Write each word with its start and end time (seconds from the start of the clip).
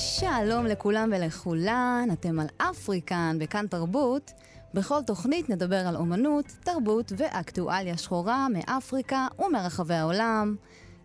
שלום 0.00 0.66
לכולם 0.66 1.10
ולכולן, 1.16 2.08
אתם 2.12 2.40
על 2.40 2.46
אפריקן 2.58 3.36
בכאן 3.40 3.66
תרבות. 3.66 4.32
בכל 4.74 5.02
תוכנית 5.06 5.50
נדבר 5.50 5.86
על 5.86 5.96
אומנות, 5.96 6.44
תרבות 6.64 7.12
ואקטואליה 7.16 7.96
שחורה 7.96 8.46
מאפריקה 8.48 9.26
ומרחבי 9.38 9.94
העולם. 9.94 10.56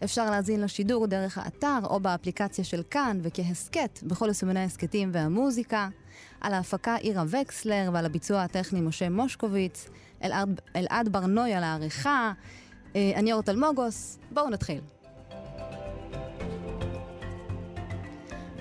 אפשר 0.04 0.31
להזין 0.31 0.62
לשידור 0.62 1.08
דרך 1.08 1.38
האתר 1.38 1.80
או 1.84 2.00
באפליקציה 2.00 2.63
של 2.63 2.84
כאן 2.89 3.20
וכהסכת 3.22 4.00
בכל 4.03 4.27
יישומני 4.27 4.59
ההסכתים 4.59 5.09
והמוזיקה. 5.14 5.89
על 6.41 6.53
ההפקה 6.53 6.95
עירה 6.95 7.23
וקסלר 7.27 7.89
ועל 7.94 8.05
הביצוע 8.05 8.41
הטכני 8.41 8.81
משה 8.81 9.09
מושקוביץ. 9.09 9.89
אלעד, 10.23 10.62
אלעד 10.75 11.09
ברנוי 11.09 11.53
על 11.53 11.64
העריכה. 11.64 12.34
אה, 12.95 13.12
אני 13.16 13.34
אורט 13.34 13.50
אלמוגוס, 13.50 14.20
בואו 14.31 14.50
נתחיל. 14.50 14.95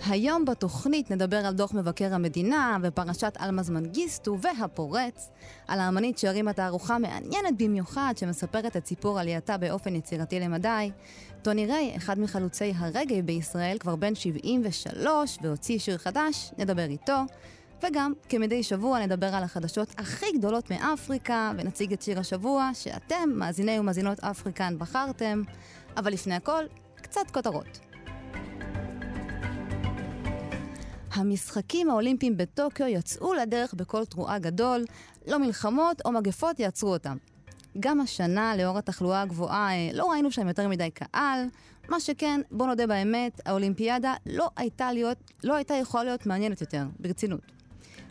היום 0.08 0.44
בתוכנית 0.44 1.10
נדבר 1.10 1.46
על 1.46 1.54
דוח 1.54 1.74
מבקר 1.74 2.14
המדינה 2.14 2.78
ופרשת 2.82 3.36
אלמז 3.40 3.70
מנגיסטו 3.70 4.38
והפורץ, 4.40 5.30
על 5.68 5.80
האמנית 5.80 6.18
שהרימה 6.18 6.52
תערוכה 6.52 6.98
מעניינת 6.98 7.58
במיוחד 7.58 8.14
שמספרת 8.16 8.76
את 8.76 8.86
סיפור 8.86 9.20
עלייתה 9.20 9.56
באופן 9.56 9.94
יצירתי 9.94 10.40
למדי. 10.40 10.90
טוני 11.42 11.66
ריי, 11.66 11.96
אחד 11.96 12.18
מחלוצי 12.18 12.72
הרגעי 12.76 13.22
בישראל, 13.22 13.78
כבר 13.78 13.96
בן 13.96 14.14
73 14.14 15.38
והוציא 15.42 15.78
שיר 15.78 15.98
חדש, 15.98 16.50
נדבר 16.58 16.84
איתו. 16.84 17.18
וגם, 17.82 18.12
כמדי 18.28 18.62
שבוע, 18.62 19.06
נדבר 19.06 19.34
על 19.34 19.42
החדשות 19.42 19.94
הכי 19.98 20.26
גדולות 20.38 20.70
מאפריקה, 20.70 21.52
ונציג 21.58 21.92
את 21.92 22.02
שיר 22.02 22.20
השבוע 22.20 22.70
שאתם, 22.74 23.30
מאזיני 23.34 23.78
ומאזינות 23.78 24.20
אפריקן, 24.20 24.78
בחרתם. 24.78 25.42
אבל 25.96 26.12
לפני 26.12 26.34
הכל, 26.34 26.64
קצת 26.96 27.30
כותרות. 27.32 27.93
המשחקים 31.14 31.90
האולימפיים 31.90 32.36
בטוקיו 32.36 32.86
יצאו 32.86 33.34
לדרך 33.34 33.74
בקול 33.74 34.04
תרועה 34.04 34.38
גדול, 34.38 34.84
לא 35.26 35.38
מלחמות 35.38 36.02
או 36.04 36.12
מגפות 36.12 36.60
יעצרו 36.60 36.92
אותם. 36.92 37.16
גם 37.80 38.00
השנה, 38.00 38.56
לאור 38.56 38.78
התחלואה 38.78 39.22
הגבוהה, 39.22 39.70
אה, 39.72 39.90
לא 39.92 40.10
ראינו 40.10 40.30
שם 40.30 40.48
יותר 40.48 40.68
מדי 40.68 40.90
קהל. 40.90 41.46
מה 41.88 42.00
שכן, 42.00 42.40
בוא 42.50 42.66
נודה 42.66 42.86
באמת, 42.86 43.40
האולימפיאדה 43.46 44.14
לא 44.26 44.48
הייתה, 44.56 44.92
להיות, 44.92 45.18
לא 45.44 45.54
הייתה 45.54 45.74
יכולה 45.74 46.04
להיות 46.04 46.26
מעניינת 46.26 46.60
יותר, 46.60 46.84
ברצינות. 46.98 47.40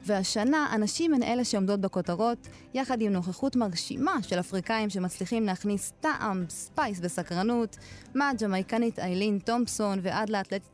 והשנה 0.06 0.67
הנשים 0.72 1.14
הן 1.14 1.23
אלה 1.23 1.45
שעומדות 1.45 1.82
בכותרות, 1.82 2.48
יחד 2.73 3.02
עם 3.02 3.12
נוכחות 3.12 3.56
מרשימה 3.56 4.23
של 4.23 4.40
אפריקאים 4.40 4.90
שמצליחים 4.90 5.45
להכניס 5.45 5.94
טעם, 6.00 6.45
spice 6.50 7.00
וסקרנות, 7.02 7.78
מהג'מייקנית 8.16 9.00
איילין 9.00 9.40
תומפסון 9.40 10.00
ועד 10.02 10.30
לאתלטית 10.30 10.73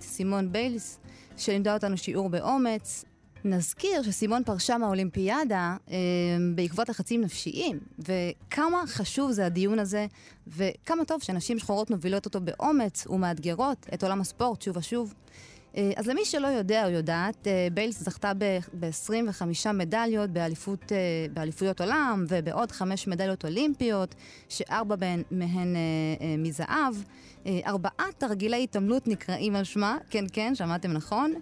סימון 0.00 0.52
ביילס, 0.52 0.98
שלימדה 1.36 1.74
אותנו 1.74 1.96
שיעור 1.96 2.28
באומץ. 2.28 3.04
נזכיר 3.44 4.02
שסימון 4.02 4.44
פרשה 4.44 4.78
מהאולימפיאדה 4.78 5.76
אה, 5.90 5.96
בעקבות 6.54 6.88
לחצים 6.88 7.20
נפשיים, 7.20 7.78
וכמה 7.98 8.82
חשוב 8.86 9.30
זה 9.30 9.46
הדיון 9.46 9.78
הזה, 9.78 10.06
וכמה 10.46 11.04
טוב 11.04 11.22
שנשים 11.22 11.58
שחורות 11.58 11.90
מובילות 11.90 12.26
אותו 12.26 12.40
באומץ 12.40 13.06
ומאתגרות 13.06 13.86
את 13.94 14.02
עולם 14.02 14.20
הספורט 14.20 14.62
שוב 14.62 14.76
ושוב. 14.76 15.14
אה, 15.78 15.90
אז 15.96 16.06
למי 16.06 16.24
שלא 16.24 16.46
יודע 16.46 16.84
או 16.86 16.90
יודעת, 16.90 17.46
אה, 17.46 17.68
ביילס 17.74 18.02
זכתה 18.02 18.32
ב-25 18.34 19.72
מדליות 19.74 20.30
באליפות, 20.30 20.92
אה, 20.92 20.96
באליפויות 21.32 21.80
עולם 21.80 22.24
ובעוד 22.28 22.72
חמש 22.72 23.06
מדליות 23.08 23.44
אולימפיות, 23.44 24.14
שארבע 24.48 24.96
מהן 25.30 25.76
מזהב. 26.38 26.94
ארבעה 27.66 28.06
תרגילי 28.18 28.62
התעמלות 28.62 29.08
נקראים 29.08 29.56
על 29.56 29.64
שמה, 29.64 29.98
כן 30.10 30.24
כן, 30.32 30.54
שמעתם 30.54 30.92
נכון. 30.92 31.34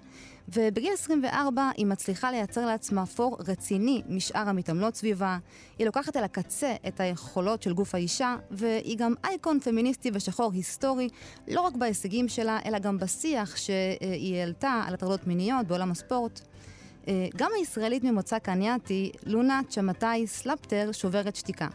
ובגיל 0.48 0.92
24 0.92 1.70
היא 1.76 1.86
מצליחה 1.86 2.30
לייצר 2.30 2.66
לעצמה 2.66 3.06
פור 3.06 3.38
רציני 3.48 4.02
משאר 4.08 4.48
המתעמלות 4.48 4.94
סביבה. 4.94 5.38
היא 5.78 5.86
לוקחת 5.86 6.16
אל 6.16 6.24
הקצה 6.24 6.74
את 6.88 7.00
היכולות 7.00 7.62
של 7.62 7.72
גוף 7.72 7.94
האישה, 7.94 8.36
והיא 8.50 8.98
גם 8.98 9.14
אייקון 9.24 9.60
פמיניסטי 9.60 10.10
ושחור 10.14 10.52
היסטורי, 10.52 11.08
לא 11.48 11.60
רק 11.60 11.76
בהישגים 11.76 12.28
שלה, 12.28 12.58
אלא 12.64 12.78
גם 12.78 12.98
בשיח 12.98 13.56
שהיא 13.56 14.36
העלתה 14.36 14.82
על 14.86 14.94
הטרדות 14.94 15.26
מיניות 15.26 15.66
בעולם 15.66 15.90
הספורט. 15.90 16.40
אה, 17.08 17.26
גם 17.36 17.50
הישראלית 17.58 18.04
ממוצא 18.04 18.38
קנייתי, 18.38 19.12
לונה 19.26 19.60
צ'מטאי 19.68 20.26
סלפטר, 20.26 20.92
שוברת 20.92 21.36
שתיקה. 21.36 21.68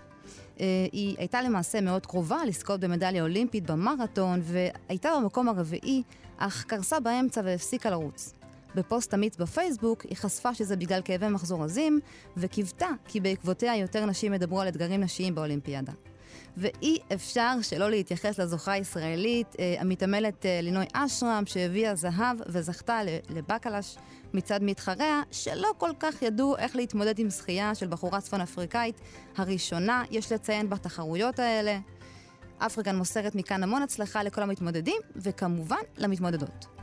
אה, 0.59 0.65
היא 0.91 1.15
הייתה 1.17 1.41
למעשה 1.41 1.81
מאוד 1.81 2.05
קרובה 2.05 2.45
לזכות 2.45 2.79
במדליה 2.79 3.23
אולימפית 3.23 3.65
במרתון, 3.65 4.41
והייתה 4.43 5.09
במקום 5.21 5.49
הרביעי, 5.49 6.03
אך 6.37 6.63
קרסה 6.63 6.99
באמצע 6.99 7.41
והפסיקה 7.45 7.89
לרוץ. 7.89 8.40
בפוסט 8.75 9.13
אמיץ 9.13 9.37
בפייסבוק 9.37 10.01
היא 10.01 10.17
חשפה 10.17 10.53
שזה 10.53 10.75
בגלל 10.75 11.01
כאבי 11.05 11.27
מחזור 11.27 11.63
עזים, 11.63 11.99
וקיוותה 12.37 12.89
כי 13.07 13.19
בעקבותיה 13.19 13.77
יותר 13.77 14.05
נשים 14.05 14.33
ידברו 14.33 14.61
על 14.61 14.67
אתגרים 14.67 15.01
נשיים 15.01 15.35
באולימפיאדה. 15.35 15.91
ואי 16.57 16.97
אפשר 17.13 17.53
שלא 17.61 17.89
להתייחס 17.89 18.39
לזוכה 18.39 18.71
הישראלית, 18.71 19.55
אה, 19.59 19.75
המתעמלת 19.79 20.45
אה, 20.45 20.59
לינוי 20.61 20.85
אשרם, 20.93 21.43
שהביאה 21.45 21.95
זהב 21.95 22.37
וזכתה 22.47 22.99
לבקלש 23.29 23.97
מצד 24.33 24.63
מתחריה, 24.63 25.21
שלא 25.31 25.71
כל 25.77 25.91
כך 25.99 26.21
ידעו 26.21 26.57
איך 26.57 26.75
להתמודד 26.75 27.19
עם 27.19 27.29
זכייה 27.29 27.75
של 27.75 27.87
בחורה 27.87 28.21
צפון 28.21 28.41
אפריקאית 28.41 29.01
הראשונה, 29.37 30.03
יש 30.11 30.31
לציין 30.31 30.69
בתחרויות 30.69 31.39
האלה. 31.39 31.79
אפריקן 32.57 32.95
מוסרת 32.95 33.35
מכאן 33.35 33.63
המון 33.63 33.81
הצלחה 33.81 34.23
לכל 34.23 34.43
המתמודדים, 34.43 35.01
וכמובן 35.15 35.81
למתמודדות. 35.97 36.80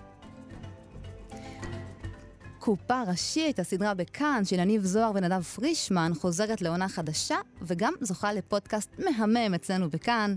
קופה 2.58 3.02
ראשית, 3.06 3.58
הסדרה 3.58 3.94
בכאן 3.94 4.44
של 4.44 4.58
יניב 4.58 4.84
זוהר 4.84 5.10
ונדב 5.14 5.42
פרישמן, 5.42 6.12
חוזרת 6.20 6.62
לעונה 6.62 6.88
חדשה, 6.88 7.36
וגם 7.62 7.92
זוכה 8.00 8.32
לפודקאסט 8.32 8.90
מהמם 8.98 9.54
אצלנו 9.54 9.90
בכאן. 9.90 10.36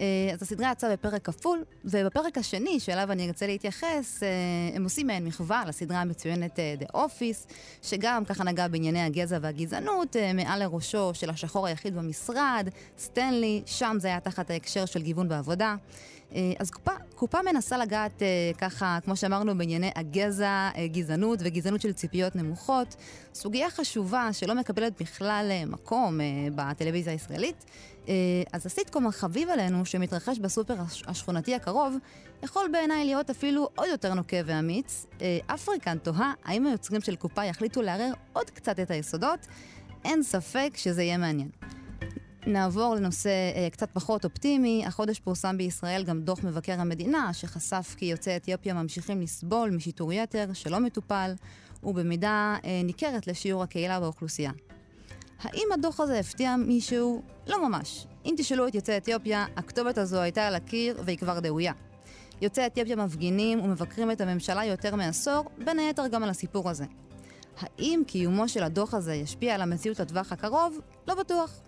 אה, 0.00 0.30
אז 0.32 0.42
הסדרה 0.42 0.72
יצאה 0.72 0.92
בפרק 0.92 1.26
כפול, 1.26 1.64
ובפרק 1.84 2.38
השני, 2.38 2.80
שאליו 2.80 3.12
אני 3.12 3.26
ארצה 3.26 3.46
להתייחס, 3.46 4.22
אה, 4.22 4.28
הם 4.74 4.84
עושים 4.84 5.06
מעין 5.06 5.24
מחווה 5.24 5.62
לסדרה 5.66 6.00
המצוינת 6.00 6.58
אה, 6.58 6.74
The 6.80 6.94
Office, 6.94 7.52
שגם 7.82 8.24
ככה 8.24 8.44
נגע 8.44 8.68
בענייני 8.68 9.02
הגזע 9.02 9.38
והגזענות, 9.42 10.16
מעל 10.34 10.60
לראשו 10.62 11.10
של 11.14 11.30
השחור 11.30 11.66
היחיד 11.66 11.96
במשרד, 11.96 12.68
סטנלי, 12.98 13.62
שם 13.66 13.96
זה 14.00 14.08
היה 14.08 14.20
תחת 14.20 14.50
ההקשר 14.50 14.86
של 14.86 15.02
גיוון 15.02 15.28
בעבודה. 15.28 15.76
אז 16.58 16.70
קופה, 16.70 16.90
קופה 17.14 17.38
מנסה 17.42 17.78
לגעת 17.78 18.22
ככה, 18.58 18.98
כמו 19.04 19.16
שאמרנו, 19.16 19.58
בענייני 19.58 19.90
הגזע, 19.96 20.70
גזענות 20.86 21.38
וגזענות 21.42 21.80
של 21.80 21.92
ציפיות 21.92 22.36
נמוכות. 22.36 22.96
סוגיה 23.34 23.70
חשובה 23.70 24.28
שלא 24.32 24.54
מקבלת 24.54 25.02
בכלל 25.02 25.52
מקום 25.66 26.20
בטלוויזיה 26.54 27.12
הישראלית. 27.12 27.64
אז 28.52 28.66
הסיטקום 28.66 29.06
החביב 29.06 29.48
עלינו, 29.48 29.86
שמתרחש 29.86 30.38
בסופר 30.38 30.74
השכונתי 31.06 31.54
הקרוב, 31.54 31.96
יכול 32.42 32.68
בעיניי 32.72 33.04
להיות 33.04 33.30
אפילו 33.30 33.68
עוד 33.74 33.88
יותר 33.88 34.14
נוקב 34.14 34.42
ואמיץ. 34.44 35.06
אה, 35.20 35.38
אפריקן 35.46 35.98
תוהה 35.98 36.32
האם 36.44 36.66
היוצרים 36.66 37.00
של 37.00 37.16
קופה 37.16 37.44
יחליטו 37.44 37.82
לערער 37.82 38.12
עוד 38.32 38.50
קצת 38.50 38.80
את 38.80 38.90
היסודות. 38.90 39.46
אין 40.04 40.22
ספק 40.22 40.70
שזה 40.76 41.02
יהיה 41.02 41.18
מעניין. 41.18 41.48
נעבור 42.46 42.94
לנושא 42.94 43.30
אה, 43.56 43.70
קצת 43.70 43.88
פחות 43.92 44.24
אופטימי. 44.24 44.84
החודש 44.86 45.20
פורסם 45.20 45.56
בישראל 45.58 46.04
גם 46.04 46.20
דוח 46.20 46.44
מבקר 46.44 46.80
המדינה, 46.80 47.32
שחשף 47.32 47.94
כי 47.96 48.04
יוצאי 48.04 48.36
אתיופיה 48.36 48.74
ממשיכים 48.74 49.20
לסבול 49.20 49.70
משיטור 49.70 50.12
יתר 50.12 50.52
שלא 50.52 50.80
מטופל, 50.80 51.34
ובמידה 51.82 52.56
אה, 52.64 52.80
ניכרת 52.84 53.26
לשיעור 53.26 53.62
הקהילה 53.62 54.00
באוכלוסייה. 54.00 54.50
האם 55.42 55.68
הדוח 55.74 56.00
הזה 56.00 56.18
הפתיע 56.18 56.56
מישהו? 56.56 57.22
לא 57.46 57.68
ממש. 57.68 58.06
אם 58.26 58.34
תשאלו 58.36 58.68
את 58.68 58.74
יוצאי 58.74 58.96
אתיופיה, 58.96 59.46
הכתובת 59.56 59.98
הזו 59.98 60.20
הייתה 60.20 60.46
על 60.46 60.54
הקיר 60.54 61.02
והיא 61.04 61.18
כבר 61.18 61.40
דאויה. 61.40 61.72
יוצאי 62.40 62.66
אתיופיה 62.66 62.96
מפגינים 62.96 63.60
ומבקרים 63.60 64.10
את 64.10 64.20
הממשלה 64.20 64.64
יותר 64.64 64.96
מעשור, 64.96 65.44
בין 65.64 65.78
היתר 65.78 66.06
גם 66.06 66.22
על 66.22 66.30
הסיפור 66.30 66.70
הזה. 66.70 66.84
האם 67.60 68.02
קיומו 68.06 68.48
של 68.48 68.62
הדוח 68.62 68.94
הזה 68.94 69.14
ישפיע 69.14 69.54
על 69.54 69.60
המציאות 69.60 70.00
לטווח 70.00 70.32
הקרוב? 70.32 70.80
לא 71.08 71.14
בטוח. 71.14 71.60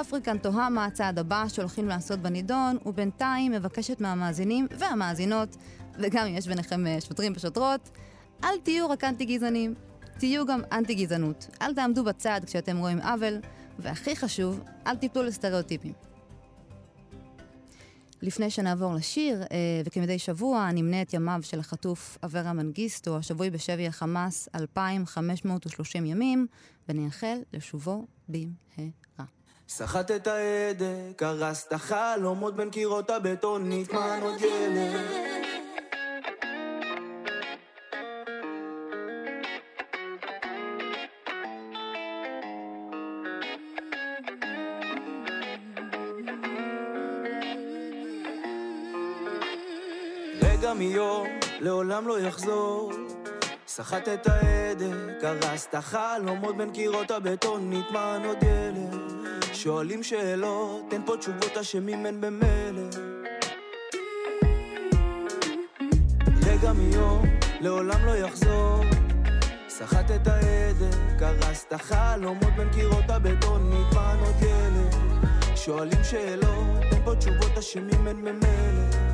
אפריקן 0.00 0.38
תוהה 0.38 0.70
מה 0.70 0.84
הצעד 0.84 1.18
הבא 1.18 1.44
שהולכים 1.48 1.88
לעשות 1.88 2.20
בנידון, 2.20 2.76
ובינתיים 2.86 3.52
מבקשת 3.52 4.00
מהמאזינים 4.00 4.66
והמאזינות, 4.78 5.56
וגם 5.98 6.26
אם 6.26 6.36
יש 6.36 6.48
ביניכם 6.48 6.86
אה, 6.86 7.00
שוטרים 7.00 7.32
ושוטרות, 7.36 7.90
אל 8.44 8.58
תהיו 8.62 8.90
רק 8.90 9.04
אנטי 9.04 9.24
גזענים, 9.24 9.74
תהיו 10.18 10.46
גם 10.46 10.60
אנטי 10.72 10.94
גזענות. 10.94 11.48
אל 11.62 11.74
תעמדו 11.74 12.04
בצד 12.04 12.40
כשאתם 12.46 12.76
רואים 12.76 13.00
עוול, 13.00 13.38
והכי 13.78 14.16
חשוב, 14.16 14.60
אל 14.86 14.96
תיפלו 14.96 15.22
לסטריאוטיפים. 15.22 15.92
לפני 18.22 18.50
שנעבור 18.50 18.94
לשיר, 18.94 19.42
אה, 19.42 19.82
וכמדי 19.84 20.18
שבוע 20.18 20.70
נמנה 20.72 21.02
את 21.02 21.14
ימיו 21.14 21.40
של 21.42 21.60
החטוף 21.60 22.18
אברה 22.24 22.52
מנגיסטו, 22.52 23.16
השבוי 23.16 23.50
בשבי 23.50 23.86
החמאס 23.86 24.48
2,530 24.54 26.06
ימים, 26.06 26.46
ונייחל 26.88 27.38
לשובו 27.52 28.06
במהרה. 28.28 29.05
סחט 29.68 30.10
את 30.10 30.26
ההדק, 30.26 31.22
הרסת 31.22 31.72
חלומות 31.74 32.56
בין 32.56 32.70
קירות 32.70 33.10
הבטון, 33.10 33.70
מן 33.70 34.22
עוד 34.22 34.40
ילד. 34.40 35.00
רגע 50.42 50.74
מיום 50.74 51.26
לעולם 51.60 52.08
לא 52.08 52.20
יחזור. 52.20 52.92
סחט 53.66 54.08
את 54.08 54.26
ההדק, 54.26 55.24
הרסת 55.24 55.74
חלומות 55.74 56.56
בין 56.56 56.72
קירות 56.72 57.10
הבטון, 57.10 57.70
מן 57.70 58.22
עוד 58.24 58.42
ילד. 58.42 58.95
שואלים 59.56 60.02
שאלות, 60.02 60.92
אין 60.92 61.02
פה 61.06 61.16
תשובות 61.16 61.56
אשמים 61.56 62.06
אין 62.06 62.20
במילא. 62.20 62.82
רגע 66.46 66.72
מיום 66.72 67.26
לעולם 67.60 68.06
לא 68.06 68.16
יחזור. 68.16 68.84
סחט 69.68 70.10
את 70.10 70.26
ההדק, 70.26 71.22
הרסת 71.22 71.72
חלומות 71.72 72.52
בין 72.56 72.68
קירות 72.72 73.04
הבטון, 73.08 73.70
נטמן 73.72 74.16
עוד 74.20 74.42
ילד. 74.42 74.94
שואלים 75.56 76.04
שאלות, 76.04 76.82
אין 76.92 77.04
פה 77.04 77.14
תשובות 77.14 77.58
אשמים 77.58 78.08
אין 78.08 78.24
במילא 78.24 79.05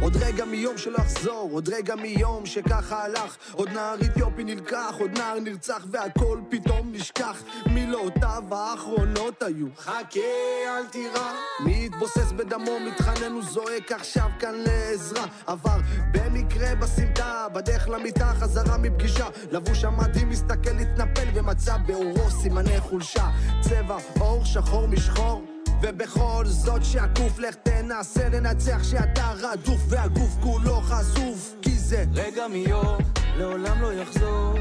עוד 0.00 0.16
רגע 0.16 0.44
מיום 0.44 0.78
שלא 0.78 0.96
אחזור, 0.98 1.48
עוד 1.52 1.68
רגע 1.68 1.94
מיום 1.94 2.46
שככה 2.46 3.04
הלך 3.04 3.36
עוד 3.52 3.68
נער 3.68 3.94
אתיופי 4.04 4.44
נלקח, 4.44 4.94
עוד 4.98 5.10
נער 5.18 5.40
נרצח 5.40 5.86
והכל 5.90 6.40
פתאום 6.48 6.92
נשכח. 6.92 7.42
מילותיו 7.66 8.42
האחרונות 8.50 9.42
היו. 9.42 9.66
חכה 9.78 10.20
אל 10.66 10.86
תירא. 10.90 11.32
מי 11.64 11.84
יתבוסס 11.84 12.32
בדמו 12.36 12.80
מתחנן 12.80 13.34
וזועק 13.34 13.92
עכשיו 13.92 14.28
כאן 14.38 14.54
לעזרה. 14.54 15.24
עבר 15.46 15.78
במקרה 16.12 16.74
בסמטה 16.74 17.46
בדרך 17.54 17.88
למיטה 17.88 18.32
חזרה 18.40 18.78
מפגישה. 18.78 19.26
לבוש 19.50 19.84
המדים 19.84 20.28
מסתכל 20.28 20.78
התנפל 20.80 21.28
ומצא 21.34 21.76
באורו 21.86 22.30
סימני 22.30 22.80
חולשה. 22.80 23.28
צבע 23.60 23.96
עור 24.18 24.44
שחור 24.44 24.88
משחור 24.88 25.49
ובכל 25.82 26.44
זאת 26.46 26.84
שקוף 26.84 27.38
לך 27.38 27.54
תנסה 27.54 28.28
לנצח 28.28 28.82
שאתה 28.82 29.32
רדוף 29.40 29.80
והגוף 29.88 30.36
כולו 30.40 30.80
חשוף. 30.80 31.54
כי 31.62 31.70
זה 31.70 32.04
רגע 32.14 32.48
מיום 32.48 32.98
לעולם 33.36 33.82
לא 33.82 33.92
יחזור. 33.92 34.54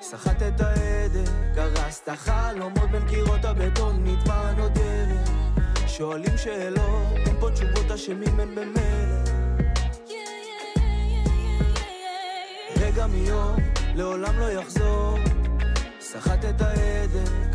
סחט 0.00 0.42
את 0.42 0.60
ההדק, 0.60 1.30
הרסת 1.56 2.08
חלומות 2.08 2.90
בין 2.90 3.08
קירות 3.08 3.44
הבטון, 3.44 4.04
עוד 4.58 4.76
ילד 4.76 5.30
שואלים 5.86 6.38
שאלות, 6.38 7.16
אין 7.26 7.36
פה 7.40 7.50
תשובות 7.50 7.90
אשמים 7.90 8.40
אין 8.40 8.54
במילא 8.54 9.40
רגע 12.76 13.06
מיום 13.06 13.56
לעולם 13.94 14.38
לא 14.38 14.50
יחזור. 14.50 15.18
סחט 16.00 16.44
את 16.44 16.60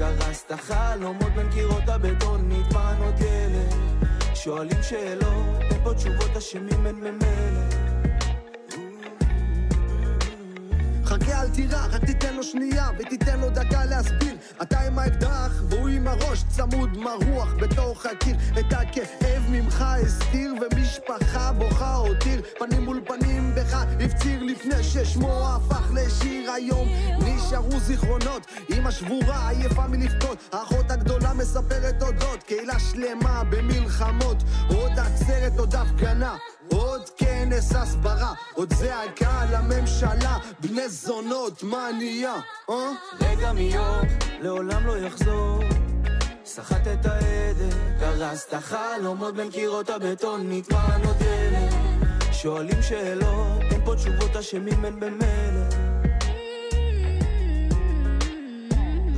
ההדק, 0.01 0.25
הרסת 0.25 0.51
חלומות 0.51 1.31
בין 1.35 1.51
קירות 1.53 1.89
הבטון, 1.89 2.51
נטמן 2.51 2.95
עוד 2.99 3.19
ילד. 3.19 3.73
שואלים 4.33 4.83
שאלות, 4.83 5.61
אין 5.61 5.83
פה 5.83 5.93
תשובות 5.93 6.37
אשמים 6.37 6.87
אין 6.87 6.95
ממילא 6.95 7.74
אל 11.45 11.49
תירא, 11.49 11.85
רק 11.91 12.05
תיתן 12.05 12.33
לו 12.35 12.43
שנייה 12.43 12.89
ותיתן 12.99 13.39
לו 13.39 13.49
דקה 13.49 13.85
להסביר. 13.85 14.35
אתה 14.61 14.79
עם 14.79 14.99
האקדח 14.99 15.51
והוא 15.69 15.87
עם 15.87 16.07
הראש 16.07 16.43
צמוד 16.49 16.97
מרוח 16.97 17.53
בתוך 17.61 18.05
הקיר. 18.05 18.35
את 18.59 18.73
הכאב 18.73 19.43
ממך 19.49 19.85
הסתיר 20.05 20.53
ומשפחה 20.61 21.51
בוכה 21.53 21.95
הותיר 21.95 22.41
פנים 22.59 22.85
מול 22.85 23.01
פנים 23.07 23.55
בך 23.55 23.73
הפציר 23.73 24.43
לפני 24.43 24.83
ששמו 24.83 25.47
הפך 25.47 25.91
לשיר 25.93 26.51
היום. 26.51 26.87
נשארו 27.19 27.79
זיכרונות 27.79 28.45
אמא 28.73 28.91
שבורה 28.91 29.49
עייפה 29.49 29.87
מלבכות. 29.87 30.37
האחות 30.51 30.91
הגדולה 30.91 31.33
מספרת 31.33 32.03
אודות 32.03 32.43
קהילה 32.43 32.79
שלמה 32.79 33.43
במלחמות. 33.49 34.43
עוד 34.69 34.91
עצרת 34.99 35.59
עוד 35.59 35.75
הפגנה 35.75 36.35
עוד 36.71 37.09
כנס 37.17 37.75
הסברה, 37.75 38.33
עוד 38.53 38.73
זעקה 38.73 39.45
לממשלה, 39.51 40.37
בני 40.59 40.89
זונות, 40.89 41.63
מה 41.63 41.89
נהיה? 41.97 42.35
אה? 42.69 42.91
רגע 43.21 43.51
מיום 43.51 44.05
לעולם 44.41 44.87
לא 44.87 44.97
יחזור 44.97 45.63
סחט 46.45 46.87
את 46.93 47.05
ההדק, 47.05 47.75
הרסת 47.99 48.53
חלומות 48.53 49.35
בין 49.35 49.51
קירות 49.51 49.89
הבטון, 49.89 50.51
נטמן 50.51 51.01
ילד 51.21 51.73
שואלים 52.31 52.81
שאלות, 52.81 53.61
אין 53.71 53.85
פה 53.85 53.95
תשובות 53.95 54.35
אשמים 54.35 54.85
אין 54.85 54.99
במילא 54.99 55.85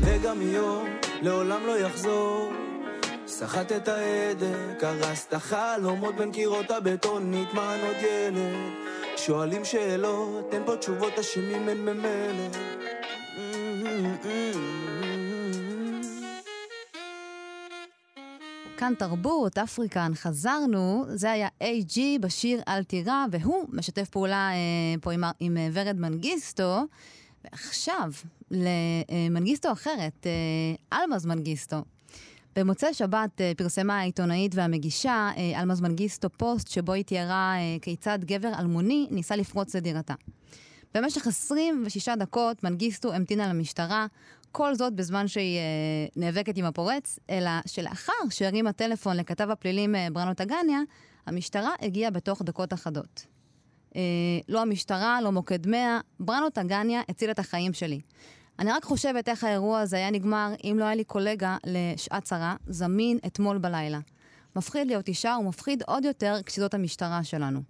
רגע 0.03 0.33
מיום 0.33 0.87
לעולם 1.21 1.65
לא 1.65 1.79
יחזור 1.79 2.66
סחט 3.39 3.71
את 3.71 3.87
ההדק, 3.87 4.83
הרסת 4.83 5.33
חלומות 5.33 6.15
בין 6.15 6.31
קירות 6.31 6.71
הבטון, 6.71 7.33
נטמן 7.33 7.77
עוד 7.83 7.95
ילד 7.95 8.55
שואלים 9.17 9.65
שאלות, 9.65 10.53
אין 10.53 10.63
פה 10.65 10.77
תשובות 10.77 11.13
אשמים 11.19 11.69
אין 11.69 11.85
ממילא 11.85 12.47
כאן 18.77 18.93
תרבות, 18.99 19.57
אפריקן, 19.57 20.11
חזרנו, 20.15 21.05
זה 21.07 21.31
היה 21.31 21.47
A.G. 21.63 21.99
בשיר 22.21 22.61
אל 22.67 22.83
תירא, 22.83 23.25
והוא 23.31 23.65
משתף 23.69 24.09
פעולה 24.09 24.49
אה, 24.51 24.95
פה 25.01 25.11
עם, 25.11 25.23
עם 25.39 25.57
אה, 25.57 25.67
ורד 25.73 25.95
מנגיסטו. 25.99 26.85
ועכשיו, 27.43 28.11
למנגיסטו 28.51 29.71
אחרת, 29.71 30.27
אה, 30.27 30.99
אלמז 30.99 31.25
מנגיסטו. 31.25 31.77
במוצאי 32.57 32.93
שבת 32.93 33.41
אה, 33.41 33.51
פרסמה 33.57 33.99
העיתונאית 33.99 34.55
והמגישה 34.55 35.29
אה, 35.37 35.61
אלמז 35.61 35.81
מנגיסטו 35.81 36.29
פוסט 36.29 36.67
שבו 36.67 36.93
היא 36.93 37.03
תיארה 37.03 37.55
אה, 37.57 37.77
כיצד 37.81 38.19
גבר 38.25 38.51
אלמוני 38.59 39.07
ניסה 39.11 39.35
לפרוץ 39.35 39.75
לדירתה. 39.75 40.13
במשך 40.93 41.27
26 41.27 42.09
דקות 42.09 42.63
מנגיסטו 42.63 43.13
המתינה 43.13 43.47
למשטרה, 43.53 44.05
כל 44.51 44.75
זאת 44.75 44.93
בזמן 44.93 45.27
שהיא 45.27 45.59
נאבקת 46.15 46.57
עם 46.57 46.65
הפורץ, 46.65 47.19
אלא 47.29 47.51
שלאחר 47.65 48.13
שהרימה 48.29 48.73
טלפון 48.73 49.17
לכתב 49.17 49.49
הפלילים 49.49 49.95
ברנו 50.13 50.33
טגניה, 50.33 50.79
המשטרה 51.25 51.71
הגיעה 51.81 52.11
בתוך 52.11 52.41
דקות 52.41 52.73
אחדות. 52.73 53.25
לא 54.49 54.61
המשטרה, 54.61 55.21
לא 55.21 55.31
מוקד 55.31 55.67
100, 55.67 55.99
ברנו 56.19 56.49
טגניה 56.49 57.01
הציל 57.09 57.31
את 57.31 57.39
החיים 57.39 57.73
שלי. 57.73 58.01
אני 58.59 58.71
רק 58.71 58.83
חושבת 58.83 59.29
איך 59.29 59.43
האירוע 59.43 59.79
הזה 59.79 59.95
היה 59.95 60.11
נגמר 60.11 60.53
אם 60.63 60.75
לא 60.79 60.85
היה 60.85 60.95
לי 60.95 61.03
קולגה 61.03 61.57
לשעת 61.65 62.23
צרה 62.23 62.55
זמין 62.67 63.17
אתמול 63.25 63.57
בלילה. 63.57 63.99
מפחיד 64.55 64.87
להיות 64.87 65.07
אישה 65.07 65.37
ומפחיד 65.39 65.83
עוד 65.87 66.05
יותר 66.05 66.35
כשזאת 66.45 66.73
המשטרה 66.73 67.23
שלנו. 67.23 67.61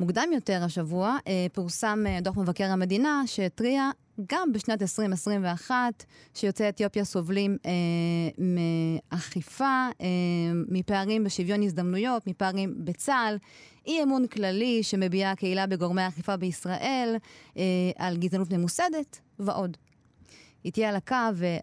מוקדם 0.00 0.28
יותר 0.32 0.64
השבוע 0.64 1.16
אה, 1.26 1.46
פורסם 1.52 2.04
אה, 2.06 2.20
דוח 2.20 2.36
מבקר 2.36 2.64
המדינה 2.64 3.22
שהתריע 3.26 3.90
גם 4.28 4.52
בשנת 4.52 4.82
2021 4.82 6.04
שיוצאי 6.34 6.68
אתיופיה 6.68 7.04
סובלים 7.04 7.56
אה, 7.66 7.72
מאכיפה, 8.38 9.88
אה, 10.00 10.06
מפערים 10.68 11.24
בשוויון 11.24 11.62
הזדמנויות, 11.62 12.26
מפערים 12.26 12.74
בצה"ל, 12.84 13.36
אי 13.86 14.02
אמון 14.02 14.26
כללי 14.26 14.82
שמביעה 14.82 15.30
הקהילה 15.30 15.66
בגורמי 15.66 16.02
האכיפה 16.02 16.36
בישראל, 16.36 17.16
אה, 17.56 17.62
על 17.96 18.16
גזענות 18.16 18.52
ממוסדת 18.52 19.20
ועוד. 19.38 19.76
איתי 20.64 20.84
על 20.84 20.96
הקו 20.96 21.16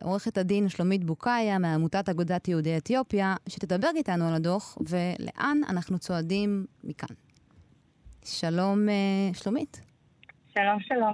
עורכת 0.04 0.38
הדין 0.38 0.70
שלומית 0.70 1.04
בוקאיה 1.04 1.60
מעמותת 1.60 2.10
אגודת 2.10 2.48
יהודי 2.48 2.78
אתיופיה, 2.78 3.36
שתדבר 3.48 3.90
איתנו 3.96 4.28
על 4.28 4.34
הדוח 4.34 4.78
ולאן 4.88 5.58
אנחנו 5.70 6.00
צועדים 6.00 6.66
מכאן. 6.84 7.16
שלום, 8.26 8.90
אה, 8.90 9.34
שלומית. 9.34 9.82
שלום, 10.54 10.80
שלום. 10.80 11.14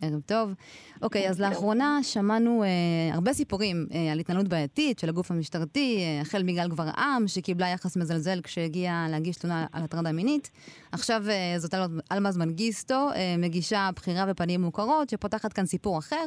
ערב 0.00 0.20
טוב. 0.26 0.54
אוקיי, 1.02 1.30
אז 1.30 1.40
לאחרונה 1.40 1.98
שמענו 2.02 2.62
אה, 2.62 2.68
הרבה 3.14 3.32
סיפורים 3.32 3.86
אה, 3.94 4.12
על 4.12 4.18
התנהלות 4.18 4.48
בעייתית 4.48 4.98
של 4.98 5.08
הגוף 5.08 5.30
המשטרתי, 5.30 5.98
אה, 5.98 6.20
החל 6.20 6.42
מגל 6.42 6.68
גברעם, 6.68 7.28
שקיבלה 7.28 7.68
יחס 7.68 7.96
מזלזל 7.96 8.40
כשהגיעה 8.40 9.06
להגיש 9.10 9.36
תלונה 9.36 9.66
על 9.72 9.82
הטרדה 9.82 10.12
מינית. 10.12 10.50
עכשיו 10.92 11.22
אה, 11.28 11.58
זאת 11.58 11.74
אלמז 12.12 12.36
מנגיסטו, 12.36 13.10
אה, 13.14 13.34
מגישה 13.38 13.90
בחירה 13.96 14.26
בפנים 14.26 14.62
מוכרות, 14.62 15.10
שפותחת 15.10 15.52
כאן 15.52 15.66
סיפור 15.66 15.98
אחר. 15.98 16.26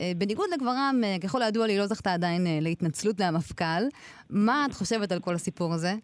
אה, 0.00 0.12
בניגוד 0.18 0.46
לגברעם, 0.54 1.04
אה, 1.04 1.16
ככל 1.22 1.42
הידוע 1.42 1.66
לי, 1.66 1.78
לא 1.78 1.86
זכתה 1.86 2.14
עדיין 2.14 2.46
אה, 2.46 2.58
להתנצלות 2.60 3.20
מהמפכ"ל. 3.20 3.82
מה 4.30 4.66
את 4.66 4.74
חושבת 4.74 5.12
על 5.12 5.20
כל 5.20 5.34
הסיפור 5.34 5.74
הזה? 5.74 5.94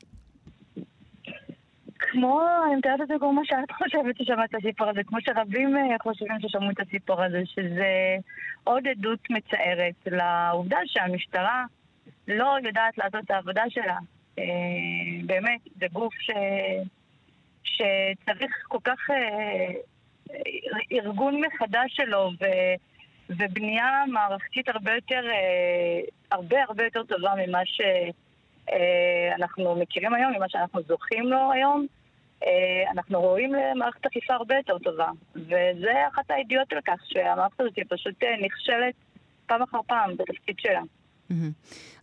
כמו, 2.13 2.41
אני 2.67 2.77
מתארת 2.77 3.01
את 3.01 3.09
זה 3.09 3.15
כמו 3.19 3.33
מה 3.33 3.43
שאת 3.45 3.71
חושבת 3.71 4.17
ששמעת 4.19 4.51
את 4.51 4.55
הסיפור 4.55 4.89
הזה, 4.89 5.01
כמו 5.07 5.19
שרבים 5.21 5.77
אה, 5.77 5.97
חושבים 6.03 6.41
ששמעו 6.41 6.71
את 6.71 6.81
הסיפור 6.81 7.23
הזה, 7.23 7.43
שזה 7.47 8.17
עוד 8.65 8.89
עדות 8.89 9.19
מצערת 9.31 9.95
לעובדה 10.07 10.79
שהמשטרה 10.87 11.65
לא 12.29 12.57
יודעת 12.65 12.99
לעשות 12.99 13.25
את 13.25 13.31
העבודה 13.31 13.63
שלה. 13.69 13.99
אה, 14.39 14.45
באמת, 15.27 15.61
זה 15.81 15.87
גוף 15.93 16.15
ש... 16.15 16.31
שצריך 17.65 18.53
כל 18.69 18.79
כך 18.85 19.11
אה, 19.11 19.73
ארגון 20.93 21.41
מחדש 21.41 21.97
שלו 21.97 22.31
ו... 22.41 22.45
ובנייה 23.31 24.05
מערכתית 24.09 24.69
הרבה 24.69 24.95
יותר, 24.95 25.23
הרבה 26.31 26.63
הרבה 26.63 26.85
יותר 26.85 27.03
טובה 27.03 27.33
ממה 27.47 27.61
ש... 27.65 27.81
אנחנו 29.37 29.77
מכירים 29.77 30.15
היום, 30.15 30.33
ממה 30.37 30.49
שאנחנו 30.49 30.83
זוכים 30.83 31.25
לו 31.25 31.53
היום, 31.53 31.87
אנחנו 32.93 33.21
רואים 33.21 33.53
מערכת 33.77 34.07
אכיפה 34.07 34.35
הרבה 34.35 34.55
יותר 34.57 34.79
טובה. 34.79 35.11
וזה 35.35 35.93
אחת 36.15 36.25
הידיעות 36.29 36.73
על 36.73 36.79
כך 36.87 37.01
שהמערכת 37.05 37.61
הזאת 37.61 37.79
פשוט 37.89 38.15
נכשלת 38.43 38.95
פעם 39.47 39.63
אחר 39.63 39.79
פעם 39.87 40.17
בתפקיד 40.17 40.57
שלה. 40.59 40.81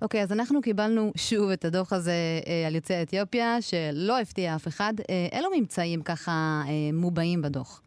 אוקיי, 0.01 0.19
okay, 0.19 0.23
אז 0.23 0.33
אנחנו 0.33 0.61
קיבלנו 0.61 1.11
שוב 1.17 1.49
את 1.49 1.65
הדוח 1.65 1.93
הזה 1.93 2.11
אה, 2.47 2.67
על 2.67 2.75
יוצאי 2.75 3.01
אתיופיה, 3.01 3.61
שלא 3.61 4.19
הפתיע 4.19 4.55
אף 4.55 4.67
אחד. 4.67 4.93
אה, 5.09 5.37
אילו 5.37 5.49
ממצאים 5.57 6.01
ככה 6.01 6.31
אה, 6.67 6.73
מובעים 6.93 7.41
בדוח? 7.41 7.81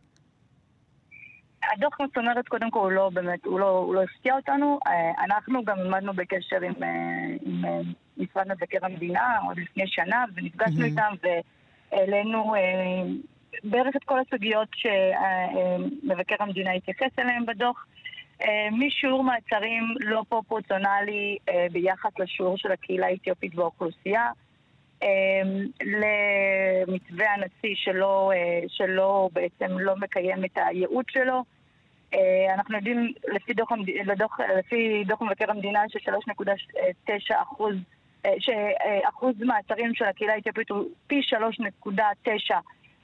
הדוח, 1.72 1.98
זאת 1.98 2.18
אומרת, 2.18 2.48
קודם 2.48 2.70
כל, 2.70 2.78
הוא 2.78 2.92
לא 2.92 3.10
באמת, 3.14 3.44
הוא 3.44 3.60
לא, 3.60 3.68
הוא 3.68 3.94
לא 3.94 4.02
הפתיע 4.02 4.36
אותנו. 4.36 4.78
אה, 4.86 5.24
אנחנו 5.24 5.64
גם 5.64 5.78
עמדנו 5.78 6.12
בקשר 6.12 6.56
עם, 6.56 6.82
אה, 6.82 6.88
עם 7.42 7.64
אה, 7.64 7.80
משרד 8.16 8.48
מבקר 8.48 8.78
המדינה 8.82 9.38
עוד 9.46 9.58
לפני 9.58 9.84
שנה, 9.86 10.24
ונפגשנו 10.34 10.84
איתם 10.84 11.12
והעלינו 11.92 12.54
בערך 13.64 13.96
את 13.96 14.04
כל 14.04 14.18
הסוגיות 14.18 14.68
שמבקר 14.74 16.34
המדינה 16.40 16.72
התייחס 16.72 17.18
אליהן 17.18 17.46
בדוח. 17.46 17.86
משיעור 18.72 19.24
מעצרים 19.24 19.82
לא 20.00 20.22
פרופורציונלי 20.28 21.38
ביחס 21.72 22.10
לשיעור 22.18 22.58
של 22.58 22.72
הקהילה 22.72 23.06
האתיופית 23.06 23.54
באוכלוסייה, 23.54 24.30
למתווה 25.82 27.26
הנשיא 27.34 27.74
שלא, 27.74 28.32
שלא 28.68 29.28
בעצם 29.32 29.78
לא 29.78 29.96
מקיים 29.96 30.44
את 30.44 30.58
הייעוד 30.68 31.04
שלו. 31.08 31.44
אה, 32.14 32.54
אנחנו 32.54 32.76
יודעים 32.76 33.12
לפי 33.34 33.54
דוח, 33.54 33.72
לדוח, 34.04 34.40
לפי 34.58 35.04
דוח 35.06 35.22
מבקר 35.22 35.50
המדינה 35.50 35.80
ש-3.9 35.88 37.42
אחוז, 37.42 37.74
אה, 37.74 37.80
שאחוז 38.38 39.34
מעצרים 39.40 39.94
של 39.94 40.04
הקהילה 40.04 40.32
האתיופית 40.32 40.70
הוא 40.70 40.84
פי 41.06 41.20
3.9 41.84 42.54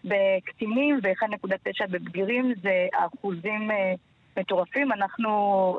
בקטינים 0.05 1.01
ו-1.9 1.03 1.87
בבגירים, 1.91 2.55
זה 2.63 2.87
אחוזים 2.93 3.71
אה, 3.71 3.95
מטורפים. 4.37 4.93
אנחנו 4.93 5.79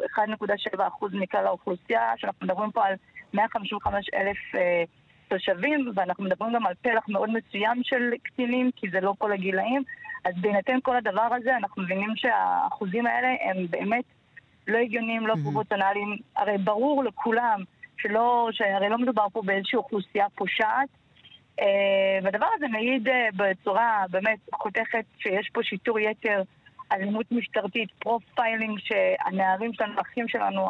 1.7 0.75 0.87
אחוז 0.87 1.11
מכלל 1.13 1.47
האוכלוסייה, 1.47 2.13
שאנחנו 2.17 2.45
מדברים 2.47 2.71
פה 2.71 2.85
על 2.85 2.93
155 3.33 4.09
אלף 4.13 4.37
תושבים, 5.27 5.91
ואנחנו 5.95 6.23
מדברים 6.23 6.53
גם 6.53 6.65
על 6.65 6.73
פלח 6.81 7.09
מאוד 7.09 7.29
מסוים 7.29 7.81
של 7.83 8.13
קטינים, 8.23 8.71
כי 8.75 8.89
זה 8.89 9.01
לא 9.01 9.13
כל 9.17 9.31
הגילאים. 9.31 9.83
אז 10.25 10.33
בהינתן 10.41 10.77
כל 10.83 10.95
הדבר 10.95 11.29
הזה, 11.37 11.57
אנחנו 11.57 11.83
מבינים 11.83 12.09
שהאחוזים 12.15 13.07
האלה 13.07 13.27
הם 13.41 13.67
באמת 13.69 14.03
לא 14.67 14.77
הגיוניים, 14.77 15.27
לא 15.27 15.35
פרופורציונליים. 15.43 16.17
הרי 16.35 16.57
ברור 16.57 17.03
לכולם 17.03 17.63
שלא, 18.01 18.49
שהרי 18.51 18.89
לא 18.89 18.97
מדובר 18.97 19.25
פה 19.33 19.41
באיזושהי 19.45 19.77
אוכלוסייה 19.77 20.25
פושעת. 20.35 20.89
אה, 21.59 22.19
והדבר 22.23 22.47
הזה 22.55 22.67
מעיד 22.67 23.07
אה, 23.07 23.27
בצורה 23.35 24.05
באמת 24.09 24.39
חותכת 24.53 25.05
שיש 25.17 25.49
פה 25.53 25.63
שיטור 25.63 25.99
יתר, 25.99 26.41
אלימות 26.91 27.31
משטרתית, 27.31 27.91
profiling 27.91 28.79
שהנערים 28.79 29.73
שלנו, 29.73 29.93
האחים 29.97 30.27
שלנו, 30.27 30.67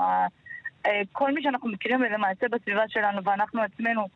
אה, 0.85 1.01
כל 1.11 1.31
מי 1.31 1.43
שאנחנו 1.43 1.69
מכירים 1.69 2.03
למעשה 2.03 2.47
בסביבה 2.51 2.83
שלנו 2.87 3.23
ואנחנו 3.23 3.61
עצמנו 3.61 4.07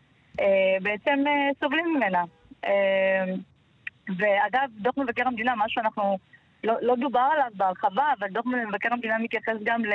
בעצם 0.81 1.23
סובלים 1.59 1.85
ממנה. 1.95 2.23
ואגב, 4.17 4.69
דוח 4.77 4.97
מבקר 4.97 5.27
המדינה, 5.27 5.55
מה 5.55 5.65
שאנחנו, 5.67 6.17
לא, 6.63 6.73
לא 6.81 6.95
דובר 6.95 7.29
עליו 7.33 7.47
בהרחבה, 7.53 8.13
אבל 8.19 8.27
דוח 8.27 8.45
מבקר 8.45 8.93
המדינה 8.93 9.17
מתייחס 9.17 9.53
גם 9.63 9.85
ל, 9.85 9.93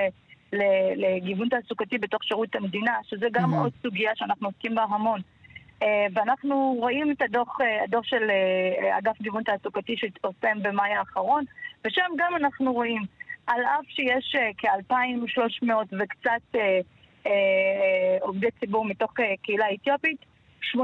לגיוון 0.97 1.49
תעסוקתי 1.49 1.99
בתוך 1.99 2.25
שירות 2.25 2.55
המדינה, 2.55 2.97
שזה 3.03 3.27
גם 3.33 3.55
mm-hmm. 3.55 3.59
עוד 3.59 3.73
סוגיה 3.83 4.11
שאנחנו 4.15 4.49
עוסקים 4.49 4.75
בה 4.75 4.83
המון. 4.83 5.21
Uh, 5.83 5.87
ואנחנו 6.15 6.77
רואים 6.79 7.11
את 7.11 7.23
הדוח, 7.23 7.61
uh, 7.61 7.65
הדוח 7.85 8.05
של 8.05 8.23
uh, 8.31 8.99
אגף 8.99 9.23
גיוון 9.23 9.43
תעסוקתי 9.43 9.97
שהתפרסם 9.97 10.63
במאי 10.63 10.91
האחרון, 10.91 11.45
ושם 11.87 12.11
גם 12.17 12.37
אנחנו 12.37 12.73
רואים, 12.73 13.03
על 13.47 13.61
אף 13.63 13.85
שיש 13.89 14.35
uh, 14.35 14.55
כ-2,300 14.59 15.73
וקצת 16.01 16.59
עובדי 18.21 18.47
ציבור 18.61 18.85
מתוך 18.85 19.13
קהילה 19.43 19.67
אתיופית, 19.75 20.25
84% 20.77 20.79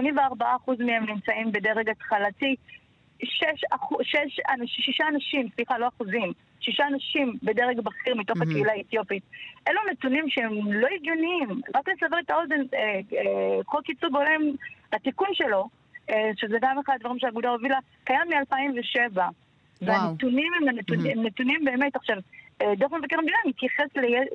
מהם 0.79 1.07
נמצאים 1.07 1.53
בדרג 1.53 1.89
התחלתי, 1.89 2.57
שש, 3.23 3.65
שש, 4.03 4.41
שישה 4.67 5.05
אנשים, 5.09 5.49
סליחה, 5.55 5.79
לא 5.79 5.89
אחוזים, 5.89 6.33
שישה 6.65 6.87
אנשים 6.87 7.35
בדרג 7.43 7.81
בכיר 7.81 8.15
מתוך 8.15 8.37
mm-hmm. 8.37 8.51
הקהילה 8.51 8.73
האתיופית. 8.73 9.23
אלו 9.69 9.81
נתונים 9.93 10.25
שהם 10.29 10.73
לא 10.73 10.89
הגיוניים. 10.97 11.61
רק 11.75 11.89
לסבר 11.89 12.19
את 12.25 12.31
האוזן, 12.31 12.61
אה, 12.75 12.81
אה, 13.19 13.59
חוק 13.67 13.89
ייצוג 13.89 14.17
הולם, 14.17 14.41
התיקון 14.93 15.29
שלו, 15.33 15.69
אה, 16.11 16.31
שזה 16.37 16.57
גם 16.61 16.79
אחד 16.79 16.95
הדברים 16.95 17.19
שהאגודה 17.19 17.51
הובילה, 17.51 17.79
קיים 18.05 18.29
מ-2007. 18.29 19.21
והנתונים 19.83 20.53
הם 20.61 20.79
נתונים, 20.79 21.19
mm-hmm. 21.19 21.27
נתונים 21.27 21.65
באמת, 21.65 21.97
עכשיו, 21.97 22.17
אה, 22.63 22.75
דוח 22.79 22.93
מבקר 22.93 23.19
המדינה 23.19 23.39
מתייחס 23.47 23.89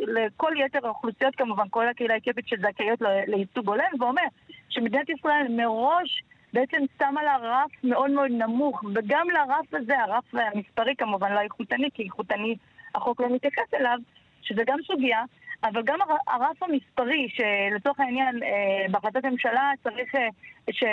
לכל 0.07 0.53
יתר 0.65 0.87
האוכלוסיות 0.87 1.35
כמובן, 1.35 1.65
כל 1.69 1.87
הקהילה 1.87 2.13
האתיופית 2.13 2.47
שזכאיות 2.47 3.01
לייצוג 3.27 3.67
הולם, 3.67 3.91
ואומר 3.99 4.21
שמדינת 4.69 5.09
ישראל 5.09 5.45
מראש 5.49 6.23
בעצם 6.53 6.77
שמה 6.97 7.23
לה 7.23 7.37
רף 7.41 7.71
מאוד 7.83 8.11
מאוד 8.11 8.31
נמוך, 8.31 8.83
וגם 8.95 9.27
לרף 9.29 9.73
הזה, 9.73 9.99
הרף 9.99 10.23
המספרי 10.33 10.95
כמובן, 10.97 11.31
לא 11.31 11.39
איכותני, 11.39 11.89
כי 11.93 12.03
איכותני 12.03 12.55
החוק 12.95 13.21
לא 13.21 13.35
מתייחס 13.35 13.73
אליו, 13.73 13.97
שזה 14.41 14.61
גם 14.65 14.77
סוגיה, 14.87 15.23
אבל 15.63 15.81
גם 15.83 15.99
הרף 16.27 16.63
המספרי, 16.63 17.27
שלצורך 17.29 17.99
העניין 17.99 18.43
אה, 18.43 18.85
בהחלטת 18.91 19.25
ממשלה 19.25 19.71
צריך 19.83 20.15
אה, 20.15 20.27
ש, 20.71 20.83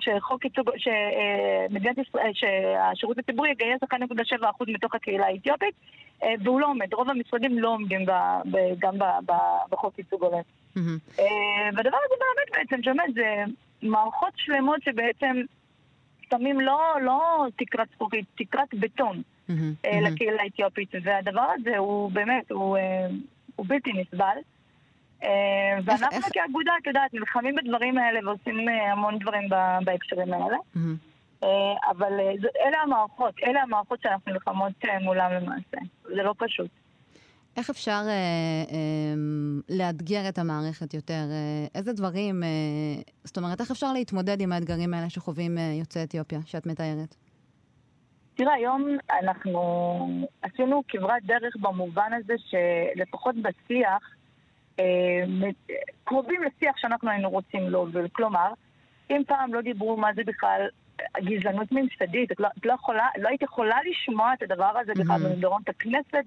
שחוק 0.00 0.44
ייצוג, 0.44 0.70
שמדינת 0.76 1.98
ישראל, 1.98 2.30
שהשירות 2.34 3.18
הציבורי 3.18 3.50
יגייס 3.50 3.82
1.7% 3.82 4.46
מתוך 4.66 4.94
הקהילה 4.94 5.26
האתיופית, 5.26 5.74
אה, 6.22 6.34
והוא 6.44 6.60
לא 6.60 6.66
עומד. 6.66 6.94
רוב 6.94 7.10
המשרדים 7.10 7.58
לא 7.58 7.68
עומדים 7.68 8.06
ב, 8.06 8.10
ב, 8.50 8.56
גם 8.78 8.98
ב, 8.98 9.04
ב, 9.26 9.32
בחוק 9.70 9.98
ייצוג 9.98 10.24
הולם. 10.24 10.42
Mm-hmm. 10.76 11.22
והדבר 11.76 11.98
הזה 12.06 12.14
באמת 12.20 12.58
בעצם, 12.58 12.82
שבאמת 12.82 13.14
זה 13.14 13.44
מערכות 13.82 14.32
שלמות 14.36 14.82
שבעצם 14.82 15.42
שמים 16.30 16.60
לא, 16.60 16.94
לא 17.02 17.46
תקרת 17.56 17.88
זכוכית, 17.94 18.26
תקרת 18.34 18.74
בטון 18.74 19.22
mm-hmm. 19.50 19.52
לקהילה 20.02 20.42
האתיופית, 20.42 20.88
והדבר 21.02 21.46
הזה 21.54 21.78
הוא 21.78 22.10
באמת, 22.12 22.50
הוא, 22.50 22.76
אה, 22.76 23.06
הוא 23.56 23.66
בלתי 23.68 23.92
נסבל. 23.92 24.36
אה, 25.24 25.28
ואנחנו 25.84 26.16
איך... 26.16 26.28
כאגודה, 26.32 26.72
את 26.82 26.86
יודעת, 26.86 27.14
נלחמים 27.14 27.54
בדברים 27.54 27.98
האלה 27.98 28.20
ועושים 28.24 28.68
המון 28.68 29.18
דברים 29.18 29.48
בהקשרים 29.84 30.32
האלה. 30.32 30.56
Mm-hmm. 30.76 31.46
אבל 31.90 32.12
אלה 32.66 32.78
המערכות, 32.82 33.34
אלה 33.46 33.62
המערכות 33.62 34.02
שאנחנו 34.02 34.32
נלחמות 34.32 34.72
מולם 35.00 35.32
למעשה. 35.32 35.78
זה 36.02 36.22
לא 36.22 36.34
פשוט. 36.38 36.70
איך 37.58 37.70
אפשר 37.70 38.02
אה, 38.06 38.10
אה, 38.10 39.14
לאתגר 39.68 40.28
את 40.28 40.38
המערכת 40.38 40.94
יותר? 40.94 41.24
אה, 41.30 41.66
איזה 41.74 41.92
דברים, 41.92 42.42
אה, 42.42 42.48
זאת 43.24 43.36
אומרת, 43.36 43.60
איך 43.60 43.70
אפשר 43.70 43.92
להתמודד 43.92 44.40
עם 44.40 44.52
האתגרים 44.52 44.94
האלה 44.94 45.10
שחווים 45.10 45.58
אה, 45.58 45.72
יוצאי 45.80 46.02
אתיופיה, 46.02 46.38
שאת 46.44 46.66
מתארת? 46.66 47.14
תראה, 48.34 48.54
היום 48.54 48.88
אנחנו 49.22 49.60
עשינו 50.42 50.82
כברת 50.88 51.22
דרך 51.24 51.56
במובן 51.60 52.10
הזה 52.12 52.34
שלפחות 52.38 53.34
בשיח, 53.36 54.02
אה, 54.80 55.24
קרובים 56.04 56.42
לשיח 56.42 56.76
שאנחנו 56.76 57.10
היינו 57.10 57.30
רוצים 57.30 57.70
להוביל. 57.70 58.08
כלומר, 58.12 58.52
אם 59.10 59.22
פעם 59.26 59.54
לא 59.54 59.60
דיברו 59.60 59.96
מה 59.96 60.08
זה 60.16 60.22
בכלל 60.26 60.60
גזענות 61.20 61.72
ממסדית, 61.72 62.32
את 62.32 62.40
לא, 62.40 62.48
את 62.58 62.66
לא 62.66 62.72
יכולה, 62.72 63.06
לא 63.18 63.28
היית 63.28 63.42
יכולה 63.42 63.76
לשמוע 63.90 64.32
את 64.34 64.42
הדבר 64.42 64.72
הזה 64.80 64.92
בכלל 64.92 65.16
mm-hmm. 65.16 65.28
במסדרונות 65.28 65.68
הכנסת 65.68 66.24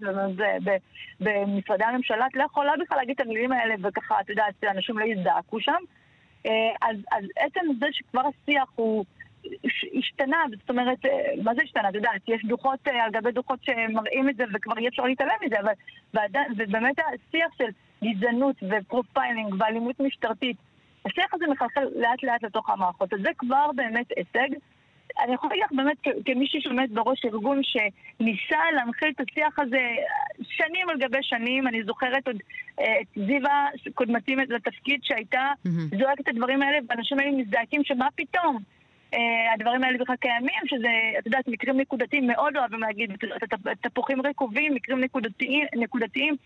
ובמשרדי 1.20 1.84
הממשלה, 1.84 2.28
את 2.28 2.36
לא 2.36 2.44
יכולה 2.44 2.72
בכלל 2.82 2.98
להגיד 2.98 3.16
את 3.22 3.26
המילים 3.26 3.52
האלה 3.52 3.76
וככה, 3.84 4.22
את 4.22 4.30
יודעת, 4.30 4.64
אנשים 4.64 4.98
לא 4.98 5.06
יזדעקו 5.06 5.60
שם. 5.60 5.82
אה, 6.46 6.52
אז, 6.82 6.98
אז 7.12 7.26
עצם 7.40 7.60
זה 7.80 7.86
שכבר 7.92 8.22
השיח 8.22 8.70
הוא... 8.76 9.06
השתנה, 10.00 10.38
זאת 10.60 10.70
אומרת, 10.70 11.06
אה, 11.06 11.44
מה 11.44 11.54
זה 11.56 11.62
השתנה? 11.64 11.90
את 11.90 11.96
יודעת, 11.96 12.22
יש 12.28 12.46
דוחות 12.46 12.80
אה, 12.88 13.04
על 13.04 13.12
גבי 13.12 13.32
דוחות 13.32 13.60
שמראים 13.64 14.30
את 14.30 14.36
זה 14.36 14.44
וכבר 14.54 14.78
אי 14.78 14.88
אפשר 14.88 15.04
להתעלם 15.04 15.36
מזה, 15.46 15.56
אבל 15.60 15.74
ובאמת 16.58 16.96
השיח 17.00 17.52
של 17.58 17.70
גזענות 18.04 18.56
ו 18.70 18.78
profiling 18.78 19.56
ואלימות 19.60 20.00
משטרתית 20.00 20.58
השיח 21.06 21.34
הזה 21.34 21.46
מחלחל 21.48 21.84
לאט 21.96 22.24
לאט 22.24 22.44
לתוך 22.44 22.70
המערכות, 22.70 23.14
אז 23.14 23.20
זה 23.24 23.30
כבר 23.38 23.72
באמת 23.76 24.06
הישג. 24.18 24.56
אני 25.20 25.34
יכולה 25.34 25.50
להגיד 25.50 25.64
לך 25.66 25.72
באמת 25.72 26.26
כמישהי 26.26 26.62
שעומדת 26.62 26.90
בראש 26.90 27.26
ארגון 27.26 27.62
שניסה 27.64 28.60
להנחיל 28.76 29.10
את 29.16 29.22
השיח 29.30 29.60
הזה 29.60 29.82
שנים 30.44 30.90
על 30.90 30.98
גבי 30.98 31.18
שנים, 31.22 31.68
אני 31.68 31.84
זוכרת 31.84 32.28
עוד 32.28 32.38
אה, 32.80 33.02
את 33.02 33.08
זיווה, 33.26 33.68
קודמתי 33.94 34.36
לתפקיד, 34.36 35.00
שהייתה 35.04 35.52
mm-hmm. 35.68 35.98
זועקת 36.00 36.20
את 36.20 36.28
הדברים 36.28 36.62
האלה, 36.62 36.78
ואנשים 36.90 37.20
היו 37.20 37.38
מזדעקים 37.38 37.84
שמה 37.84 38.08
פתאום. 38.16 38.58
אה, 39.16 39.18
הדברים 39.54 39.84
האלה 39.84 39.98
בכלל 39.98 40.16
קיימים, 40.16 40.62
שזה, 40.66 40.88
את 41.20 41.26
יודעת, 41.26 41.48
מקרים 41.48 41.78
נקודתיים, 41.78 42.28
מאוד 42.28 42.58
אוהבים 42.58 42.80
להגיד, 42.80 43.12
תפוחים 43.82 44.22
רקובים, 44.22 44.74
מקרים 44.76 45.00
נקודתיים, 45.00 45.66
נקודתיים 45.76 46.34
אה, 46.34 46.38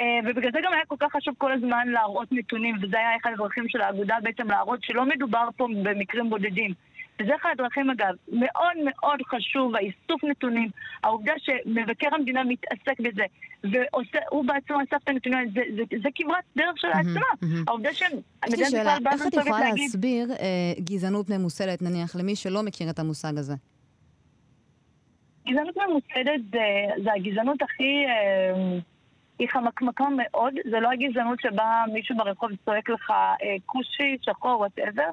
ובגלל 0.00 0.52
זה 0.52 0.58
גם 0.64 0.72
היה 0.72 0.84
כל 0.88 0.96
כך 1.00 1.12
חשוב 1.16 1.34
כל 1.38 1.52
הזמן 1.52 1.88
להראות 1.88 2.28
נתונים, 2.32 2.76
וזה 2.82 2.98
היה 2.98 3.16
אחד 3.22 3.30
הדרכים 3.34 3.68
של 3.68 3.80
האגודה 3.80 4.16
בעצם 4.22 4.50
להראות 4.50 4.80
שלא 4.82 5.06
מדובר 5.06 5.48
פה 5.56 5.66
במקרים 5.82 6.30
בודדים. 6.30 6.74
וזה 7.22 7.32
אחד 7.36 7.50
הדרכים 7.52 7.90
אגב, 7.90 8.14
מאוד 8.32 8.76
מאוד 8.84 9.22
חשוב, 9.28 9.76
האיסוף 9.76 10.24
נתונים, 10.24 10.68
העובדה 11.04 11.32
שמבקר 11.38 12.08
המדינה 12.12 12.44
מתעסק 12.44 13.00
בזה, 13.00 13.22
והוא 13.64 14.44
בעצמו 14.44 14.76
אסף 14.82 15.02
את 15.04 15.08
הנתונים, 15.08 15.50
זה, 15.54 15.60
זה, 15.76 15.82
זה 16.02 16.08
כברת 16.14 16.44
דרך 16.56 16.78
של 16.78 16.88
עצמה. 16.88 17.50
העובדה 17.68 17.94
שמדינת 17.94 18.18
ישראל 18.52 19.02
באה 19.02 19.12
איך 19.12 19.26
את 19.26 19.34
יכולה 19.34 19.70
להסביר 19.70 20.32
אה, 20.32 20.72
גזענות 20.80 21.30
ממוסדת, 21.30 21.82
נניח, 21.82 22.16
למי 22.16 22.36
שלא 22.36 22.62
מכיר 22.62 22.90
את 22.90 22.98
המושג 22.98 23.38
הזה? 23.38 23.54
גזענות 25.48 25.76
ממוסדת 25.76 26.40
זה, 26.52 27.02
זה 27.04 27.12
הגזענות 27.12 27.62
הכי... 27.62 28.04
היא 29.38 29.48
חמקמקה 29.48 30.04
מאוד, 30.16 30.54
זה 30.70 30.80
לא 30.80 30.88
הגזענות 30.90 31.40
שבה 31.40 31.84
מישהו 31.92 32.16
ברחוב 32.16 32.50
צועק 32.64 32.88
לך 32.88 33.10
אה, 33.10 33.56
כושי, 33.66 34.16
שחור, 34.22 34.60
וואטאבר, 34.60 35.10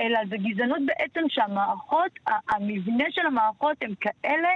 אלא 0.00 0.18
זה 0.30 0.36
גזענות 0.36 0.78
בעצם 0.86 1.20
שהמערכות, 1.28 2.10
המבנה 2.26 3.04
של 3.10 3.26
המערכות 3.26 3.76
הם 3.82 3.94
כאלה 4.00 4.48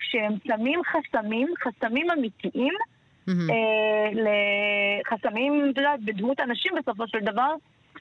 שהם 0.00 0.32
שמים 0.46 0.80
חסמים, 0.84 1.48
חסמים 1.62 2.10
אמיתיים, 2.10 2.74
mm-hmm. 3.28 3.32
אה, 3.50 4.10
לחסמים, 5.02 5.70
אתה 5.72 5.80
יודע, 5.80 5.94
בדמות 6.04 6.40
אנשים 6.40 6.72
בסופו 6.78 7.08
של 7.08 7.20
דבר, 7.20 7.54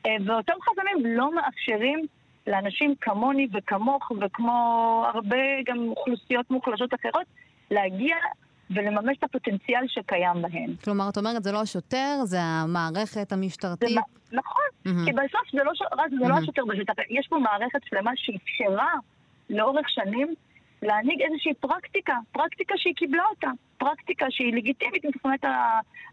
אה, 0.05 0.15
ואותם 0.25 0.53
חסמים 0.62 1.17
לא 1.17 1.36
מאפשרים 1.36 2.05
לאנשים 2.47 2.93
כמוני 3.01 3.47
וכמוך 3.53 4.12
וכמו 4.21 5.03
הרבה 5.13 5.62
גם 5.65 5.89
אוכלוסיות 5.89 6.51
מוחלשות 6.51 6.93
אחרות 6.93 7.25
להגיע 7.71 8.15
ולממש 8.71 9.17
את 9.17 9.24
הפוטנציאל 9.24 9.88
שקיים 9.88 10.41
בהן. 10.41 10.75
כלומר, 10.83 11.09
את 11.09 11.17
אומרת, 11.17 11.43
זה 11.43 11.51
לא 11.51 11.62
השוטר, 11.62 12.19
זה 12.24 12.41
המערכת 12.41 13.31
המשטרתית. 13.31 13.89
זה, 13.89 14.00
נכון, 14.31 14.63
mm-hmm. 14.88 15.05
כי 15.05 15.12
בסוף 15.12 15.51
זה 15.53 15.63
לא, 15.63 15.71
רק, 15.97 16.09
זה 16.09 16.25
mm-hmm. 16.25 16.29
לא 16.29 16.36
השוטר 16.36 16.65
בשטח, 16.65 16.93
יש 17.09 17.27
פה 17.27 17.38
מערכת 17.38 17.79
שלמה 17.89 18.12
שאפשרה 18.15 18.93
לאורך 19.50 19.89
שנים 19.89 20.33
להנהיג 20.81 21.21
איזושהי 21.21 21.53
פרקטיקה, 21.53 22.13
פרקטיקה 22.31 22.74
שהיא 22.77 22.95
קיבלה 22.95 23.24
אותה, 23.29 23.47
פרקטיקה 23.77 24.25
שהיא 24.29 24.53
לגיטימית 24.53 25.05
מבחינת 25.05 25.43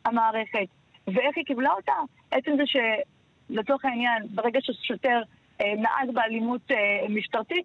המערכת. 0.05 0.69
ואיך 1.07 1.37
היא 1.37 1.45
קיבלה 1.45 1.71
אותה? 1.73 1.93
עצם 2.31 2.51
זה 2.57 2.63
שלצורך 2.67 3.85
העניין, 3.85 4.23
ברגע 4.35 4.61
ששוטר 4.63 5.23
אה, 5.61 5.75
נהג 5.77 6.15
באלימות 6.15 6.71
אה, 6.71 6.77
משטרתית, 7.09 7.65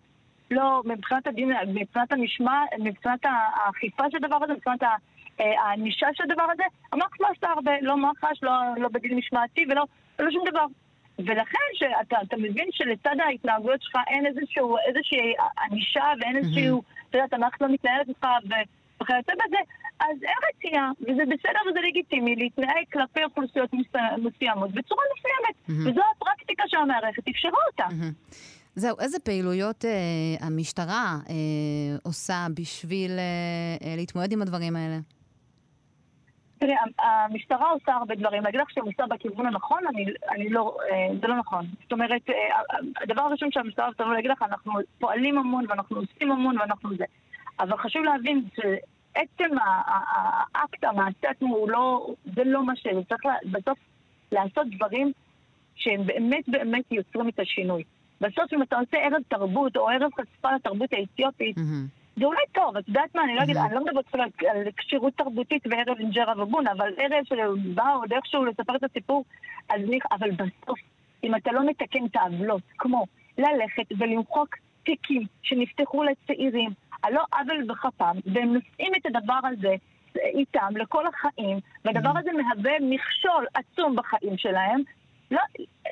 לא, 0.51 0.81
מבחינת 0.85 1.27
הדין, 1.27 1.51
מבחינת 1.67 2.11
המשמע, 2.11 2.61
מבחינת 2.79 3.19
האכיפה 3.23 4.03
של 4.11 4.17
הדבר 4.17 4.37
הזה, 4.43 4.53
מבחינת 4.53 4.83
אה, 4.83 5.61
הענישה 5.61 6.07
של 6.13 6.23
הדבר 6.23 6.47
הזה, 6.53 6.63
המח"ש 6.91 7.21
לא 7.21 7.27
עשתה 7.33 7.47
הרבה, 7.47 7.71
לא 7.81 7.97
מח"ש, 7.97 8.43
לא, 8.43 8.51
לא 8.77 8.89
בדין 8.89 9.17
משמעתי 9.17 9.65
ולא 9.69 9.83
לא 10.19 10.31
שום 10.31 10.43
דבר. 10.51 10.65
ולכן 11.19 11.67
שאתה 11.73 12.37
מבין 12.37 12.67
שלצד 12.71 13.15
ההתנהגויות 13.25 13.81
שלך 13.81 13.95
אין 14.07 14.25
איזשהו, 14.25 14.77
איזושהי 14.87 15.33
ענישה 15.71 16.03
ואין 16.21 16.37
איזשהו, 16.37 16.81
אתה 17.09 17.17
יודע, 17.17 17.35
המערכת 17.35 17.61
לא 17.61 17.67
מתנהלת 17.67 18.07
לך 18.09 18.25
וכיוצא 19.01 19.33
בזה, 19.33 19.57
אז 19.99 20.23
אין 20.23 20.37
רצייה, 20.49 20.91
וזה 21.01 21.23
בסדר 21.25 21.59
וזה 21.69 21.79
לגיטימי 21.87 22.35
להתנהג 22.35 22.83
כלפי 22.93 23.23
אוכלוסיות 23.23 23.69
מסוימות 24.17 24.71
בצורה 24.71 25.03
מסוימת. 25.17 25.55
וזו 25.89 26.01
הפרקטיקה 26.15 26.63
שהמערכת 26.67 27.27
אפשרה 27.27 27.59
אותה. 27.71 27.85
זהו, 28.79 28.95
איזה 28.99 29.19
פעילויות 29.19 29.85
אה, 29.85 29.91
המשטרה 30.47 31.17
אה, 31.29 31.35
עושה 32.03 32.47
בשביל 32.53 33.11
אה, 33.11 33.87
אה, 33.87 33.95
להתמודד 33.95 34.31
עם 34.31 34.41
הדברים 34.41 34.75
האלה? 34.75 34.97
תראי, 36.59 36.73
המשטרה 36.99 37.69
עושה 37.69 37.93
הרבה 37.93 38.15
דברים. 38.15 38.43
להגיד 38.43 38.59
לך 38.59 38.69
שהיא 38.69 38.83
עושה 38.83 39.03
בכיוון 39.07 39.45
הנכון, 39.45 39.83
אני, 39.93 40.05
אני 40.29 40.49
לא, 40.49 40.77
אה, 40.91 41.15
זה 41.21 41.27
לא 41.27 41.35
נכון. 41.37 41.65
זאת 41.83 41.91
אומרת, 41.91 42.21
אה, 42.29 42.35
הדבר 43.03 43.21
הראשון 43.21 43.51
שהמשטרה 43.51 43.87
עושה, 43.87 44.03
להגיד 44.03 44.31
לך, 44.31 44.41
אנחנו 44.41 44.73
פועלים 44.99 45.37
המון 45.37 45.65
ואנחנו 45.69 45.97
עושים 45.97 46.31
המון 46.31 46.59
ואנחנו 46.59 46.97
זה. 46.97 47.05
אבל 47.59 47.77
חשוב 47.77 48.03
להבין 48.03 48.43
שעצם 48.55 49.55
האקט, 50.55 50.83
המעשה 50.83 51.29
עצמו, 51.29 51.55
הוא 51.55 51.69
לא, 51.69 52.07
זה 52.35 52.43
לא 52.45 52.65
מה 52.65 52.75
שזה. 52.75 53.01
צריך 53.09 53.21
בסוף 53.51 53.77
לעשות 54.31 54.67
דברים 54.75 55.11
שהם 55.75 56.05
באמת 56.05 56.43
באמת 56.47 56.91
יוצרים 56.91 57.29
את 57.29 57.39
השינוי. 57.39 57.83
בסוף 58.21 58.53
אם 58.53 58.61
אתה 58.61 58.75
עושה 58.79 58.97
ערב 58.97 59.21
תרבות 59.27 59.77
או 59.77 59.89
ערב 59.89 60.11
חשיפה 60.13 60.51
לתרבות 60.55 60.93
האתיופית, 60.93 61.57
זה 62.19 62.25
אולי 62.25 62.41
טוב, 62.51 62.77
את 62.77 62.87
יודעת 62.87 63.15
מה, 63.15 63.23
אני 63.23 63.35
לא 63.35 63.43
אגיד, 63.43 63.57
אני 63.57 63.75
לא 63.75 63.83
מדברת 63.85 64.05
על 64.15 64.63
כשירות 64.77 65.13
תרבותית 65.17 65.63
וערב 65.69 65.97
אינג'רה 65.99 66.43
ובונה, 66.43 66.71
אבל 66.71 66.93
ערב 66.97 67.23
שבא 67.23 67.93
עוד 67.95 68.13
איכשהו 68.13 68.45
לספר 68.45 68.75
את 68.75 68.83
הסיפור, 68.83 69.25
אז 69.69 69.81
אני, 69.87 69.99
אבל 70.11 70.31
בסוף, 70.31 70.79
אם 71.23 71.35
אתה 71.35 71.51
לא 71.51 71.69
מתקן 71.69 72.05
את 72.05 72.15
העוולות, 72.15 72.61
כמו 72.77 73.05
ללכת 73.37 73.83
ולמחוק 73.99 74.55
תיקים 74.83 75.25
שנפתחו 75.41 76.03
לצעירים, 76.03 76.69
על 77.01 77.13
לא 77.13 77.23
עוול 77.33 77.63
בכפם, 77.63 78.17
והם 78.25 78.53
נושאים 78.53 78.91
את 78.95 79.05
הדבר 79.05 79.39
הזה 79.43 79.75
איתם 80.15 80.77
לכל 80.77 81.03
החיים, 81.07 81.59
והדבר 81.85 82.11
הזה 82.19 82.29
מהווה 82.31 82.71
מכשול 82.81 83.45
עצום 83.53 83.95
בחיים 83.95 84.37
שלהם, 84.37 84.81
לא, 85.31 85.41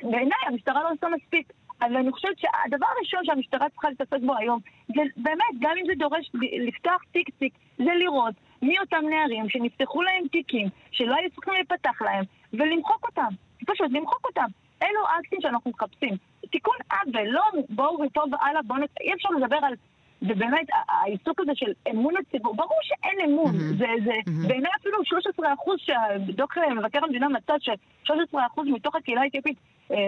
בעיניי 0.02 0.38
המשטרה 0.46 0.82
לא 0.82 0.90
עושה 0.90 1.06
מספיק. 1.16 1.52
אבל 1.82 1.96
אני 1.96 2.12
חושבת 2.12 2.38
שהדבר 2.38 2.86
הראשון 2.96 3.24
שהמשטרה 3.24 3.68
צריכה 3.68 3.88
להתעסק 3.88 4.20
בו 4.26 4.36
היום, 4.36 4.60
זה 4.88 5.02
באמת, 5.16 5.54
גם 5.60 5.72
אם 5.80 5.86
זה 5.86 5.92
דורש 5.96 6.30
לפתוח 6.66 7.02
תיק 7.12 7.30
תיק, 7.38 7.54
זה 7.78 7.94
לראות 7.98 8.34
מי 8.62 8.78
אותם 8.78 9.04
נערים 9.10 9.48
שנפתחו 9.48 10.02
להם 10.02 10.28
תיקים, 10.32 10.68
שלא 10.90 11.14
היו 11.14 11.30
צריכים 11.30 11.54
להיפתח 11.54 12.02
להם, 12.02 12.24
ולמחוק 12.52 13.06
אותם. 13.06 13.28
פשוט 13.66 13.86
למחוק 13.90 14.26
אותם. 14.26 14.46
אלו 14.82 15.00
אקטים 15.20 15.40
שאנחנו 15.40 15.70
מחפשים. 15.70 16.16
תיקון 16.50 16.76
עוול, 16.92 17.28
לא 17.28 17.42
בואו 17.68 18.02
מפה 18.02 18.20
והלאה, 18.32 18.62
בואו 18.62 18.78
נת... 18.78 18.90
אי 19.00 19.14
אפשר 19.14 19.28
לדבר 19.28 19.56
על... 19.62 19.74
ובאמת, 20.22 20.66
העיסוק 20.88 21.40
הזה 21.40 21.52
של 21.54 21.72
אמון 21.90 22.14
הציבור, 22.16 22.56
ברור 22.56 22.78
שאין 22.82 23.30
אמון. 23.30 23.54
Mm-hmm. 23.54 23.78
זה, 23.78 23.86
זה, 24.04 24.10
mm-hmm. 24.10 24.48
בעיניי 24.48 24.70
אפילו 24.80 25.04
13 25.04 25.54
אחוז 25.54 25.76
שדוח 25.78 26.58
מבקר 26.76 27.04
המדינה 27.04 27.28
מצא 27.28 27.52
ש-13 27.60 28.38
אחוז 28.46 28.66
מתוך 28.68 28.94
הקהילה 28.94 29.20
האתיופית 29.22 29.56
אה, 29.58 29.62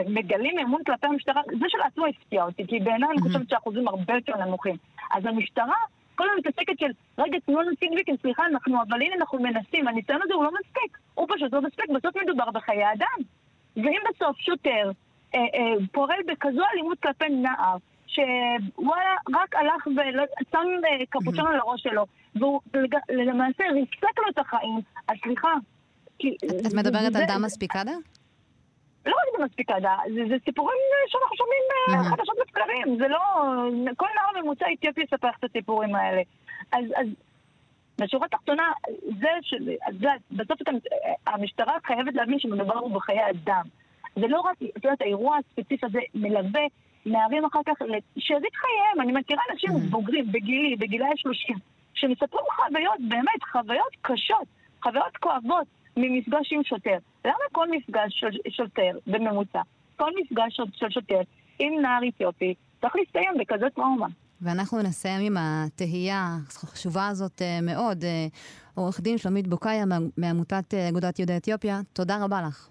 מגלים 0.09 0.59
אמון 0.59 0.85
כלפי 0.85 1.07
המשטרה, 1.07 1.43
זה 1.47 1.66
שלעצמו 1.69 2.07
הפתיע 2.07 2.45
אותי, 2.45 2.66
כי 2.66 2.81
בעיניי 2.81 3.09
אני 3.12 3.21
חושבת 3.21 3.49
שהאחוזים 3.49 3.88
הרבה 3.88 4.14
יותר 4.14 4.37
נמוכים. 4.37 4.77
אז 5.11 5.27
המשטרה 5.27 5.75
כל 6.21 6.27
הזמן 6.31 6.38
מתעסקת 6.38 6.79
של, 6.79 6.90
רגע, 7.19 7.38
תנו 7.47 7.61
לנו 7.61 7.71
סיגוויקן, 7.79 8.12
סליחה, 8.23 8.43
אנחנו, 8.47 8.77
אבל 8.88 9.03
הנה 9.03 9.14
אנחנו 9.14 9.38
מנסים, 9.38 9.88
הניסיון 9.88 10.21
הזה 10.23 10.35
הוא 10.35 10.45
לא 10.45 10.51
מספיק, 10.61 10.99
הוא 11.14 11.27
פשוט 11.35 11.53
לא 11.53 11.62
מספיק, 11.62 11.90
בסוף 11.90 12.16
מדובר 12.16 12.51
בחיי 12.51 12.93
אדם. 12.93 13.19
ואם 13.77 14.01
בסוף 14.11 14.37
שוטר 14.38 14.90
אה, 15.35 15.40
אה, 15.40 15.87
פועל 15.93 16.19
בכזו 16.27 16.61
אלימות 16.75 16.99
כלפי 16.99 17.29
נער, 17.29 17.77
שוואלה, 18.07 19.14
רק 19.35 19.55
הלך 19.57 19.87
ושם 19.87 20.59
אה, 20.59 21.07
קפוצ'ון 21.11 21.47
על 21.47 21.61
הראש 21.61 21.83
שלו, 21.83 22.07
והוא 22.35 22.61
למעשה 23.09 23.64
ריסק 23.73 24.19
לו 24.19 24.25
את 24.31 24.38
החיים, 24.38 24.81
אז 25.09 25.16
סליחה. 25.25 25.53
את 26.66 26.75
מדברת 26.75 27.16
על 27.16 27.25
דמה 27.29 27.49
ספיקדה? 27.49 27.93
לא 29.06 29.12
רק 29.12 29.38
זה 29.38 29.44
מספיק 29.44 29.70
עדה, 29.70 29.96
זה, 30.14 30.20
זה 30.28 30.34
סיפורים 30.44 30.76
שאנחנו 31.06 31.36
שומעים 31.36 31.62
mm-hmm. 31.70 32.10
חדשות 32.10 32.36
לבקרים, 32.38 32.98
זה 32.98 33.08
לא... 33.08 33.18
כל 33.96 34.06
נער 34.14 34.42
ממוצע 34.42 34.66
אתיופי 34.78 35.00
יספר 35.00 35.28
את 35.38 35.44
הסיפורים 35.44 35.94
האלה. 35.94 36.22
אז, 36.72 36.84
אז 36.96 37.06
בשורה 37.98 38.26
התחתונה, 38.26 38.72
זה 39.20 39.28
ש... 39.42 39.54
זה, 40.00 40.08
בסוף 40.30 40.58
המשטרה 41.26 41.74
חייבת 41.86 42.14
להבין 42.14 42.38
שמדובר 42.38 42.88
בחיי 42.88 43.30
אדם. 43.30 43.62
זה 44.16 44.26
לא 44.28 44.40
רק, 44.40 44.56
את 44.76 44.84
יודעת, 44.84 45.02
האירוע 45.02 45.36
הספציפי 45.36 45.86
הזה 45.86 46.00
מלווה 46.14 46.62
נערים 47.06 47.44
אחר 47.44 47.60
כך 47.66 47.74
שיזיק 48.18 48.54
חייהם. 48.56 49.00
אני 49.00 49.12
מכירה 49.12 49.42
אנשים 49.52 49.70
mm-hmm. 49.70 49.90
בוגרים, 49.90 50.32
בגילי, 50.32 50.76
בגילי 50.76 51.04
ה-30, 51.04 51.58
שמספרים 51.94 52.44
חוויות, 52.56 52.98
באמת, 53.08 53.42
חוויות 53.52 53.96
קשות, 54.02 54.46
חוויות 54.82 55.16
כואבות. 55.16 55.66
ממפגש 56.00 56.52
עם 56.52 56.64
שוטר. 56.64 56.98
למה 57.24 57.34
כל 57.52 57.66
מפגש 57.70 58.20
של 58.20 58.50
שוטר 58.50 58.98
בממוצע, 59.06 59.60
כל 59.96 60.10
מפגש 60.20 60.60
של 60.72 60.90
שוטר 60.90 61.20
עם 61.58 61.80
נער 61.82 62.00
אתיופי 62.08 62.54
צריך 62.80 62.96
להסתיים 62.96 63.30
בכזה 63.40 63.66
טראומה? 63.74 64.06
ואנחנו 64.42 64.82
נסיים 64.82 65.22
עם 65.26 65.36
התהייה 65.38 66.36
החשובה 66.46 67.08
הזאת 67.08 67.42
אה, 67.42 67.58
מאוד. 67.62 68.04
אה, 68.04 68.26
עורך 68.74 69.00
דין 69.00 69.18
שלומית 69.18 69.46
בוקאיה 69.46 69.84
מעמותת 70.16 70.74
אה, 70.74 70.88
אגודת 70.88 71.18
יהודי 71.18 71.36
אתיופיה, 71.36 71.80
תודה 71.92 72.24
רבה 72.24 72.42
לך. 72.42 72.68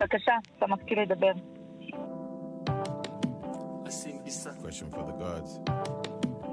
בבקשה, 0.00 0.32
שמחתי 0.60 0.94
לדבר. 0.94 1.32
Question 4.64 4.88
for 4.94 5.02
the 5.10 5.16
gods. 5.22 5.52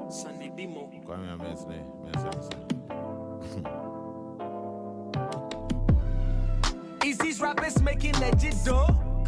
Sunny 0.10 0.50
Bimo. 0.50 0.84
Kwame 1.06 1.28
Amesne, 1.36 1.80
Is 2.14 2.24
these 7.38 7.44
rappers 7.44 7.82
making 7.84 8.14
legit 8.20 8.56
dough? 8.66 9.24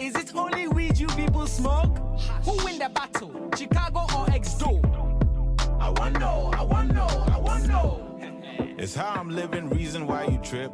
Is 0.00 0.14
it 0.16 0.34
only 0.34 0.68
weed 0.68 0.98
you 0.98 1.06
people 1.08 1.46
smoke? 1.46 1.96
Who 2.44 2.62
win 2.64 2.78
the 2.78 2.90
battle, 2.90 3.32
Chicago 3.56 4.00
or 4.00 4.26
Exdo? 4.26 4.70
I 5.80 5.88
wanna 5.90 6.18
know, 6.18 6.50
I 6.52 6.62
wanna 6.62 6.92
know, 6.92 7.26
I 7.32 7.38
wanna 7.38 7.66
know. 7.68 8.08
It's 8.78 8.94
how 8.94 9.14
I'm 9.14 9.30
living, 9.30 9.70
reason 9.70 10.06
why 10.06 10.24
you 10.24 10.38
trip. 10.38 10.72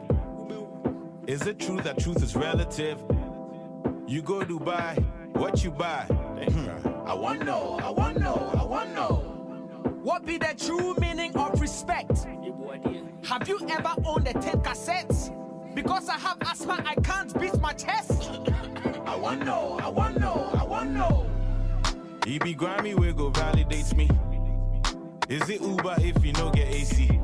Is 1.26 1.46
it 1.46 1.58
true 1.60 1.80
that 1.82 1.98
truth 1.98 2.22
is 2.22 2.34
relative? 2.34 2.98
You 4.06 4.22
go 4.22 4.40
Dubai, 4.40 4.98
what 5.36 5.62
you 5.62 5.70
buy? 5.70 6.06
Hmm. 6.06 7.08
I 7.08 7.14
want 7.14 7.44
know, 7.44 7.78
I 7.82 7.90
want 7.90 8.18
know, 8.18 8.50
I 8.58 8.64
want 8.64 8.94
know. 8.94 9.16
What 10.02 10.24
be 10.24 10.38
the 10.38 10.54
true 10.58 10.94
meaning 10.98 11.36
of 11.36 11.60
respect? 11.60 12.26
Have 13.26 13.46
you 13.46 13.60
ever 13.68 13.94
owned 14.04 14.26
a 14.26 14.32
tape 14.32 14.64
cassette? 14.64 15.30
Because 15.82 16.08
I 16.08 16.18
have 16.18 16.38
asthma, 16.40 16.82
I 16.84 16.96
can't 16.96 17.32
beat 17.40 17.56
my 17.60 17.72
chest. 17.72 18.28
I 19.06 19.14
want 19.14 19.44
know, 19.44 19.78
I 19.80 19.86
want 19.88 20.18
know, 20.18 20.50
I 20.58 20.64
want 20.64 20.90
know. 20.90 21.24
He 22.26 22.40
be 22.40 22.52
grimy, 22.52 22.96
wiggle 22.96 23.30
validates 23.30 23.94
me. 23.94 24.10
Is 25.28 25.48
it 25.48 25.60
Uber 25.60 25.94
if 25.98 26.24
you 26.24 26.32
no 26.32 26.50
get 26.50 26.66
AC? 26.66 27.20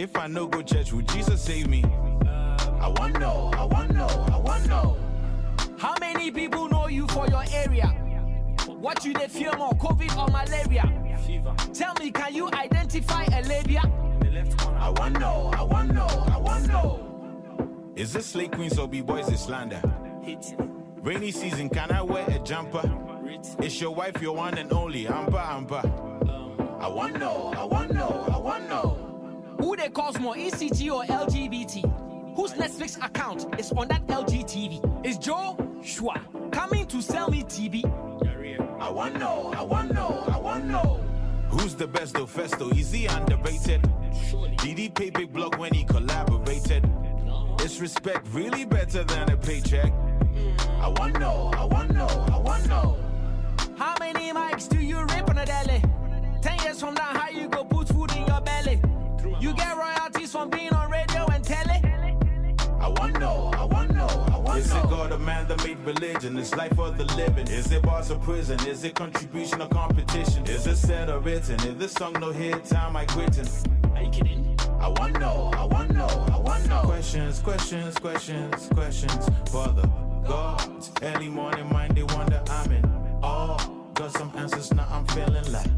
If 0.00 0.16
I 0.16 0.28
no 0.28 0.46
go 0.46 0.62
church, 0.62 0.94
would 0.94 1.06
Jesus 1.08 1.42
save 1.42 1.68
me? 1.68 1.84
I 2.24 2.88
want 2.96 3.20
know, 3.20 3.50
I 3.52 3.64
want 3.64 3.92
know, 3.92 4.08
I 4.32 4.38
want 4.38 4.66
know. 4.66 4.96
How 5.76 5.94
many 6.00 6.30
people 6.30 6.70
know 6.70 6.88
you 6.88 7.06
for 7.08 7.26
your 7.26 7.44
area? 7.52 7.88
What 8.66 9.04
you 9.04 9.12
they 9.12 9.28
fear 9.28 9.54
more, 9.58 9.72
COVID 9.72 10.16
or 10.16 10.28
malaria? 10.28 11.18
Fever. 11.26 11.54
Tell 11.74 11.92
me, 12.00 12.12
can 12.12 12.34
you 12.34 12.48
identify 12.48 13.24
a 13.24 13.42
labia? 13.42 13.82
I 14.78 14.88
want 14.88 15.20
know, 15.20 15.50
I 15.52 15.62
want 15.62 15.92
know, 15.92 16.06
I 16.06 16.38
want 16.38 16.66
know. 16.66 17.11
Is 17.94 18.14
this 18.14 18.26
slay 18.26 18.48
queens 18.48 18.78
or 18.78 18.88
be 18.88 19.02
boys 19.02 19.28
is 19.28 19.40
slander? 19.40 19.82
Rainy 21.02 21.30
season, 21.30 21.68
can 21.68 21.90
I 21.92 22.00
wear 22.00 22.24
a 22.30 22.38
jumper? 22.38 22.82
It's 23.58 23.80
your 23.80 23.94
wife 23.94 24.22
your 24.22 24.34
one 24.34 24.56
and 24.56 24.72
only? 24.72 25.06
Amber, 25.06 25.36
amber. 25.38 25.82
Um, 25.84 26.78
I 26.80 26.88
want 26.88 27.18
know, 27.18 27.52
I 27.54 27.64
want 27.64 27.92
know, 27.92 28.26
I 28.32 28.38
want 28.38 28.68
know. 28.68 29.56
Who 29.60 29.76
they 29.76 29.90
cause 29.90 30.18
more, 30.18 30.34
ECG 30.34 30.90
or 30.90 31.04
LGBT? 31.04 32.34
Whose 32.34 32.52
Netflix 32.54 33.04
account 33.04 33.46
is 33.60 33.72
on 33.72 33.88
that 33.88 34.06
LG 34.06 34.44
TV? 34.44 35.06
Is 35.06 35.18
Joe 35.18 35.58
Shua 35.84 36.18
coming 36.50 36.86
to 36.86 37.02
sell 37.02 37.30
me 37.30 37.42
TV? 37.42 37.84
I 38.80 38.90
want 38.90 39.18
know, 39.18 39.52
I 39.54 39.62
want 39.62 39.92
know, 39.92 40.24
I 40.28 40.38
want 40.38 40.64
know. 40.64 40.98
Who's 41.50 41.74
the 41.74 41.86
best 41.86 42.14
though, 42.14 42.26
Festo? 42.26 42.74
Is 42.76 42.90
he 42.90 43.04
underrated? 43.06 43.82
Did 44.58 44.78
he 44.78 44.88
pay 44.88 45.10
big 45.10 45.30
block 45.32 45.58
when 45.58 45.74
he 45.74 45.84
collaborated? 45.84 46.91
Is 47.64 47.80
respect 47.80 48.26
really 48.32 48.64
better 48.64 49.04
than 49.04 49.30
a 49.30 49.36
paycheck? 49.36 49.92
I 50.80 50.88
want 50.88 51.20
know, 51.20 51.48
I 51.54 51.64
want 51.64 51.92
know, 51.94 52.08
I 52.32 52.36
want 52.36 52.68
know. 52.68 52.98
How 53.78 53.94
many 54.00 54.32
mics 54.32 54.68
do 54.68 54.80
you 54.80 54.98
rip 55.02 55.30
on 55.30 55.38
a 55.38 55.46
daily? 55.46 55.80
Ten 56.42 56.58
years 56.64 56.80
from 56.80 56.94
now, 56.94 57.12
how 57.20 57.28
you 57.28 57.48
go 57.48 57.62
put 57.62 57.86
food 57.86 58.10
in 58.16 58.26
your 58.26 58.40
belly? 58.40 58.80
You 59.40 59.54
get 59.54 59.76
royalties 59.76 60.32
from 60.32 60.50
being 60.50 60.74
on 60.74 60.90
radio 60.90 61.24
and 61.26 61.44
telly? 61.44 61.80
I 62.80 62.88
want 62.88 63.20
know, 63.20 63.52
I 63.54 63.64
want 63.64 63.94
know, 63.94 64.08
I 64.08 64.38
want 64.38 64.58
Is 64.58 64.74
it 64.74 64.82
God 64.90 65.12
a 65.12 65.18
man 65.18 65.46
that 65.46 65.64
made 65.64 65.78
religion? 65.86 66.36
It's 66.36 66.52
life 66.56 66.74
for 66.74 66.90
the 66.90 67.04
living. 67.14 67.46
Is 67.46 67.70
it 67.70 67.82
bars 67.82 68.10
or 68.10 68.18
prison? 68.18 68.58
Is 68.66 68.82
it 68.82 68.96
contribution 68.96 69.62
or 69.62 69.68
competition? 69.68 70.44
Is 70.46 70.66
it 70.66 70.76
said 70.76 71.08
or 71.08 71.20
written? 71.20 71.54
If 71.60 71.78
this 71.78 71.92
song 71.92 72.14
no 72.14 72.32
hit, 72.32 72.64
time 72.64 72.96
I 72.96 73.04
quitting. 73.04 73.46
Are 73.94 74.02
you 74.02 74.10
kidding? 74.10 74.51
I 74.82 74.88
want 74.88 75.20
know, 75.20 75.48
I 75.54 75.64
want 75.64 75.94
know, 75.94 76.08
I 76.32 76.38
want 76.38 76.68
know. 76.68 76.80
Questions, 76.80 77.38
questions, 77.38 77.96
questions, 78.00 78.68
questions. 78.74 79.28
Father, 79.48 79.88
God, 80.26 80.60
early 81.02 81.28
morning 81.28 81.72
mind 81.72 81.96
they 81.96 82.02
wonder 82.02 82.42
I'm 82.50 82.72
in. 82.72 82.84
Oh, 83.22 83.56
got 83.94 84.10
some 84.10 84.32
answers 84.36 84.74
now 84.74 84.88
I'm 84.90 85.06
feeling 85.06 85.52
like. 85.52 85.70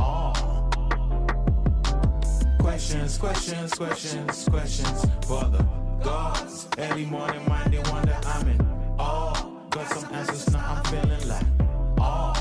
Oh. 0.00 0.32
Questions, 2.58 3.16
questions, 3.16 3.74
questions, 3.74 4.48
questions. 4.48 5.06
Father, 5.24 5.64
God, 6.02 6.48
early 6.78 7.06
morning 7.06 7.48
mind 7.48 7.72
they 7.72 7.78
wonder 7.90 8.18
I'm 8.26 8.48
in. 8.48 8.60
Oh, 8.98 9.62
got 9.70 9.88
some 9.88 10.12
answers 10.12 10.50
now 10.50 10.74
I'm 10.74 10.84
feeling 10.86 11.28
like. 11.28 11.46
Oh. 12.00 12.34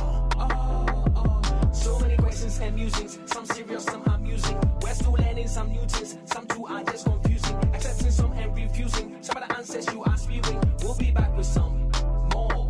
So 1.72 2.00
many 2.00 2.18
questions 2.18 2.60
and 2.60 2.76
musings, 2.76 3.20
some 3.28 3.46
serious, 3.46 3.84
some 3.84 4.04
amusing. 4.06 4.67
We're 4.98 5.04
still 5.04 5.26
learning 5.26 5.48
some 5.48 5.70
new 5.72 5.86
things, 5.86 6.18
some 6.26 6.48
too 6.48 6.66
are 6.66 6.84
just 6.84 7.06
confusing. 7.06 7.56
Accepting 7.76 8.12
some 8.12 8.32
and 8.32 8.56
refusing. 8.56 9.16
Some 9.22 9.38
of 9.38 9.48
the 9.48 9.56
answers 9.56 9.86
you 9.94 10.04
are 10.04 10.18
spewing. 10.18 10.60
We'll 10.82 10.96
be 10.96 11.12
back 11.12 11.38
with 11.38 11.46
some 11.46 11.92
more. 12.34 12.66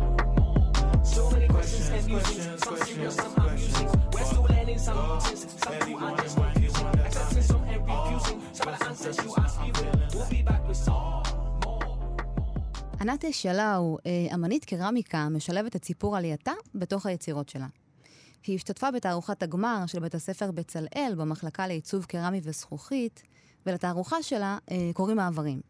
So 1.04 1.30
many 1.30 1.48
questions 1.48 1.88
and 1.88 2.06
musings, 2.06 2.64
some 2.64 2.76
serious, 2.76 3.14
some 3.16 3.34
amusing. 3.36 3.88
We're 4.12 4.24
still 4.24 4.46
learning 4.50 4.78
some 4.78 4.96
new 4.98 5.20
things, 5.20 5.56
some 5.62 5.78
too 5.80 5.96
are 5.96 6.16
just 6.16 6.36
confusing. 6.36 6.86
Accepting 7.06 7.42
some 7.42 7.64
and 7.64 7.82
refusing. 7.88 8.42
Some 8.52 8.68
of 8.68 8.78
the 8.78 8.86
answers 8.88 9.16
you 9.24 9.32
are 9.34 9.48
spewing. 9.48 10.02
We'll 10.14 10.28
be 10.28 10.42
back 10.42 10.68
with 10.68 10.76
some 10.76 11.22
more. 11.64 11.78
ענת 13.00 13.24
שלאו, 13.30 13.98
אה, 14.06 14.34
אמנית 14.34 14.64
קרמיקה, 14.64 15.28
משלבת 15.28 15.76
את 15.76 15.84
סיפור 15.84 16.16
עלייתה 16.16 16.52
בתוך 16.74 17.06
היצירות 17.06 17.48
שלה. 17.48 17.66
היא 18.46 18.56
השתתפה 18.56 18.90
בתערוכת 18.90 19.42
הגמר 19.42 19.84
של 19.86 20.00
בית 20.00 20.14
הספר 20.14 20.50
בצלאל 20.50 21.12
במחלקה 21.16 21.66
לעיצוב 21.66 22.04
קרמי 22.04 22.40
וזכוכית, 22.42 23.22
ולתערוכה 23.66 24.22
שלה 24.22 24.58
אה, 24.70 24.90
קוראים 24.94 25.16
מעברים. 25.16 25.60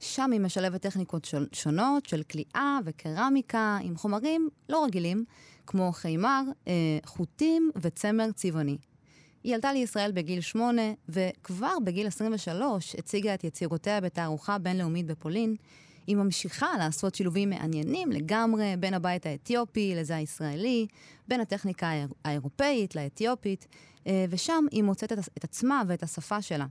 שם 0.00 0.32
היא 0.32 0.40
משלבת 0.40 0.82
טכניקות 0.82 1.28
שונות 1.52 2.06
של 2.06 2.22
כליאה 2.22 2.78
וקרמיקה 2.84 3.78
עם 3.82 3.96
חומרים 3.96 4.48
לא 4.68 4.84
רגילים, 4.84 5.24
כמו 5.66 5.92
חימר, 5.92 6.42
אה, 6.68 6.72
חוטים 7.04 7.70
וצמר 7.76 8.32
צבעוני. 8.32 8.78
היא 9.44 9.54
עלתה 9.54 9.72
לישראל 9.72 10.12
בגיל 10.12 10.40
שמונה, 10.40 10.92
וכבר 11.08 11.74
בגיל 11.84 12.06
23 12.06 12.94
הציגה 12.98 13.34
את 13.34 13.44
יצירותיה 13.44 14.00
בתערוכה 14.00 14.58
בינלאומית 14.58 15.06
בפולין. 15.06 15.56
היא 16.06 16.16
ממשיכה 16.16 16.66
לעשות 16.78 17.14
שילובים 17.14 17.50
מעניינים 17.50 18.12
לגמרי 18.12 18.74
בין 18.78 18.94
הבית 18.94 19.26
האתיופי 19.26 19.94
לזה 19.96 20.16
הישראלי, 20.16 20.86
בין 21.28 21.40
הטכניקה 21.40 21.86
האיר- 21.88 22.08
האירופאית 22.24 22.96
לאתיופית, 22.96 23.66
אה, 24.06 24.24
ושם 24.30 24.64
היא 24.72 24.82
מוצאת 24.82 25.12
את, 25.12 25.44
עצמה 25.44 25.82
ואת 25.86 26.02
השפה 26.02 26.42
שלה. 26.42 26.66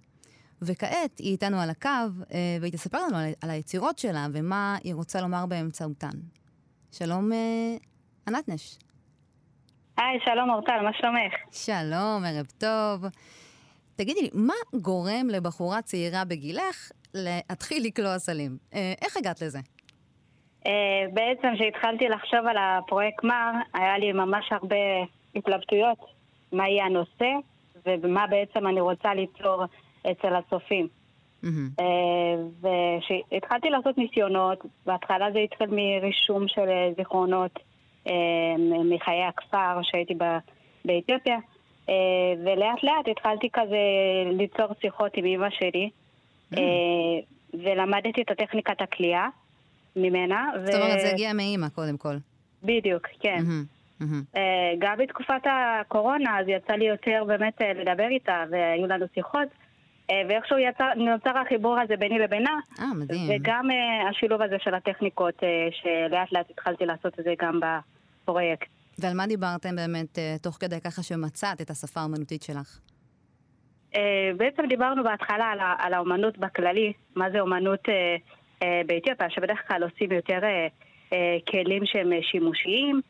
וכעת 0.61 1.19
היא 1.19 1.31
איתנו 1.31 1.59
על 1.59 1.69
הקו, 1.69 1.89
אה, 2.33 2.57
והיא 2.61 2.71
תספר 2.73 2.97
לנו 3.07 3.17
על, 3.17 3.31
על 3.41 3.49
היצירות 3.49 3.97
שלה 3.99 4.27
ומה 4.33 4.77
היא 4.83 4.93
רוצה 4.95 5.21
לומר 5.21 5.45
באמצעותן. 5.45 6.09
שלום, 6.91 7.33
אה, 7.33 7.37
ענת 8.27 8.49
נש. 8.49 8.77
היי, 9.97 10.19
שלום 10.25 10.49
אורטל, 10.49 10.81
מה 10.83 10.89
שלומך? 10.93 11.33
שלום, 11.51 12.23
ערב 12.25 12.45
טוב. 12.57 13.05
תגידי 13.95 14.21
לי, 14.21 14.29
מה 14.33 14.53
גורם 14.81 15.27
לבחורה 15.29 15.81
צעירה 15.81 16.25
בגילך 16.25 16.91
להתחיל 17.13 17.83
לקלוע 17.85 18.19
סלים? 18.19 18.57
אה, 18.73 18.93
איך 19.01 19.17
הגעת 19.17 19.41
לזה? 19.41 19.59
אה, 20.67 21.05
בעצם 21.13 21.47
כשהתחלתי 21.55 22.09
לחשוב 22.09 22.39
על 22.49 22.55
הפרויקט 22.59 23.23
מר, 23.23 23.51
היה 23.73 23.97
לי 23.97 24.11
ממש 24.11 24.45
הרבה 24.51 24.75
התלבטויות, 25.35 25.97
מה 26.51 26.69
יהיה 26.69 26.85
הנושא 26.85 27.31
ומה 27.85 28.27
בעצם 28.27 28.67
אני 28.67 28.81
רוצה 28.81 29.13
ליצור 29.13 29.63
אצל 30.11 30.35
הצופים. 30.35 30.87
אה, 31.79 32.35
וכשהתחלתי 32.61 33.69
לעשות 33.69 33.97
ניסיונות, 33.97 34.65
בהתחלה 34.85 35.31
זה 35.33 35.39
התחיל 35.39 35.67
מרישום 35.71 36.47
של 36.47 36.69
זיכרונות 36.97 37.59
מחיי 38.85 39.23
הכפר 39.23 39.79
שהייתי 39.81 40.13
באתיופיה, 40.85 41.37
ולאט 42.45 42.83
לאט 42.83 43.07
התחלתי 43.11 43.49
כזה 43.53 43.77
ליצור 44.31 44.67
שיחות 44.81 45.11
עם 45.15 45.25
אמא 45.25 45.47
שלי, 45.49 45.89
אה, 46.57 46.61
ולמדתי 47.53 48.21
את 48.21 48.31
הטכניקת 48.31 48.81
הכליאה 48.81 49.27
ממנה. 49.95 50.47
זאת 50.65 50.75
אומרת, 50.75 50.99
זה 50.99 51.09
הגיע 51.09 51.33
מאימא, 51.33 51.69
קודם 51.69 51.97
כל. 51.97 52.15
בדיוק, 52.63 53.07
כן. 53.19 53.43
אה, 54.37 54.73
גם 54.79 54.97
בתקופת 54.97 55.41
הקורונה, 55.45 56.39
אז 56.39 56.45
יצא 56.47 56.73
לי 56.73 56.85
יותר 56.85 57.23
באמת 57.27 57.61
אה, 57.61 57.73
לדבר 57.73 58.07
איתה, 58.07 58.43
והיו 58.51 58.87
לנו 58.87 59.05
שיחות, 59.13 59.47
אה, 60.11 60.21
ואיכשהו 60.29 60.57
נוצר 60.95 61.37
החיבור 61.37 61.79
הזה 61.79 61.97
ביני 61.97 62.19
לבינה, 62.19 62.59
אה, 62.79 62.93
מדהים. 62.93 63.29
וגם 63.29 63.71
אה, 63.71 64.09
השילוב 64.09 64.41
הזה 64.41 64.55
של 64.59 64.73
הטכניקות, 64.73 65.43
אה, 65.43 65.67
שלאט 65.71 66.31
לאט 66.31 66.49
התחלתי 66.49 66.85
לעשות 66.85 67.19
את 67.19 67.23
זה 67.23 67.33
גם 67.41 67.59
בפרויקט. 67.59 68.74
ועל 68.99 69.13
מה 69.13 69.27
דיברתם 69.27 69.75
באמת 69.75 70.19
אה, 70.19 70.35
תוך 70.41 70.57
כדי 70.59 70.81
ככה 70.81 71.03
שמצאת 71.03 71.61
את 71.61 71.69
השפה 71.69 71.99
האומנותית 71.99 72.43
שלך? 72.43 72.79
אה, 73.95 74.31
בעצם 74.37 74.63
דיברנו 74.69 75.03
בהתחלה 75.03 75.45
על, 75.45 75.59
על 75.77 75.93
האומנות 75.93 76.37
בכללי, 76.37 76.93
מה 77.15 77.31
זה 77.31 77.39
אומנות 77.39 77.89
אה, 77.89 78.15
אה, 78.63 78.81
באתיופיה, 78.85 79.29
שבדרך 79.29 79.67
כלל 79.67 79.83
עושים 79.83 80.11
יותר 80.11 80.39
אה, 80.43 80.67
אה, 81.13 81.37
כלים 81.49 81.85
שהם 81.85 82.13
אה, 82.13 82.19
שימושיים, 82.21 83.01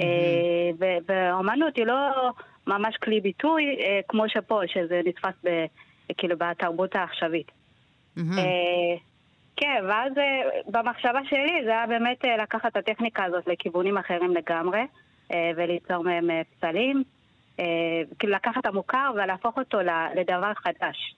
אה, 0.00 0.70
ו- 0.80 0.98
והאומנות 1.08 1.76
היא 1.76 1.86
לא 1.86 2.30
ממש 2.66 2.96
כלי 2.96 3.20
ביטוי, 3.20 3.64
אה, 3.80 4.00
כמו 4.08 4.28
שפה, 4.28 4.60
שזה 4.66 5.00
נתפס 5.04 5.34
ב, 5.44 5.64
כאילו 6.18 6.36
בתרבות 6.38 6.94
העכשווית. 6.96 7.50
מהמם. 8.16 8.38
אה, 8.38 8.96
כן, 9.56 9.84
ואז 9.88 10.12
אה, 10.18 10.50
במחשבה 10.66 11.20
שלי 11.28 11.64
זה 11.64 11.70
היה 11.70 11.86
באמת 11.86 12.24
אה, 12.24 12.36
לקחת 12.36 12.66
את 12.66 12.76
הטכניקה 12.76 13.24
הזאת 13.24 13.46
לכיוונים 13.46 13.98
אחרים 13.98 14.34
לגמרי, 14.34 14.80
אה, 14.80 14.84
וליצור 15.56 16.04
מהם 16.04 16.30
אה, 16.30 16.42
פסלים. 16.56 17.02
אה, 17.60 17.64
כאילו 18.18 18.32
לקחת 18.32 18.66
המוכר 18.66 19.12
ולהפוך 19.14 19.58
אותו 19.58 19.78
לדבר 20.16 20.52
חדש. 20.54 21.14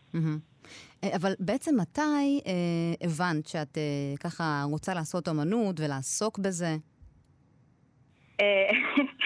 אה, 1.05 1.17
אבל 1.17 1.33
בעצם 1.39 1.75
מתי 1.81 2.41
אה, 2.47 3.07
הבנת 3.07 3.47
שאת 3.47 3.79
אה, 3.79 3.83
ככה 4.25 4.63
רוצה 4.71 4.95
לעשות 4.95 5.29
אומנות 5.29 5.81
ולעסוק 5.81 6.39
בזה? 6.39 6.77
אה, 8.41 8.71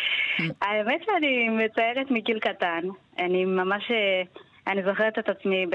האמת 0.62 1.00
שאני 1.06 1.48
מציירת 1.48 2.10
מגיל 2.10 2.38
קטן. 2.38 2.82
אני 3.18 3.44
ממש, 3.44 3.90
אה, 3.90 4.22
אני 4.72 4.82
זוכרת 4.82 5.18
את 5.18 5.28
עצמי 5.28 5.66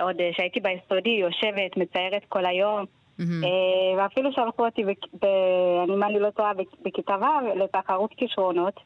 עוד 0.00 0.16
שהייתי 0.36 0.60
ביסודי, 0.60 1.10
יושבת, 1.10 1.76
מציירת 1.76 2.22
כל 2.28 2.46
היום. 2.46 2.84
אה, 3.20 3.96
ואפילו 3.96 4.32
שלחו 4.32 4.66
אותי, 4.66 4.82
אם 5.88 6.02
אני 6.02 6.18
לא 6.18 6.30
טועה, 6.30 6.52
בכיתה 6.82 7.16
ו' 7.20 7.58
לתחרות 7.58 8.10
כישרונות. 8.16 8.80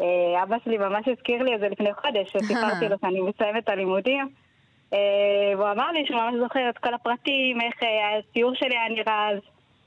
אה, 0.00 0.42
אבא 0.42 0.56
שלי 0.64 0.78
ממש 0.78 1.08
הזכיר 1.08 1.42
לי 1.42 1.54
את 1.54 1.60
זה 1.60 1.68
לפני 1.68 1.94
חודש, 1.94 2.30
שסיפרתי 2.32 2.88
לו 2.88 2.96
שאני 3.00 3.20
מסיימת 3.20 3.64
את 3.64 3.68
הלימודים. 3.68 4.28
אה, 4.92 4.98
והוא 5.56 5.70
אמר 5.70 5.90
לי 5.90 6.06
שהוא 6.06 6.20
ממש 6.20 6.34
זוכר 6.42 6.70
את 6.70 6.78
כל 6.78 6.94
הפרטים, 6.94 7.60
איך 7.60 7.74
הציור 8.18 8.54
שלי 8.54 8.76
היה 8.76 8.88
נראה 8.88 9.28
אז, 9.30 9.38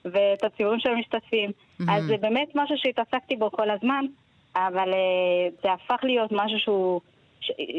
ואת 0.06 0.44
הציורים 0.44 0.80
של 0.80 0.90
המשתתפים. 0.90 1.52
אז 1.90 2.04
זה 2.06 2.18
באמת 2.18 2.48
משהו 2.56 2.76
שהתעסקתי 2.78 3.36
בו 3.36 3.52
כל 3.52 3.70
הזמן, 3.70 4.06
אבל 4.56 4.94
זה 5.64 5.72
הפך 5.72 6.04
להיות 6.04 6.32
משהו 6.32 6.60
שהוא, 6.60 7.02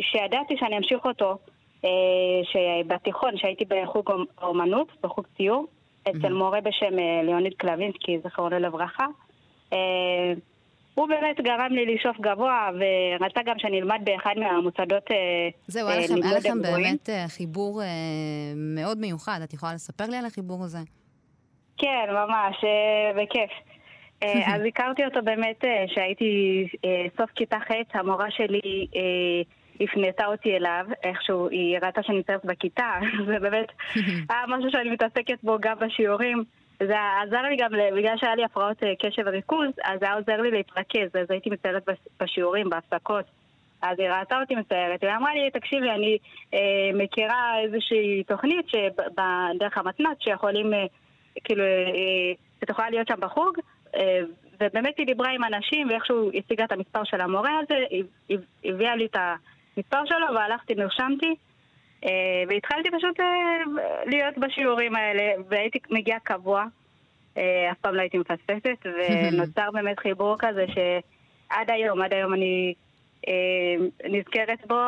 שידעתי 0.00 0.54
שאני 0.56 0.76
אמשיך 0.78 1.04
אותו, 1.04 1.38
שבתיכון, 2.44 3.36
שהייתי 3.36 3.64
בחוג 3.64 4.10
אומנות, 4.42 4.88
בחוג 5.02 5.26
ציור. 5.36 5.66
אצל 6.10 6.32
מורה 6.32 6.60
בשם 6.60 6.98
אה, 6.98 7.22
ליאוניד 7.22 7.52
קלווינסקי, 7.56 8.18
זכרונו 8.24 8.58
לברכה. 8.58 9.06
אה, 9.72 9.78
הוא 10.94 11.08
באמת 11.08 11.40
גרם 11.40 11.72
לי 11.72 11.94
לשאוף 11.94 12.16
גבוה, 12.20 12.70
ורצה 12.74 13.40
גם 13.46 13.58
שאני 13.58 13.80
אלמד 13.80 14.00
באחד 14.04 14.34
מהמוסדות 14.36 15.10
אה, 15.10 15.48
זהו, 15.66 15.88
היה 15.88 16.00
לכם, 16.00 16.14
היה 16.22 16.38
לכם 16.38 16.62
באמת 16.62 17.08
חיבור 17.28 17.82
מאוד 18.56 18.98
מיוחד. 18.98 19.40
את 19.44 19.54
יכולה 19.54 19.74
לספר 19.74 20.04
לי 20.08 20.16
על 20.16 20.26
החיבור 20.26 20.64
הזה? 20.64 20.78
כן, 21.76 22.08
ממש, 22.10 22.56
בכיף. 23.16 23.50
אז 24.54 24.62
הכרתי 24.68 25.04
אותו 25.04 25.22
באמת 25.24 25.64
כשהייתי 25.86 26.66
סוף 27.16 27.30
כיתה 27.34 27.58
ח', 27.60 27.96
המורה 27.96 28.30
שלי 28.30 28.86
הפנתה 29.84 30.26
אותי 30.26 30.56
אליו, 30.56 30.86
איכשהו 31.02 31.48
היא 31.48 31.78
ראתה 31.82 32.02
שאני 32.02 32.16
נמצאת 32.16 32.44
בכיתה, 32.44 32.92
זה 33.26 33.38
באמת 33.38 33.72
היה 34.30 34.44
משהו 34.48 34.70
שאני 34.70 34.90
מתעסקת 34.90 35.38
בו 35.42 35.56
גם 35.60 35.78
בשיעורים. 35.78 36.44
זה 36.78 36.96
עזר 37.22 37.42
לי 37.42 37.56
גם, 37.56 37.70
בגלל 37.96 38.16
שהיה 38.16 38.34
לי 38.34 38.44
הפרעות 38.44 38.82
אה, 38.82 38.92
קשב 38.98 39.22
וריכוז, 39.26 39.68
אז 39.84 40.00
זה 40.00 40.06
היה 40.06 40.14
עוזר 40.14 40.40
לי 40.40 40.50
להתרכז, 40.50 41.16
אז 41.20 41.30
הייתי 41.30 41.50
מציירת 41.50 41.82
בשיעורים, 42.20 42.70
בהפסקות. 42.70 43.24
אז 43.82 43.98
היא 43.98 44.08
ראתה 44.08 44.40
אותי 44.40 44.54
מציירת, 44.54 45.04
והיא 45.04 45.16
אמרה 45.16 45.34
לי, 45.34 45.50
תקשיבי, 45.50 45.90
אני 45.90 46.18
אה, 46.54 46.90
מכירה 46.94 47.60
איזושהי 47.64 48.22
תוכנית 48.24 48.66
דרך 49.58 49.78
המתנ"ת 49.78 50.22
שיכולים, 50.22 50.74
אה, 50.74 50.86
כאילו, 51.44 51.64
אה, 51.64 52.32
את 52.62 52.70
יכולה 52.70 52.90
להיות 52.90 53.08
שם 53.08 53.20
בחוג, 53.20 53.58
אה, 53.96 54.20
ובאמת 54.60 54.94
היא 54.98 55.06
דיברה 55.06 55.30
עם 55.30 55.44
אנשים, 55.44 55.88
ואיכשהו 55.88 56.30
השיגה 56.34 56.64
את 56.64 56.72
המספר 56.72 57.04
של 57.04 57.20
המורה 57.20 57.58
הזה, 57.62 57.74
היא 58.28 58.38
הביאה 58.64 58.96
לי 58.96 59.06
את 59.06 59.16
ה... 59.16 59.34
מספר 59.76 60.04
שלו, 60.06 60.26
והלכתי, 60.34 60.74
נרשמתי, 60.74 61.34
אה, 62.04 62.42
והתחלתי 62.48 62.88
פשוט 62.90 63.20
אה, 63.20 63.26
להיות 64.06 64.38
בשיעורים 64.38 64.96
האלה, 64.96 65.32
והייתי 65.48 65.78
מגיעה 65.90 66.18
קבוע, 66.20 66.64
אה, 67.36 67.70
אף 67.72 67.78
פעם 67.78 67.94
לא 67.94 68.00
הייתי 68.00 68.18
מפספסת, 68.18 68.86
ונוצר 68.96 69.70
באמת 69.72 69.98
חיבור 69.98 70.36
כזה 70.38 70.64
שעד 70.66 71.70
היום, 71.70 72.02
עד 72.02 72.12
היום 72.12 72.34
אני 72.34 72.74
נזכרת 74.04 74.66
בו. 74.66 74.80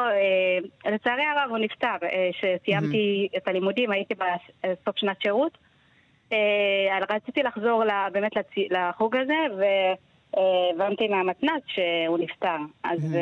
לצערי 0.87 1.23
הרב 1.23 1.51
הוא 1.51 1.59
נפטר, 1.59 1.97
כשסיימתי 2.33 3.29
את 3.37 3.49
הלימודים, 3.49 3.91
הייתי 3.91 4.15
בסוף 4.15 4.99
שנת 4.99 5.23
שירות. 5.23 5.59
רציתי 7.11 7.43
לחזור 7.43 7.85
באמת 8.13 8.33
לחוג 8.71 9.17
הזה, 9.17 9.65
והבנתי 10.37 11.09
מהמתנ"ץ 11.09 11.63
שהוא 11.67 12.19
נפטר. 12.19 12.57
אז 12.85 13.17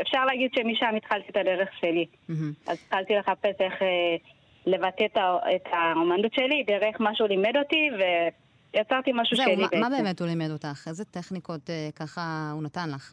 אפשר 0.00 0.24
להגיד 0.24 0.50
שמשם 0.54 0.96
התחלתי 0.96 1.30
את 1.30 1.36
הדרך 1.36 1.68
שלי. 1.80 2.06
Mm-hmm. 2.06 2.70
אז 2.70 2.78
התחלתי 2.86 3.14
לחפש 3.14 3.60
איך 3.60 3.82
אה, 3.82 4.16
לבטא 4.66 5.04
את, 5.04 5.18
את 5.56 5.68
האומנות 5.72 6.34
שלי 6.34 6.64
דרך 6.66 7.00
מה 7.00 7.14
שהוא 7.14 7.28
לימד 7.28 7.56
אותי, 7.56 7.90
ויצרתי 8.74 9.10
משהו 9.14 9.36
זהו, 9.36 9.46
שלי 9.46 9.56
מה, 9.56 9.62
בעצם. 9.62 9.80
מה 9.80 9.88
באמת 9.90 10.20
הוא 10.20 10.28
לימד 10.28 10.50
אותך? 10.50 10.88
איזה 10.88 11.04
טכניקות 11.04 11.70
אה, 11.70 11.88
ככה 11.96 12.50
הוא 12.54 12.62
נתן 12.62 12.90
לך? 12.94 13.12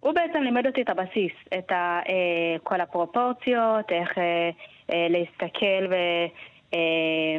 הוא 0.00 0.12
בעצם 0.12 0.42
לימד 0.42 0.66
אותי 0.66 0.82
את 0.82 0.88
הבסיס, 0.88 1.32
את 1.58 1.72
ה, 1.72 2.00
אה, 2.08 2.58
כל 2.62 2.80
הפרופורציות, 2.80 3.90
איך 3.90 4.18
אה, 4.18 4.50
אה, 4.92 5.06
להסתכל 5.08 5.86
ו... 5.90 5.94
אה, 6.74 7.38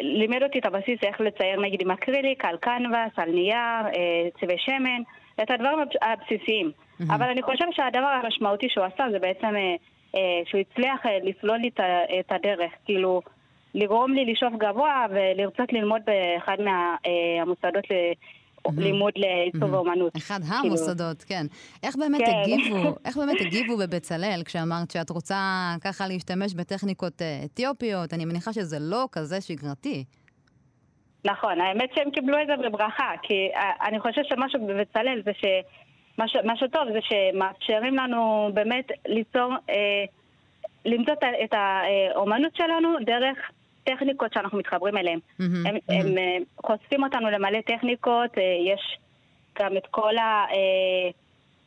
לימד 0.00 0.42
אותי 0.42 0.58
את 0.58 0.66
הבסיס 0.66 0.98
איך 1.02 1.20
לצייר 1.20 1.60
נגיד 1.60 1.82
עם 1.82 1.90
אקריליק, 1.90 2.44
על 2.44 2.56
קנבס, 2.56 3.12
על 3.16 3.30
נייר, 3.30 3.86
אה, 3.86 4.28
צבעי 4.40 4.58
שמן, 4.58 5.02
את 5.42 5.50
הדברים 5.50 5.78
הבסיסיים. 6.02 6.72
Mm-hmm. 7.00 7.14
אבל 7.14 7.28
אני 7.30 7.42
חושבת 7.42 7.72
שהדבר 7.72 8.20
המשמעותי 8.22 8.66
שהוא 8.68 8.84
עשה 8.84 9.04
זה 9.12 9.18
בעצם 9.18 9.46
אה, 9.46 9.76
אה, 10.14 10.42
שהוא 10.46 10.60
הצליח 10.60 11.06
אה, 11.06 11.18
לסלול 11.22 11.58
לי 11.58 11.70
את 12.20 12.32
הדרך, 12.32 12.72
כאילו 12.84 13.22
לגרום 13.74 14.12
לי 14.12 14.32
לשאוף 14.32 14.52
גבוה 14.58 15.06
ולרצות 15.10 15.72
ללמוד 15.72 16.02
באחד 16.06 16.56
מהמוסדות 16.60 17.84
אה, 17.90 18.12
לימוד 18.76 19.12
לעיצוב 19.16 19.72
ואומנות. 19.72 20.16
אחד 20.16 20.40
המוסדות, 20.48 21.22
כן. 21.22 21.46
איך 21.82 21.96
באמת 21.96 22.20
כן. 22.26 22.32
הגיבו, 22.42 22.94
איך 23.06 23.16
באמת 23.16 23.40
הגיבו 23.40 23.76
בבצלאל 23.76 24.42
כשאמרת 24.44 24.90
שאת 24.90 25.10
רוצה 25.10 25.74
ככה 25.80 26.08
להשתמש 26.08 26.54
בטכניקות 26.54 27.22
אה, 27.22 27.40
אתיופיות? 27.44 28.14
אני 28.14 28.24
מניחה 28.24 28.52
שזה 28.52 28.76
לא 28.80 29.08
כזה 29.12 29.40
שגרתי. 29.40 30.04
נכון, 31.24 31.60
האמת 31.60 31.90
שהם 31.94 32.10
קיבלו 32.10 32.42
את 32.42 32.46
זה 32.46 32.68
בברכה, 32.68 33.10
כי 33.22 33.48
אני 33.88 34.00
חושבת 34.00 34.24
שמשהו 34.28 34.66
בבצלאל 34.66 35.22
זה 35.24 35.30
ש... 35.34 35.44
מה 36.18 36.56
שטוב 36.56 36.82
זה 36.92 36.98
שמאפשרים 37.02 37.96
לנו 37.96 38.50
באמת 38.54 38.88
ליצור, 39.06 39.52
אה, 39.70 40.04
למצוא 40.84 41.14
את 41.44 41.54
האומנות 41.54 42.56
שלנו 42.56 42.88
דרך 43.06 43.38
טכניקות 43.84 44.32
שאנחנו 44.32 44.58
מתחברים 44.58 44.96
אליהן. 44.96 45.18
Mm-hmm, 45.18 45.42
הם, 45.42 45.76
mm-hmm. 45.76 45.92
הם 45.92 46.18
אה, 46.18 46.36
חושפים 46.64 47.04
אותנו 47.04 47.30
למלא 47.30 47.60
טכניקות, 47.60 48.38
אה, 48.38 48.42
יש 48.74 48.98
גם 49.58 49.76
את 49.76 49.86
כל 49.90 50.12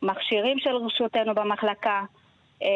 המכשירים 0.02 0.58
של 0.58 0.76
רשותנו 0.76 1.34
במחלקה, 1.34 2.02
אה, 2.62 2.68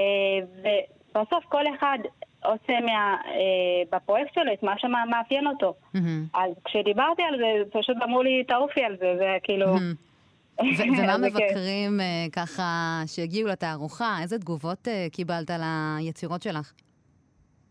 ובסוף 1.14 1.44
כל 1.44 1.64
אחד 1.76 1.98
עושה 2.44 2.80
מה, 2.80 3.16
אה, 3.26 3.82
בפרויקט 3.92 4.34
שלו 4.34 4.52
את 4.52 4.62
מה 4.62 4.78
שמאפיין 4.78 5.46
אותו. 5.46 5.74
Mm-hmm. 5.94 5.98
אז 6.34 6.52
כשדיברתי 6.64 7.22
על 7.22 7.38
זה, 7.38 7.78
פשוט 7.78 7.96
אמרו 8.02 8.22
לי, 8.22 8.44
תעופי 8.44 8.84
על 8.84 8.96
זה, 8.96 9.14
זה 9.18 9.36
כאילו... 9.42 9.76
Mm-hmm. 9.76 10.11
ומה 10.98 11.18
מבקרים 11.18 12.00
אה, 12.00 12.26
ככה 12.32 13.00
שהגיעו 13.06 13.48
לתערוכה? 13.48 14.16
איזה 14.22 14.38
תגובות 14.38 14.88
אה, 14.88 15.06
קיבלת 15.12 15.50
על 15.50 15.60
היצירות 15.98 16.42
שלך? 16.42 16.72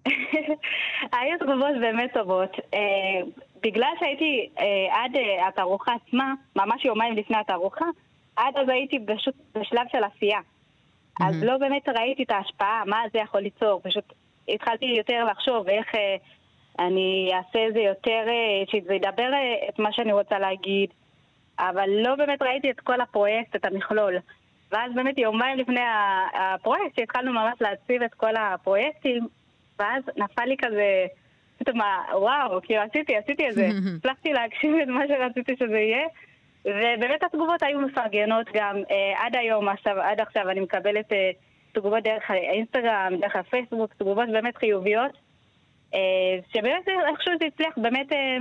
היו 1.13 1.37
תגובות 1.39 1.75
באמת 1.81 2.13
טובות. 2.13 2.51
אה, 2.73 2.79
בגלל 3.63 3.91
שהייתי 3.99 4.49
עד 4.91 5.11
התערוכה 5.47 5.91
עצמה, 5.93 6.33
ממש 6.55 6.85
יומיים 6.85 7.15
לפני 7.15 7.37
התערוכה, 7.37 7.85
עד 8.35 8.57
אז 8.57 8.69
הייתי 8.69 8.99
פשוט 9.07 9.35
בשלב 9.55 9.85
של 9.91 10.03
עשייה. 10.03 10.39
אז 11.21 11.43
לא 11.43 11.57
באמת 11.57 11.89
ראיתי 11.89 12.23
את 12.23 12.31
ההשפעה, 12.31 12.83
מה 12.85 13.01
זה 13.13 13.19
יכול 13.19 13.41
ליצור. 13.41 13.81
פשוט 13.83 14.13
התחלתי 14.47 14.85
יותר 14.85 15.23
לחשוב 15.31 15.67
איך 15.67 15.87
אני 16.79 17.31
אעשה 17.33 17.67
את 17.67 17.73
זה 17.73 17.79
יותר, 17.79 18.25
שזה 18.71 18.93
ידבר 18.93 19.29
את 19.69 19.79
מה 19.79 19.93
שאני 19.93 20.13
רוצה 20.13 20.39
להגיד. 20.39 20.89
אבל 21.59 21.89
לא 21.89 22.15
באמת 22.15 22.41
ראיתי 22.41 22.71
את 22.71 22.79
כל 22.79 23.01
הפרויקט, 23.01 23.55
את 23.55 23.65
המכלול. 23.65 24.15
ואז 24.71 24.91
באמת 24.95 25.17
יומיים 25.17 25.57
לפני 25.57 25.81
הפרויקט, 26.33 26.95
שהתחלנו 26.95 27.33
ממש 27.33 27.53
להציב 27.61 28.03
את 28.03 28.13
כל 28.13 28.35
הפרויקטים, 28.35 29.27
ואז 29.79 30.03
נפל 30.17 30.45
לי 30.45 30.55
כזה, 30.57 31.05
פתאום, 31.57 31.79
וואו, 32.13 32.61
כאילו 32.63 32.81
עשיתי, 32.81 33.15
עשיתי 33.15 33.49
את 33.49 33.55
זה. 33.55 33.69
הצלחתי 33.97 34.33
להגשים 34.33 34.81
את 34.81 34.87
מה 34.87 35.01
שרציתי 35.07 35.55
שזה 35.59 35.79
יהיה. 35.79 36.07
ובאמת 36.65 37.23
התגובות 37.23 37.63
היו 37.63 37.79
מפרגנות 37.79 38.47
גם 38.53 38.75
אה, 38.91 39.25
עד 39.25 39.35
היום, 39.35 39.69
עכשיו, 39.69 39.99
עד 39.99 40.21
עכשיו 40.21 40.49
אני 40.49 40.59
מקבלת 40.59 41.11
אה, 41.13 41.31
תגובות 41.71 42.03
דרך 42.03 42.31
האינסטגרם, 42.31 43.13
דרך 43.21 43.35
הפייסבוק, 43.35 43.93
תגובות 43.93 44.29
באמת 44.29 44.57
חיוביות. 44.57 45.11
אה, 45.93 46.39
שבאמת 46.53 46.87
איכשהו 47.09 47.33
זה 47.39 47.45
הצליח 47.45 47.73
באמת 47.77 48.11
אה, 48.11 48.37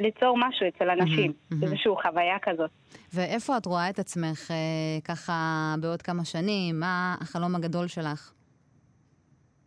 ליצור 0.00 0.38
משהו 0.38 0.68
אצל 0.68 0.90
אנשים, 0.90 1.32
mm-hmm. 1.32 1.54
איזושהי 1.62 1.92
חוויה 2.02 2.38
כזאת. 2.42 2.70
ואיפה 3.14 3.56
את 3.56 3.66
רואה 3.66 3.90
את 3.90 3.98
עצמך 3.98 4.50
אה, 4.50 5.00
ככה 5.04 5.74
בעוד 5.80 6.02
כמה 6.02 6.24
שנים? 6.24 6.80
מה 6.80 7.14
החלום 7.20 7.54
הגדול 7.54 7.88
שלך? 7.88 8.32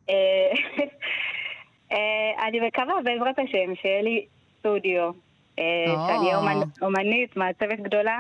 אה, 0.09 0.15
אה, 1.91 2.47
אני 2.47 2.59
מקווה 2.59 2.93
בעזרת 3.03 3.39
השם 3.39 3.75
שיהיה 3.81 4.01
לי 4.01 4.25
סטודיו, 4.59 5.11
שאני 5.55 6.33
אהיה 6.33 6.63
אומנית, 6.81 7.37
מעצבת 7.37 7.79
גדולה. 7.79 8.19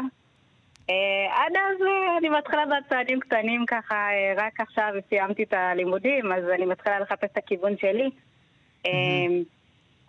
אה, 0.89 1.43
עד 1.43 1.53
אז 1.55 1.81
אה, 1.81 2.17
אני 2.17 2.29
מתחילה 2.29 2.63
בצעדים 2.65 3.19
קטנים 3.19 3.65
ככה, 3.65 3.95
אה, 3.95 4.33
רק 4.37 4.59
עכשיו 4.59 4.93
סיימתי 5.09 5.43
את 5.43 5.53
הלימודים, 5.53 6.31
אז 6.31 6.43
אני 6.55 6.65
מתחילה 6.65 6.99
לחפש 6.99 7.29
את 7.31 7.37
הכיוון 7.37 7.77
שלי. 7.77 8.09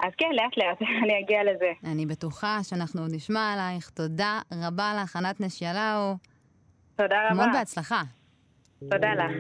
אה, 0.03 0.07
אז 0.07 0.13
כן, 0.19 0.31
לאט 0.33 0.57
לאט 0.57 0.89
אני 1.05 1.21
אגיע 1.25 1.45
לזה. 1.45 1.73
אני 1.93 2.07
בטוחה 2.07 2.59
שאנחנו 2.63 3.03
עוד 3.03 3.11
נשמע 3.15 3.53
עלייך. 3.53 3.91
תודה 3.91 4.41
רבה 4.53 4.93
לך, 5.03 5.17
ענת 5.17 5.41
נשיאלאו. 5.41 6.17
תודה 6.97 7.17
רבה. 7.31 7.43
המון 7.43 7.53
בהצלחה. 7.53 8.03
תודה 8.81 9.15
לך. 9.15 9.33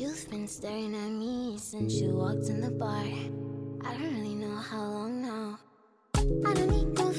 You've 0.00 0.30
been 0.30 0.46
staring 0.46 0.94
at 0.94 1.12
me 1.22 1.58
since 1.58 1.92
you 2.00 2.10
walked 2.10 2.48
in 2.52 2.60
the 2.60 2.70
bar. 2.70 3.08
I 3.86 3.90
don't 3.94 4.14
really 4.14 4.36
know 4.42 4.56
how 4.70 4.84
long 4.96 5.22
now. 5.22 5.58
I 6.48 6.54
don't 6.54 6.70
need 6.70 6.90
no 6.98 7.10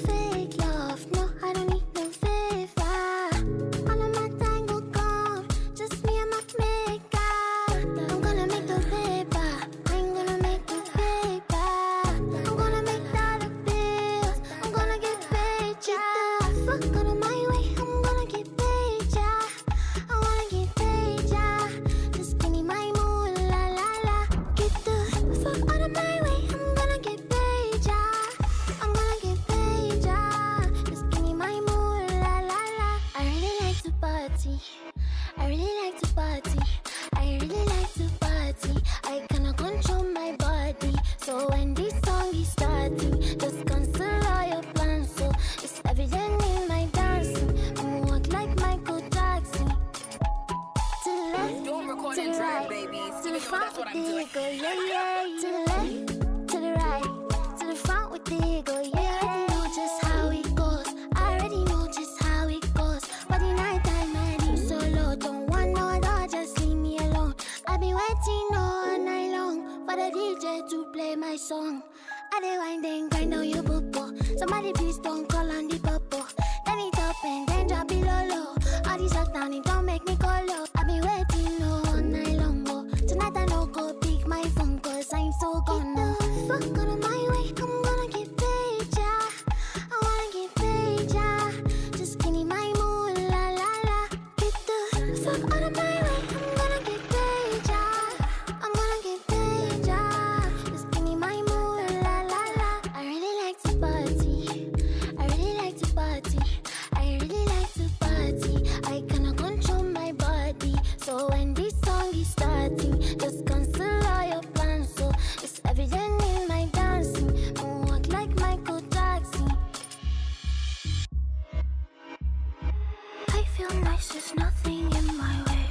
feel 123.60 123.80
nice, 123.82 124.08
there's 124.14 124.34
nothing 124.36 124.90
in 125.00 125.08
my 125.18 125.36
way. 125.50 125.68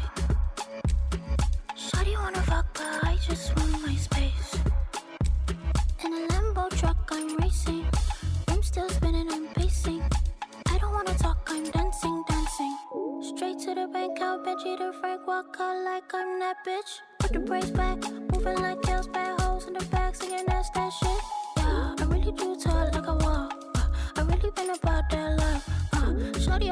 Shawty 1.75 2.15
wanna 2.23 2.43
fuck, 2.43 2.67
but 2.75 3.05
I 3.05 3.17
just 3.27 3.57
want 3.57 3.73
my 3.87 3.95
space. 3.95 4.51
In 6.05 6.13
a 6.13 6.21
Lambo 6.33 6.69
truck, 6.79 7.09
I'm 7.11 7.37
racing. 7.39 7.87
I'm 8.49 8.63
still 8.63 8.91
spinning, 8.91 9.33
I'm 9.33 9.47
pacing. 9.55 10.03
I 10.69 10.77
don't 10.79 10.93
wanna 10.93 11.15
talk, 11.15 11.49
I'm 11.49 11.65
dancing, 11.71 12.25
dancing. 12.29 12.77
Straight 13.23 13.59
to 13.61 13.75
the 13.75 13.89
bank, 13.91 14.21
I'll 14.21 14.43
bet 14.45 14.61
you 14.67 14.77
the 14.77 14.93
Frank 15.01 15.27
walk 15.27 15.57
out 15.59 15.79
like 15.83 16.13
I'm 16.13 16.39
that 16.41 16.57
bitch. 16.67 16.91
Put 17.21 17.33
the 17.33 17.41
brakes 17.41 17.71
back, 17.71 17.99
moving 18.33 18.61
like 18.67 18.83
girls, 18.83 19.09
bad 19.09 19.41
hoes 19.41 19.67
in 19.67 19.73
the 19.73 19.85
back, 19.87 20.15
singing 20.15 20.45
that's 20.47 20.69
that 20.71 20.93
shit. 20.93 21.38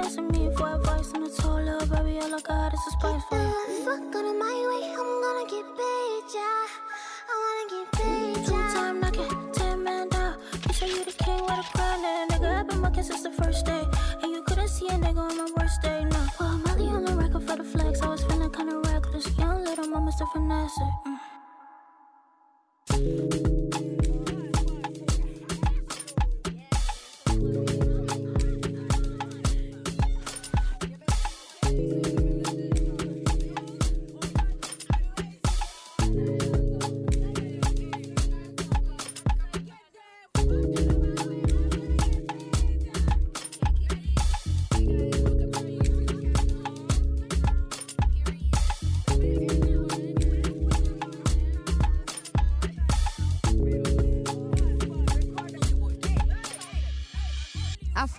Asking 0.06 0.28
me 0.28 0.48
for 0.56 0.68
advice, 0.72 1.10
and 1.14 1.24
I 1.24 1.28
told 1.42 1.66
her, 1.66 1.80
baby, 1.86 2.20
all 2.20 2.32
I 2.32 2.40
got 2.40 2.72
is 2.72 2.80
a 2.86 2.90
spice 2.92 3.24
for 3.28 3.42
you. 3.42 3.84
Fuck 3.84 4.14
of 4.14 4.36
my 4.44 4.56
way, 4.68 4.84
I'm 5.00 5.10
gonna 5.24 5.46
get 5.50 5.66
paid, 5.78 6.24
yeah. 6.36 6.66
I 7.30 7.34
wanna 7.42 7.66
get 7.74 7.86
paid, 7.98 8.36
yeah. 8.36 8.46
Two 8.46 8.74
time 8.74 9.00
knocking, 9.00 9.52
ten 9.52 9.82
man 9.82 10.08
down. 10.08 10.38
You 10.68 10.74
say 10.74 10.88
you 10.90 11.04
the 11.04 11.10
king 11.24 11.42
with 11.42 11.58
a 11.58 11.66
crown, 11.74 12.04
and 12.04 12.30
nigga, 12.30 12.60
I've 12.60 12.68
been 12.68 12.80
mucking 12.80 13.02
since 13.02 13.24
the 13.24 13.32
first 13.32 13.66
day. 13.66 13.84
And 14.22 14.30
you 14.30 14.42
couldn't 14.46 14.68
see 14.68 14.86
a 14.86 14.92
nigga 14.92 15.18
on 15.28 15.36
my 15.38 15.48
worst 15.56 15.82
day, 15.82 16.04
no. 16.04 16.20
Well, 16.38 16.56
Molly 16.58 16.86
on 16.86 17.04
the 17.04 17.14
record 17.16 17.42
for 17.42 17.56
the 17.56 17.64
flex, 17.64 18.00
I 18.00 18.08
was 18.08 18.22
feeling 18.22 18.52
kinda 18.52 18.78
reckless. 18.84 19.26
Young 19.36 19.64
little 19.64 19.88
moments 19.88 20.18
to 20.18 20.26
finesse 20.32 20.78
it. 20.86 20.94
Mm. 22.92 23.55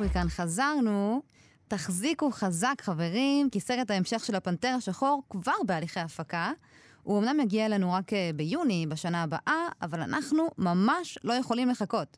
אפריקן, 0.08 0.30
חזרנו. 0.30 1.22
תחזיקו 1.68 2.32
חזק, 2.32 2.76
חברים, 2.82 3.49
כי 3.49 3.60
סרט 3.60 3.91
ההמשך 3.91 4.26
של 4.26 4.36
הפנתר 4.36 4.74
השחור 4.78 5.24
כבר 5.30 5.53
בהליכי 5.66 5.99
הפקה. 5.99 6.51
הוא 7.03 7.20
אמנם 7.20 7.39
יגיע 7.39 7.66
אלינו 7.66 7.93
רק 7.93 8.14
אה, 8.14 8.30
ביוני, 8.36 8.86
בשנה 8.89 9.24
הבאה, 9.24 9.68
אבל 9.82 10.01
אנחנו 10.01 10.47
ממש 10.58 11.18
לא 11.24 11.34
יכולים 11.34 11.70
לחכות. 11.70 12.18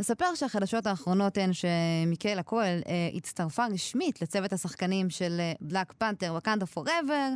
נספר 0.00 0.34
שהחדשות 0.34 0.86
האחרונות 0.86 1.38
הן 1.38 1.50
שמיקאלה 1.52 2.42
קואל 2.42 2.82
אה, 2.88 3.08
הצטרפה 3.14 3.66
רשמית 3.66 4.22
לצוות 4.22 4.52
השחקנים 4.52 5.10
של 5.10 5.40
Black 5.60 5.92
Panther 5.92 6.30
Wakanda 6.32 6.66
Forever, 6.66 7.28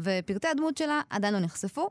ופרטי 0.00 0.48
הדמות 0.48 0.76
שלה 0.76 1.00
עדיין 1.10 1.34
לא 1.34 1.40
נחשפו. 1.40 1.88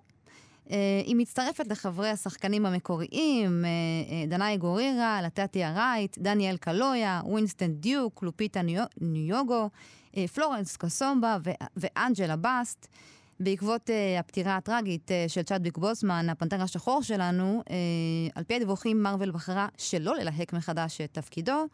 אה, 0.71 1.01
היא 1.05 1.15
מצטרפת 1.15 1.67
לחברי 1.67 2.09
השחקנים 2.09 2.65
המקוריים, 2.65 3.65
אה, 3.65 3.69
אה, 3.69 4.25
דנאי 4.27 4.57
גורירה, 4.57 5.21
לטישה 5.21 5.73
רייט, 5.73 6.17
דניאל 6.17 6.57
קלויה, 6.57 7.21
ווינסטון 7.25 7.73
דיוק, 7.73 8.23
לופיטה 8.23 8.61
ניו- 8.61 8.83
ניונגו, 9.01 9.69
פלורנס 10.33 10.77
קסומבה 10.77 11.37
ו- 11.43 11.51
ואנג'לה 11.77 12.35
באסט. 12.35 12.87
בעקבות 13.39 13.89
uh, 13.89 14.19
הפטירה 14.19 14.55
הטראגית 14.55 15.11
uh, 15.11 15.29
של 15.29 15.41
צ'אדוויק 15.41 15.77
בוסמן, 15.77 16.29
הפנתר 16.29 16.61
השחור 16.61 17.03
שלנו, 17.03 17.63
uh, 17.65 17.71
על 18.35 18.43
פי 18.43 18.55
הדיווחים, 18.55 19.03
מרוויל 19.03 19.31
בחרה 19.31 19.67
שלא 19.77 20.15
ללהק 20.15 20.53
מחדש 20.53 21.01
את 21.01 21.13
תפקידו. 21.13 21.67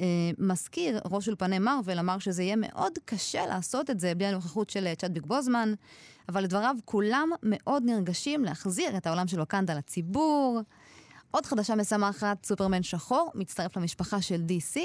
אה, 0.00 0.30
מזכיר, 0.38 1.00
ראש 1.04 1.28
אולפני 1.28 1.58
מארוול 1.58 1.98
אמר 1.98 2.18
שזה 2.18 2.42
יהיה 2.42 2.56
מאוד 2.56 2.92
קשה 3.04 3.46
לעשות 3.46 3.90
את 3.90 4.00
זה 4.00 4.14
בלי 4.14 4.26
הנוכחות 4.26 4.70
של 4.70 4.86
אה, 4.86 4.94
צ'אדביק 4.94 5.26
בוזמן, 5.26 5.74
אבל 6.28 6.44
לדבריו 6.44 6.76
כולם 6.84 7.30
מאוד 7.42 7.82
נרגשים 7.84 8.44
להחזיר 8.44 8.96
את 8.96 9.06
העולם 9.06 9.28
של 9.28 9.40
ווקנדה 9.40 9.74
לציבור. 9.74 10.60
עוד 11.34 11.46
חדשה 11.46 11.74
משמחת, 11.74 12.46
סופרמן 12.46 12.82
שחור 12.82 13.30
מצטרף 13.34 13.76
למשפחה 13.76 14.22
של 14.22 14.42
DC, 14.48 14.80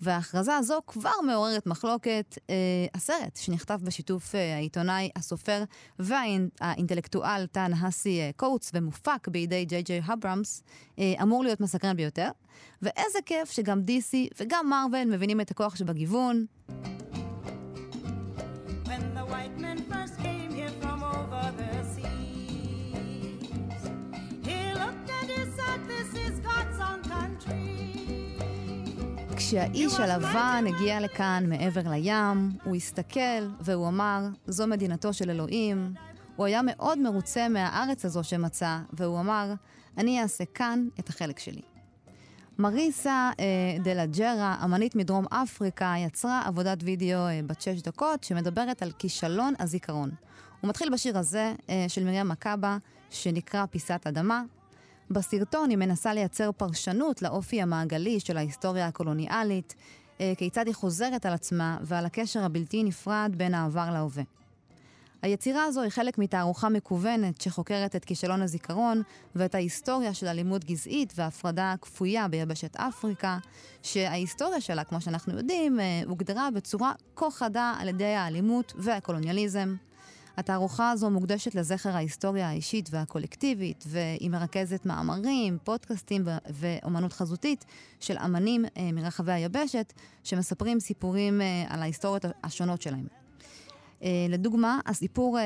וההכרזה 0.00 0.56
הזו 0.56 0.80
כבר 0.86 1.10
מעוררת 1.26 1.66
מחלוקת. 1.66 2.38
אה, 2.50 2.54
הסרט, 2.94 3.36
שנכתב 3.36 3.78
בשיתוף 3.82 4.34
אה, 4.34 4.56
העיתונאי, 4.56 5.10
הסופר 5.16 5.64
והאינטלקטואל 5.98 7.46
טאן 7.46 7.72
האסי 7.72 8.20
אה, 8.20 8.30
קוטס 8.36 8.70
ומופק 8.74 9.28
בידי 9.28 9.64
ג'יי 9.64 9.82
ג'יי 9.82 10.00
הברמס, 10.04 10.62
אה, 10.98 11.14
אמור 11.22 11.44
להיות 11.44 11.60
מסקרן 11.60 11.96
ביותר. 11.96 12.28
ואיזה 12.82 13.18
כיף 13.26 13.50
שגם 13.50 13.80
DC 13.80 14.40
וגם 14.40 14.68
מארוול 14.68 15.04
מבינים 15.04 15.40
את 15.40 15.50
הכוח 15.50 15.76
שבגיוון. 15.76 16.46
כשהאיש 29.52 30.00
הלבן 30.00 30.64
הגיע 30.68 31.00
לכאן 31.00 31.44
מעבר 31.48 31.90
לים, 31.90 32.50
הוא 32.64 32.76
הסתכל 32.76 33.48
והוא 33.60 33.88
אמר, 33.88 34.26
זו 34.46 34.66
מדינתו 34.66 35.12
של 35.12 35.30
אלוהים. 35.30 35.94
הוא 36.36 36.46
היה 36.46 36.60
מאוד 36.64 36.98
מרוצה 36.98 37.48
מהארץ 37.48 38.04
הזו 38.04 38.24
שמצא, 38.24 38.78
והוא 38.92 39.20
אמר, 39.20 39.52
אני 39.98 40.22
אעשה 40.22 40.44
כאן 40.44 40.88
את 41.00 41.08
החלק 41.08 41.38
שלי. 41.38 41.60
מריסה 42.58 43.30
אה, 43.40 43.44
דלה 43.84 44.06
ג'רה, 44.06 44.56
אמנית 44.64 44.96
מדרום 44.96 45.26
אפריקה, 45.30 45.94
יצרה 45.98 46.42
עבודת 46.46 46.78
וידאו 46.82 47.26
אה, 47.26 47.40
בת 47.46 47.60
שש 47.60 47.82
דקות 47.82 48.24
שמדברת 48.24 48.82
על 48.82 48.90
כישלון 48.98 49.54
הזיכרון. 49.58 50.10
הוא 50.60 50.68
מתחיל 50.68 50.90
בשיר 50.92 51.18
הזה 51.18 51.54
אה, 51.70 51.84
של 51.88 52.04
מרים 52.04 52.28
מקאבה, 52.28 52.78
שנקרא 53.10 53.66
פיסת 53.66 54.00
אדמה. 54.06 54.42
בסרטון 55.10 55.70
היא 55.70 55.78
מנסה 55.78 56.14
לייצר 56.14 56.52
פרשנות 56.52 57.22
לאופי 57.22 57.62
המעגלי 57.62 58.20
של 58.20 58.36
ההיסטוריה 58.36 58.86
הקולוניאלית, 58.86 59.74
אה, 60.20 60.32
כיצד 60.36 60.66
היא 60.66 60.74
חוזרת 60.74 61.26
על 61.26 61.32
עצמה 61.32 61.78
ועל 61.82 62.06
הקשר 62.06 62.44
הבלתי 62.44 62.84
נפרד 62.84 63.32
בין 63.36 63.54
העבר 63.54 63.90
להווה. 63.92 64.22
היצירה 65.22 65.64
הזו 65.64 65.80
היא 65.80 65.90
חלק 65.90 66.18
מתערוכה 66.18 66.68
מקוונת 66.68 67.40
שחוקרת 67.40 67.96
את 67.96 68.04
כישלון 68.04 68.42
הזיכרון 68.42 69.02
ואת 69.34 69.54
ההיסטוריה 69.54 70.14
של 70.14 70.26
אלימות 70.26 70.64
גזעית 70.64 71.12
והפרדה 71.16 71.74
כפויה 71.80 72.28
ביבשת 72.28 72.76
אפריקה, 72.76 73.38
שההיסטוריה 73.82 74.60
שלה, 74.60 74.84
כמו 74.84 75.00
שאנחנו 75.00 75.36
יודעים, 75.36 75.80
אה, 75.80 76.02
הוגדרה 76.06 76.48
בצורה 76.54 76.92
כה 77.16 77.30
חדה 77.30 77.74
על 77.78 77.88
ידי 77.88 78.04
האלימות 78.04 78.72
והקולוניאליזם. 78.76 79.74
התערוכה 80.36 80.90
הזו 80.90 81.10
מוקדשת 81.10 81.54
לזכר 81.54 81.96
ההיסטוריה 81.96 82.48
האישית 82.48 82.88
והקולקטיבית, 82.92 83.84
והיא 83.86 84.30
מרכזת 84.30 84.86
מאמרים, 84.86 85.58
פודקאסטים 85.64 86.22
ואומנות 86.50 87.12
חזותית 87.12 87.64
של 88.00 88.18
אמנים 88.18 88.64
אה, 88.76 88.92
מרחבי 88.92 89.32
היבשת, 89.32 89.92
שמספרים 90.24 90.80
סיפורים 90.80 91.40
אה, 91.40 91.64
על 91.68 91.82
ההיסטוריות 91.82 92.24
השונות 92.44 92.82
שלהם. 92.82 93.06
Uh, 94.00 94.04
לדוגמה, 94.28 94.80
הסיפור, 94.86 95.38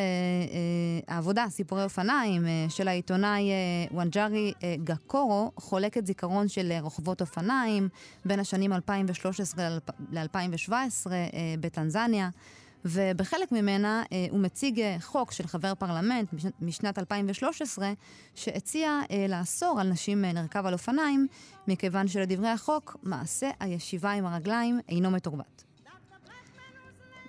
העבודה, 1.08 1.46
סיפורי 1.48 1.84
אופניים, 1.84 2.44
של 2.68 2.88
העיתונאי 2.88 3.50
וואנג'ארי 3.90 4.52
uh, 4.58 4.62
גקורו, 4.84 5.52
חולקת 5.56 6.06
זיכרון 6.06 6.48
של 6.48 6.72
רוכבות 6.80 7.20
אופניים 7.20 7.88
בין 8.24 8.40
השנים 8.40 8.72
2013 8.72 9.68
ל-2017 10.10 10.70
uh, 10.72 11.08
בטנזניה, 11.60 12.28
ובחלק 12.86 13.52
ממנה 13.52 14.02
uh, 14.04 14.08
הוא 14.30 14.40
מציג 14.40 14.78
uh, 14.80 15.02
חוק 15.02 15.32
של 15.32 15.46
חבר 15.46 15.74
פרלמנט 15.74 16.32
מש- 16.32 16.46
משנת 16.60 16.98
2013, 16.98 17.92
שהציע 18.34 19.00
uh, 19.04 19.12
לאסור 19.28 19.80
על 19.80 19.88
נשים 19.88 20.24
uh, 20.24 20.34
לרכב 20.34 20.66
על 20.66 20.72
אופניים, 20.72 21.26
מכיוון 21.68 22.08
שלדברי 22.08 22.48
החוק, 22.48 22.96
מעשה 23.02 23.50
הישיבה 23.60 24.12
עם 24.12 24.26
הרגליים 24.26 24.80
אינו 24.88 25.10
מתורבת. 25.10 25.66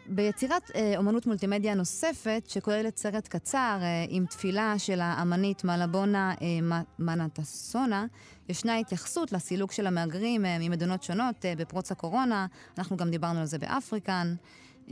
ביצירת 0.10 0.72
אה, 0.76 0.94
אומנות 0.98 1.28
מולטימדיה 1.28 1.76
נוספת, 1.76 2.44
שכוללת 2.48 2.98
סרט 2.98 3.28
קצר 3.28 3.78
אה, 3.82 4.06
עם 4.10 4.26
תפילה 4.26 4.74
של 4.78 5.02
האמנית 5.02 5.64
מלבונה 5.64 6.34
אה, 6.42 6.78
מנטסונה, 7.00 8.06
ישנה 8.50 8.78
התייחסות 8.78 9.32
לסילוק 9.32 9.72
של 9.72 9.88
המהגרים 9.88 10.46
אה, 10.46 10.58
ממדינות 10.60 11.04
שונות 11.04 11.46
אה, 11.46 11.54
בפרוץ 11.58 11.92
הקורונה, 11.92 12.46
אנחנו 12.78 12.98
גם 12.98 13.10
דיברנו 13.10 13.40
על 13.40 13.46
זה 13.46 13.58
באפריקן. 13.58 14.36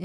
אה, 0.00 0.04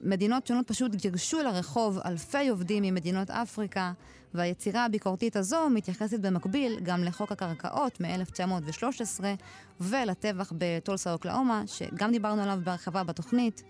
מדינות 0.00 0.46
שונות 0.46 0.68
פשוט 0.68 0.94
גירשו 0.94 1.42
לרחוב 1.42 1.98
אלפי 2.04 2.48
עובדים 2.48 2.82
ממדינות 2.82 3.30
אפריקה, 3.30 3.92
והיצירה 4.34 4.84
הביקורתית 4.84 5.36
הזו 5.36 5.68
מתייחסת 5.70 6.20
במקביל 6.20 6.80
גם 6.82 7.04
לחוק 7.04 7.32
הקרקעות 7.32 8.00
מ-1913 8.00 9.24
ולטבח 9.80 10.52
בטולסה 10.58 11.12
אוקלהומה, 11.12 11.62
שגם 11.66 12.12
דיברנו 12.12 12.42
עליו 12.42 12.58
בהרחבה 12.64 13.04
בתוכנית. 13.04 13.62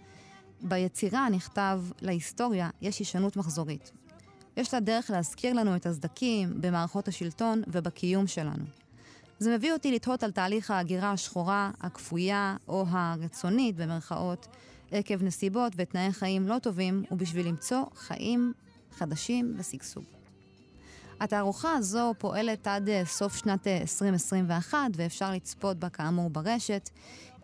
ביצירה 0.63 1.29
נכתב 1.29 1.83
להיסטוריה 2.03 2.71
יש 2.81 2.99
הישנות 2.99 3.37
מחזורית. 3.37 3.93
יש 4.57 4.75
לה 4.75 4.81
דרך 4.81 5.11
להזכיר 5.11 5.53
לנו 5.53 5.77
את 5.77 5.87
הסדקים 5.87 6.61
במערכות 6.61 7.09
השלטון 7.09 7.63
ובקיום 7.67 8.27
שלנו. 8.27 8.65
זה 9.39 9.57
מביא 9.57 9.73
אותי 9.73 9.93
לתהות 9.93 10.23
על 10.23 10.31
תהליך 10.31 10.71
ההגירה 10.71 11.13
השחורה, 11.13 11.71
הכפויה 11.81 12.57
או 12.69 12.85
הרצונית 12.89 13.77
במרכאות, 13.77 14.47
עקב 14.93 15.23
נסיבות 15.23 15.73
ותנאי 15.77 16.13
חיים 16.13 16.49
לא 16.49 16.59
טובים, 16.59 17.05
ובשביל 17.11 17.49
למצוא 17.49 17.85
חיים 17.95 18.53
חדשים 18.93 19.55
ושגשוג. 19.59 20.05
התערוכה 21.21 21.73
הזו 21.73 22.15
פועלת 22.19 22.67
עד 22.67 22.89
אה, 22.89 23.03
סוף 23.05 23.37
שנת 23.37 23.67
אה, 23.67 23.79
2021, 23.81 24.79
ואפשר 24.95 25.31
לצפות 25.31 25.77
בה 25.77 25.89
כאמור 25.89 26.31
ברשת. 26.31 26.91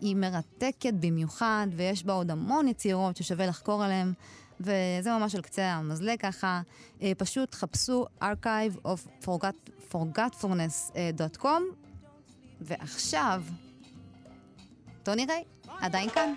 היא 0.01 0.17
מרתקת 0.17 0.95
במיוחד, 1.01 1.67
ויש 1.77 2.05
בה 2.05 2.13
עוד 2.13 2.31
המון 2.31 2.69
יצירות 2.69 3.17
ששווה 3.17 3.47
לחקור 3.47 3.85
עליהן, 3.85 4.13
וזה 4.61 5.11
ממש 5.19 5.35
על 5.35 5.41
קצה 5.41 5.73
המזלג 5.73 6.21
ככה. 6.21 6.61
אה, 7.03 7.13
פשוט 7.19 7.55
חפשו 7.55 8.07
archive 8.21 8.87
of 8.87 9.25
forgot, 9.25 9.71
forgetfulness.com, 9.93 11.63
ועכשיו, 12.61 13.43
טוני 15.03 15.27
ריי, 15.27 15.45
עדיין 15.81 16.11
כאן. 16.11 16.35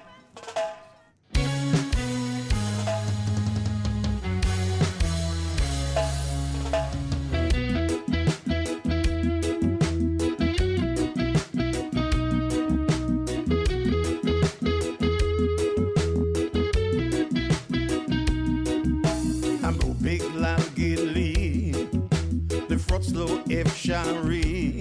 אפשרי, 23.62 24.80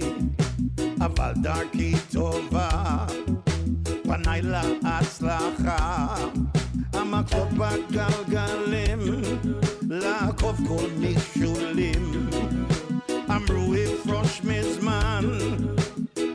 אבל 1.01 1.33
דרכי 1.41 1.93
טובה, 2.11 3.05
פניי 4.03 4.41
להצלחה. 4.41 6.15
המקלות 6.93 7.47
בגלגלים, 7.53 8.99
לעקוף 9.89 10.57
כל 10.67 10.87
מכשולים. 10.99 12.29
אמרו 13.29 13.73
אפרוש 13.73 14.41
מזמן, 14.43 15.25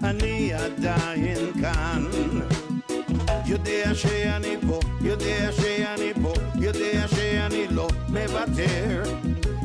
אני 0.03 0.53
עדיין 0.53 1.53
כאן. 1.61 2.05
יודע 3.47 3.95
שאני 3.95 4.57
פה, 4.68 4.81
יודע 5.01 5.53
שאני 5.53 6.12
פה, 6.22 6.33
יודע 6.61 7.09
שאני 7.09 7.66
לא 7.70 7.89
מוותר. 8.09 9.03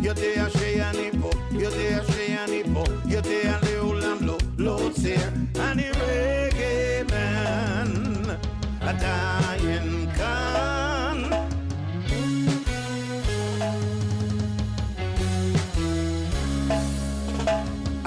יודע 0.01 0.45
שאני 0.49 1.09
פה, 1.21 1.29
יודע 1.51 1.99
שאני 2.07 2.63
פה, 2.73 2.83
יודע 3.05 3.57
לעולם 3.63 4.17
לא, 4.21 4.37
לא 4.57 4.71
עוצר. 4.71 5.29
אני 5.59 5.83
רגמן, 5.91 7.13
עדיין 8.81 10.05
כאן. 10.17 11.17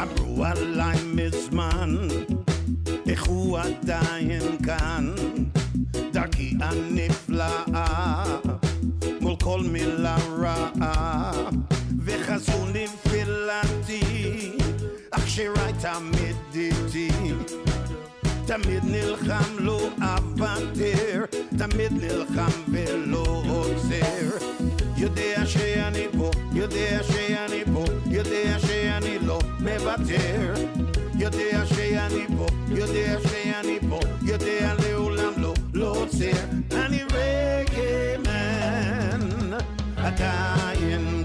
אמרו 0.02 0.44
עליי 0.44 0.98
מזמן, 1.14 1.96
איך 3.08 3.24
הוא 3.24 3.58
עדיין 3.58 4.42
כאן. 4.66 5.14
דרכי 6.12 6.54
הנפלאה, 6.60 8.24
מול 9.20 9.36
כל 9.42 9.60
מילה 9.60 10.01
נפילתי, 15.32 15.48
אך 15.48 15.54
שיריי 15.56 15.72
תמיד 15.80 16.36
איתי. 16.54 17.08
תמיד 18.46 18.84
נלחם 18.84 19.58
לא 19.58 19.88
אוותר, 20.02 21.24
תמיד 21.58 21.92
נלחם 21.92 22.50
ולא 22.72 23.42
עוצר. 23.48 24.36
יודע 24.96 25.46
שאני 25.46 26.06
פה, 26.18 26.30
יודע 26.52 27.02
שאני 27.02 27.64
פה, 27.72 27.84
יודע 28.06 28.58
שאני 28.58 29.18
לא 29.26 29.38
מוותר. 29.60 30.54
יודע 31.18 31.66
שאני 31.66 32.26
פה, 32.38 32.46
יודע 32.68 33.16
שאני 33.28 33.78
פה, 33.88 34.00
יודע 34.22 34.74
לעולם 34.78 35.32
לא, 35.36 35.54
לא 35.74 35.96
עוצר. 35.96 36.44
אני 36.72 37.02
רגמן, 37.14 38.40
עדיין 39.96 41.21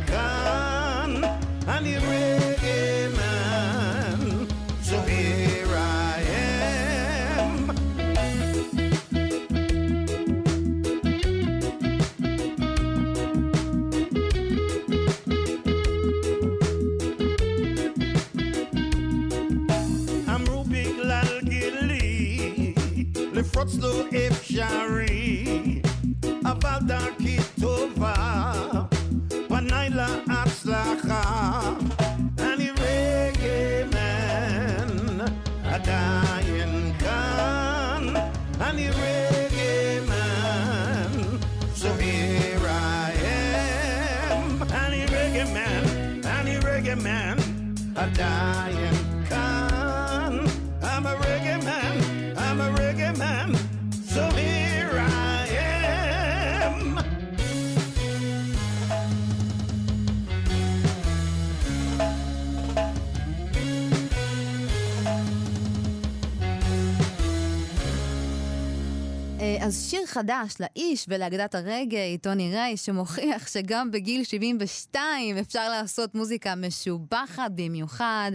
חדש 70.18 70.54
לאיש 70.60 71.06
ולאגדת 71.10 71.56
הרגעי, 71.56 72.18
טוני 72.18 72.56
ריי, 72.56 72.78
שמוכיח 72.78 73.48
שגם 73.48 73.92
בגיל 73.92 74.24
72 74.24 75.38
אפשר 75.38 75.70
לעשות 75.70 76.16
מוזיקה 76.16 76.56
משובחת 76.56 77.52
במיוחד. 77.56 78.32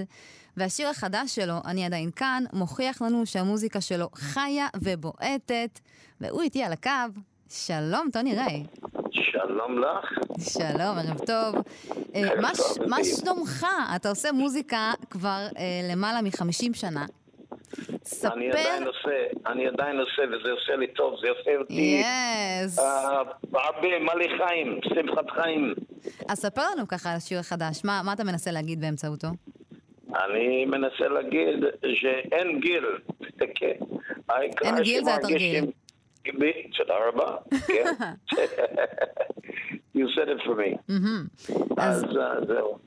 והשיר 0.57 0.89
החדש 0.89 1.35
שלו, 1.35 1.55
אני 1.65 1.85
עדיין 1.85 2.11
כאן, 2.17 2.45
מוכיח 2.53 3.03
לנו 3.03 3.27
שהמוזיקה 3.27 3.81
שלו 3.81 4.09
חיה 4.15 4.67
ובועטת. 4.83 5.81
והוא 6.21 6.43
איתי 6.43 6.63
על 6.63 6.73
הקו. 6.73 6.91
שלום, 7.49 8.09
טוני 8.13 8.35
ריי. 8.35 8.65
שלום 9.11 9.79
לך. 9.79 10.19
שלום, 10.39 10.99
ערב 10.99 11.19
טוב. 11.19 11.55
אה, 12.15 12.41
מה. 12.89 13.05
שלומך? 13.05 13.67
אתה 13.97 14.09
עושה 14.09 14.33
מוזיקה 14.33 14.93
כבר 15.11 15.47
אה, 15.59 15.91
למעלה 15.93 16.23
מ-50 16.23 16.75
שנה. 16.75 17.07
ספר... 18.05 18.35
אני 18.35 18.51
עדיין 18.51 18.87
עושה, 18.87 19.11
אני 19.47 19.67
עדיין 19.67 20.01
עושה, 20.01 20.23
וזה 20.23 20.53
עושה 20.53 20.77
לי 20.77 20.87
טוב, 20.87 21.15
זה 21.21 21.29
עושה 21.29 21.57
אותי 21.59 22.01
יס. 22.65 22.79
אה, 22.79 23.23
הרבה 23.55 23.99
מלא 23.99 24.47
חיים, 24.47 24.81
שמחת 24.83 25.31
חיים. 25.31 25.75
אז 26.29 26.39
ספר 26.39 26.63
לנו 26.77 26.89
ככה 26.89 27.11
על 27.11 27.17
השיר 27.17 27.39
החדש, 27.39 27.85
מה, 27.85 28.01
מה 28.05 28.13
אתה 28.13 28.25
מנסה 28.25 28.51
להגיד 28.51 28.81
באמצעותו? 28.81 29.29
אני 30.25 30.65
מנסה 30.65 31.09
להגיד 31.09 31.65
שאין 31.95 32.61
גיל. 32.61 32.85
העיקר 34.29 34.67
אין 34.67 34.83
גיל 34.83 35.05
זה 35.05 35.11
ב- 36.39 36.77
תודה 36.77 36.95
רבה, 37.09 37.37
כן. 37.67 37.93
You 39.95 40.07
said 40.17 40.29
it 40.29 40.41
for 40.47 40.55
me. 40.57 40.79
אז 41.77 42.05
אה, 42.05 42.45
זהו. 42.47 42.79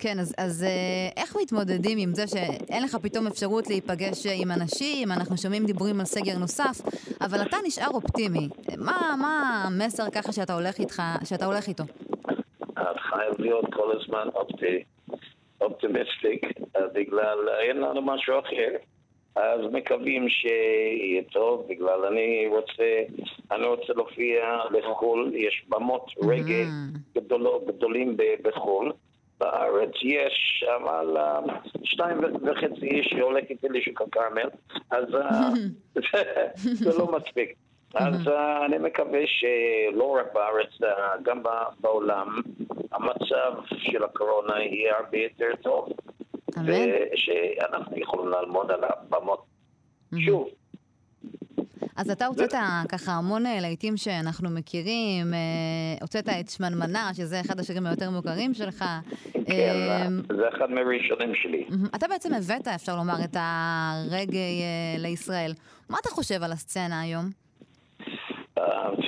כן, 0.00 0.18
אז, 0.18 0.34
אז 0.38 0.64
אה, 0.64 1.22
איך 1.22 1.36
מתמודדים 1.42 1.98
עם 2.00 2.14
זה 2.14 2.26
שאין 2.26 2.82
לך 2.82 2.96
פתאום 3.02 3.26
אפשרות 3.26 3.68
להיפגש 3.68 4.26
אה, 4.26 4.32
עם 4.42 4.50
אנשים, 4.50 5.12
אנחנו 5.12 5.36
שומעים 5.36 5.66
דיבורים 5.66 6.00
על 6.00 6.06
סגר 6.06 6.38
נוסף, 6.38 6.80
אבל 7.20 7.42
אתה 7.42 7.56
נשאר 7.66 7.88
אופטימי. 7.94 8.48
מה, 8.78 9.14
מה 9.20 9.64
המסר 9.66 10.10
ככה 10.10 10.32
שאתה 10.32 10.54
הולך 10.54 10.78
איתך, 10.78 11.02
שאתה 11.24 11.46
הולך 11.46 11.68
איתו? 11.68 11.84
את 12.72 13.00
חייב 13.00 13.34
להיות 13.38 13.64
כל 13.74 13.96
הזמן 13.96 14.28
אופטי, 14.34 14.84
אופטימיסטיק, 15.60 16.44
אה, 16.76 16.80
בגלל 16.94 17.48
אין 17.60 17.76
לנו 17.76 18.02
משהו 18.02 18.38
אחר. 18.38 18.76
אז 19.36 19.60
מקווים 19.72 20.28
שיהיה 20.28 21.22
טוב, 21.32 21.66
בגלל 21.68 22.04
אני 22.04 22.46
רוצה, 22.48 23.02
אני 23.52 23.66
רוצה 23.66 23.92
להופיע 23.92 24.58
בחו"ל, 24.72 25.32
יש 25.34 25.64
במות 25.68 26.10
רגע 26.22 26.64
גדולו, 27.14 27.60
גדולים 27.66 28.16
בחו"ל. 28.42 28.92
בארץ 29.40 29.90
יש, 30.02 30.64
אבל 30.76 31.16
אה, 31.16 31.40
שתיים 31.84 32.18
וחצי 32.18 32.86
איש 32.86 33.06
שהולך 33.06 33.44
איתי 33.50 33.68
לשוק 33.68 34.02
הכרמל, 34.02 34.48
אז 34.90 35.04
אה, 35.14 35.50
זה 36.84 36.98
לא 36.98 37.12
מספיק. 37.12 37.54
אז 37.94 38.28
אה, 38.28 38.66
אני 38.66 38.78
מקווה 38.78 39.20
שלא 39.26 40.16
רק 40.18 40.26
בארץ, 40.34 40.92
גם 41.22 41.42
בעולם, 41.80 42.28
המצב 42.92 43.52
של 43.76 44.04
הקורונה 44.04 44.60
יהיה 44.60 44.96
הרבה 44.96 45.18
יותר 45.18 45.56
טוב. 45.62 45.88
ושאנחנו 46.66 47.98
יכולים 47.98 48.28
לעמוד 48.28 48.70
על 48.70 48.80
הבמות. 48.84 49.44
שוב, 50.18 50.48
אז 51.96 52.10
אתה 52.10 52.26
הוצאת 52.26 52.54
ככה 52.88 53.12
המון 53.12 53.46
אה, 53.46 53.60
להיטים 53.60 53.96
שאנחנו 53.96 54.50
מכירים, 54.50 55.34
אה, 55.34 55.38
הוצאת 56.00 56.28
את 56.28 56.48
שמנמנה, 56.48 57.10
שזה 57.14 57.40
אחד 57.40 57.60
השירים 57.60 57.86
היותר 57.86 58.10
מוכרים 58.10 58.54
שלך. 58.54 58.84
כן, 59.32 59.40
אה, 59.48 60.06
זה 60.36 60.48
אחד 60.48 60.70
מהראשונים 60.70 61.34
שלי. 61.34 61.64
אתה 61.94 62.08
בעצם 62.08 62.34
הבאת, 62.34 62.68
אפשר 62.68 62.96
לומר, 62.96 63.14
את 63.24 63.36
הרגעי 63.36 64.62
לישראל. 64.98 65.52
מה 65.90 65.98
אתה 66.02 66.08
חושב 66.08 66.42
על 66.42 66.52
הסצנה 66.52 67.00
היום? 67.00 67.24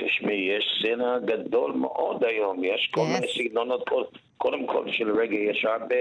תשמעי, 0.07 0.49
יש 0.57 0.65
סצנה 0.79 1.19
גדול 1.19 1.73
מאוד 1.73 2.25
היום, 2.25 2.65
יש 2.65 2.91
כל. 2.95 3.01
מיני 3.01 3.27
סגנונות, 3.39 3.91
קודם 4.39 4.67
כל 4.67 4.85
של 4.93 5.21
רגע, 5.21 5.37
יש 5.37 5.65
הרבה 5.65 5.97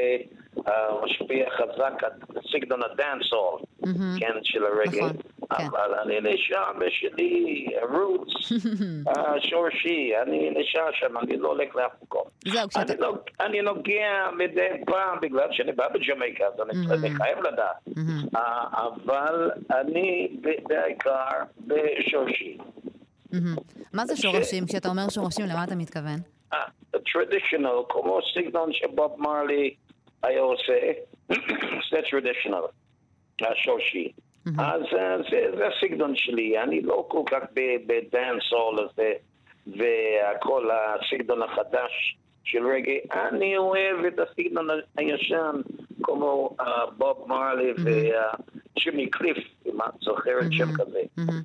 משפיע 1.04 1.50
חזק 1.50 1.94
סגנון 2.52 2.80
הדאנסול, 2.84 3.60
מהמם. 3.82 4.20
כן, 4.20 4.34
של 4.44 4.64
הרגע. 4.66 5.08
כן. 5.58 5.64
אבל 5.66 5.94
אני 6.00 6.34
נשאר 6.34 6.72
בשלי, 6.80 7.66
רוץ, 7.92 8.30
שורשי, 9.50 10.12
אני 10.22 10.50
נשאר 10.50 10.92
שם, 10.92 11.18
אני 11.18 11.38
לא 11.38 11.48
הולך 11.48 11.76
לאף 11.76 11.92
מקום. 12.04 12.24
זהו, 12.48 12.70
כשאתה... 12.70 12.94
אני, 12.94 13.02
לא, 13.02 13.14
אני 13.40 13.62
נוגע 13.62 14.10
מדי 14.38 14.68
פעם 14.86 15.18
בגלל 15.22 15.48
שאני 15.52 15.72
בא 15.72 15.88
בג'מייקה, 15.88 16.44
אז 16.46 16.54
אני, 16.62 16.72
Mhm. 16.88 16.94
אני 16.94 17.16
חייב 17.16 17.40
לדעת. 17.40 17.76
מהמם. 17.96 18.24
אה, 18.36 18.64
אבל 19.06 19.52
אני 19.72 20.28
בעיקר 20.68 21.28
בשורשי. 21.68 22.58
מהמם. 23.34 23.56
מה 23.94 24.06
זה 24.06 24.18
שורשים? 24.18 24.66
כשאתה 24.66 24.90
אומר 24.90 25.10
שורשים, 25.10 25.46
למה 25.46 25.64
אתה 25.64 25.76
מתכוון? 25.76 26.18
טרדישיונל, 27.14 27.70
כמו 27.90 28.20
סגנון 28.34 28.74
שבוב 28.74 29.16
מרלי 29.22 29.74
היה 30.24 30.42
עושה, 30.42 30.74
זה 31.92 31.98
טרדישיונל, 32.12 32.62
השורשי. 33.42 34.12
אז 34.46 34.82
אה, 34.98 35.18
זה, 35.32 35.58
זה 35.58 35.68
הסגנון 35.68 36.16
שלי, 36.16 36.60
אני 36.64 36.82
לא 36.82 37.06
כל 37.10 37.24
כך 37.26 37.44
בדאנסול 37.88 38.80
הזה 38.80 39.14
וכל 39.68 40.70
הסגנון 40.72 41.42
החדש 41.42 42.18
של 42.44 42.68
רגע, 42.68 42.94
אני 43.14 43.58
אוהב 43.58 44.06
את 44.06 44.20
הסגנון 44.20 44.68
הישן 44.98 45.62
כמו 46.04 46.56
אה, 46.60 46.86
בוב 46.98 47.26
מרלי 47.28 47.74
וג'ימי 47.84 49.10
קליף, 49.10 49.38
אם 49.66 49.82
את 49.82 50.02
זוכרת 50.02 50.52
שם 50.52 50.74
כזה. 50.74 51.02
מהמם. 51.18 51.42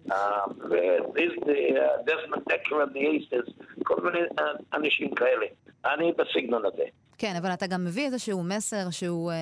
ודסמנד 1.05 2.43
דקר 2.49 2.77
והאייסטס, 2.95 3.53
כל 3.83 4.01
מיני 4.03 4.25
אה, 4.39 4.45
אנשים 4.75 5.15
כאלה. 5.15 5.47
אני 5.85 6.13
בסגנון 6.13 6.63
הזה. 6.67 6.85
כן, 7.19 7.35
אבל 7.43 7.51
אתה 7.51 7.67
גם 7.67 7.85
מביא 7.85 8.07
איזשהו 8.07 8.43
מסר 8.43 8.91
שהוא, 8.91 9.31
אה, 9.31 9.37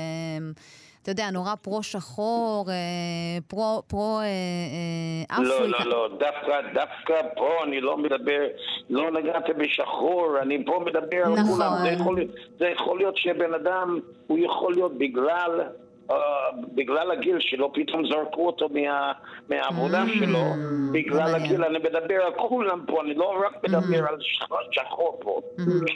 אתה 1.04 1.12
יודע, 1.12 1.30
נורא 1.30 1.54
פרו-שחור, 1.62 2.66
אה, 2.70 2.74
פרו- 3.48 3.82
פרו 3.88 4.18
אה, 4.20 4.24
אה, 5.30 5.42
לא. 5.42 5.66
לא, 5.68 5.84
לא, 5.84 6.08
דווקא, 6.18 6.60
דווקא 6.74 7.14
פה 7.36 7.64
אני 7.64 7.80
לא 7.80 7.96
מדבר, 7.96 8.40
לא 8.90 9.10
נגעתי 9.10 9.52
בשחור, 9.52 10.36
אני 10.42 10.64
פה 10.66 10.82
מדבר 10.86 11.22
על 11.26 11.32
נכון. 11.32 11.44
כולם. 11.54 11.72
זה 11.82 11.88
יכול, 11.88 12.24
זה 12.58 12.64
יכול 12.68 12.98
להיות 12.98 13.16
שבן 13.16 13.54
אדם, 13.54 13.98
הוא 14.26 14.38
יכול 14.38 14.74
להיות 14.74 14.98
בגלל 14.98 15.60
אה, 16.10 16.16
בגלל 16.74 17.10
הגיל 17.10 17.36
שלו, 17.40 17.72
פתאום 17.72 18.02
זרקו 18.06 18.46
אותו 18.46 18.68
מה, 18.68 19.12
מהעבודה 19.48 20.02
שלו, 20.18 20.38
בגלל 20.92 21.18
מעניין. 21.18 21.42
הגיל, 21.42 21.64
אני 21.64 21.78
מדבר 21.78 22.22
על 22.24 22.32
כולם 22.48 22.84
פה, 22.86 23.02
אני 23.02 23.14
לא 23.14 23.34
רק 23.46 23.64
מדבר 23.64 24.08
על 24.08 24.16
שח- 24.20 24.46
שחור 24.70 25.18
פה, 25.22 25.40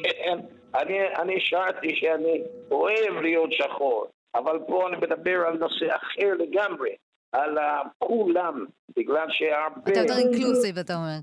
כן? 0.02 0.38
אני, 0.74 0.98
אני 1.18 1.34
שרתי 1.40 1.94
שאני 1.96 2.40
אוהב 2.70 3.14
להיות 3.22 3.50
שחור, 3.52 4.06
אבל 4.34 4.58
פה 4.66 4.88
אני 4.88 4.96
מדבר 4.96 5.46
על 5.46 5.58
נושא 5.58 5.96
אחר 5.96 6.34
לגמרי, 6.38 6.90
על 7.32 7.58
כולם, 7.98 8.66
בגלל 8.96 9.26
שהרבה... 9.30 9.92
אתה 9.92 10.00
יותר 10.00 10.18
אינקלוסיב, 10.18 10.78
אתה 10.78 10.94
אומר. 10.94 11.18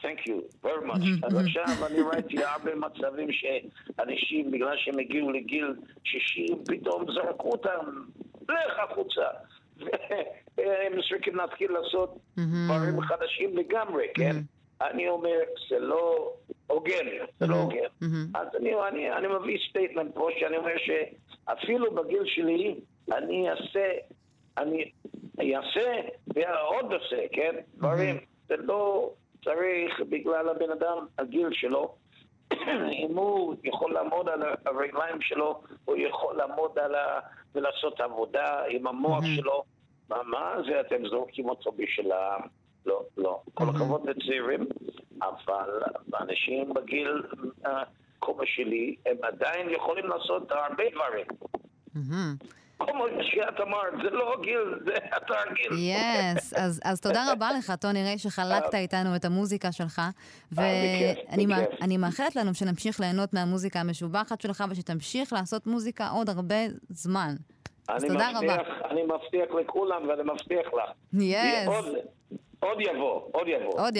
Thank 0.00 0.28
you 0.28 0.64
very 0.64 0.86
much. 0.86 1.26
אז 1.26 1.34
עכשיו 1.44 1.86
אני 1.86 2.00
ראיתי 2.12 2.44
הרבה 2.44 2.74
מצבים 2.74 3.28
שאנשים, 3.32 4.50
בגלל 4.50 4.76
שהם 4.76 4.98
הגיעו 4.98 5.30
לגיל 5.32 5.74
60, 6.04 6.46
פתאום 6.68 7.04
זרקו 7.12 7.48
אותם, 7.52 8.02
לך 8.48 8.78
החוצה. 8.90 9.24
והם 10.56 10.92
צריכים 11.08 11.36
להתחיל 11.36 11.72
לעשות 11.72 12.18
דברים 12.66 13.00
חדשים 13.00 13.56
לגמרי, 13.56 14.06
כן? 14.14 14.36
אני 14.80 15.08
אומר, 15.08 15.38
זה 15.70 15.78
לא 15.78 16.32
הוגן, 16.66 17.06
זה 17.40 17.46
לא 17.46 17.54
הוגן. 17.54 17.88
אז 18.34 18.48
אני, 18.60 18.74
אני, 18.88 19.12
אני 19.12 19.26
מביא 19.28 19.58
statement 19.70 20.14
פה 20.14 20.28
שאני 20.38 20.56
אומר 20.56 20.74
שאפילו 21.48 21.94
בגיל 21.94 22.22
שלי 22.24 22.80
אני 23.12 23.50
אעשה, 23.50 23.92
אני 24.58 25.56
אעשה 25.56 26.00
ועוד 26.34 26.92
עושה, 26.92 27.28
כן? 27.32 27.54
דברים, 27.74 28.16
זה 28.48 28.56
לא 28.56 29.10
צריך 29.44 30.00
בגלל 30.08 30.48
הבן 30.48 30.70
אדם, 30.70 31.06
הגיל 31.18 31.48
שלו. 31.52 31.94
אם 33.02 33.16
הוא 33.16 33.54
יכול 33.64 33.92
לעמוד 33.92 34.28
על 34.28 34.42
הרגליים 34.66 35.20
שלו, 35.20 35.62
הוא 35.84 35.96
יכול 35.96 36.36
לעמוד 36.36 36.78
על 36.78 36.94
ה... 36.94 37.20
ולעשות 37.54 38.00
עבודה 38.00 38.62
עם 38.68 38.86
המוח 38.86 39.24
שלו. 39.36 39.62
מה, 40.10 40.22
מה 40.22 40.54
זה 40.66 40.80
אתם 40.80 41.08
זורקים 41.08 41.48
אותו 41.48 41.72
בשביל 41.72 42.12
ה... 42.12 42.36
לא, 42.86 43.02
לא. 43.16 43.40
כל 43.54 43.64
הכבוד 43.64 44.08
לצעירים, 44.08 44.66
אבל 45.22 45.82
אנשים 46.20 46.74
בגיל 46.74 47.22
אה, 47.66 47.82
כמו 48.20 48.40
שלי, 48.44 48.96
הם 49.06 49.16
עדיין 49.22 49.70
יכולים 49.70 50.06
לעשות 50.06 50.52
הרבה 50.52 50.84
דברים. 50.94 51.26
כמו 52.78 53.04
שאת 53.22 53.60
אמרת, 53.60 53.92
זה 54.02 54.10
לא 54.10 54.36
גיל, 54.42 54.78
זה 54.86 54.94
התרגיל. 55.12 55.72
יס, 55.72 56.54
אז, 56.54 56.80
אז 56.84 57.00
תודה 57.00 57.32
רבה 57.32 57.48
לך, 57.58 57.72
טוני 57.80 58.02
ריי, 58.02 58.18
שחלקת 58.18 58.74
איתנו 58.74 59.16
את 59.16 59.24
המוזיקה 59.24 59.72
שלך. 59.72 60.02
בכיף, 60.52 61.18
ואני 61.80 61.96
מאחלת 61.96 62.36
לנו 62.36 62.54
שנמשיך 62.54 63.00
ליהנות 63.00 63.34
מהמוזיקה 63.34 63.80
המשובחת 63.80 64.40
שלך, 64.40 64.64
ושתמשיך 64.70 65.32
לעשות 65.32 65.66
מוזיקה 65.66 66.08
עוד 66.08 66.28
הרבה 66.30 66.56
זמן. 66.88 67.34
אז 67.88 68.04
תודה 68.04 68.30
רבה. 68.34 68.56
אני 68.90 69.02
מבטיח 69.02 69.54
לכולם 69.60 70.08
ואני 70.08 70.22
מבטיח 70.22 70.66
לך. 70.66 70.90
יס. 71.12 71.66
עוד, 71.66 71.84
עוד 72.60 72.78
יבוא, 72.80 73.20
עוד 73.32 73.48
יבוא. 73.48 73.80
עוד 73.80 73.96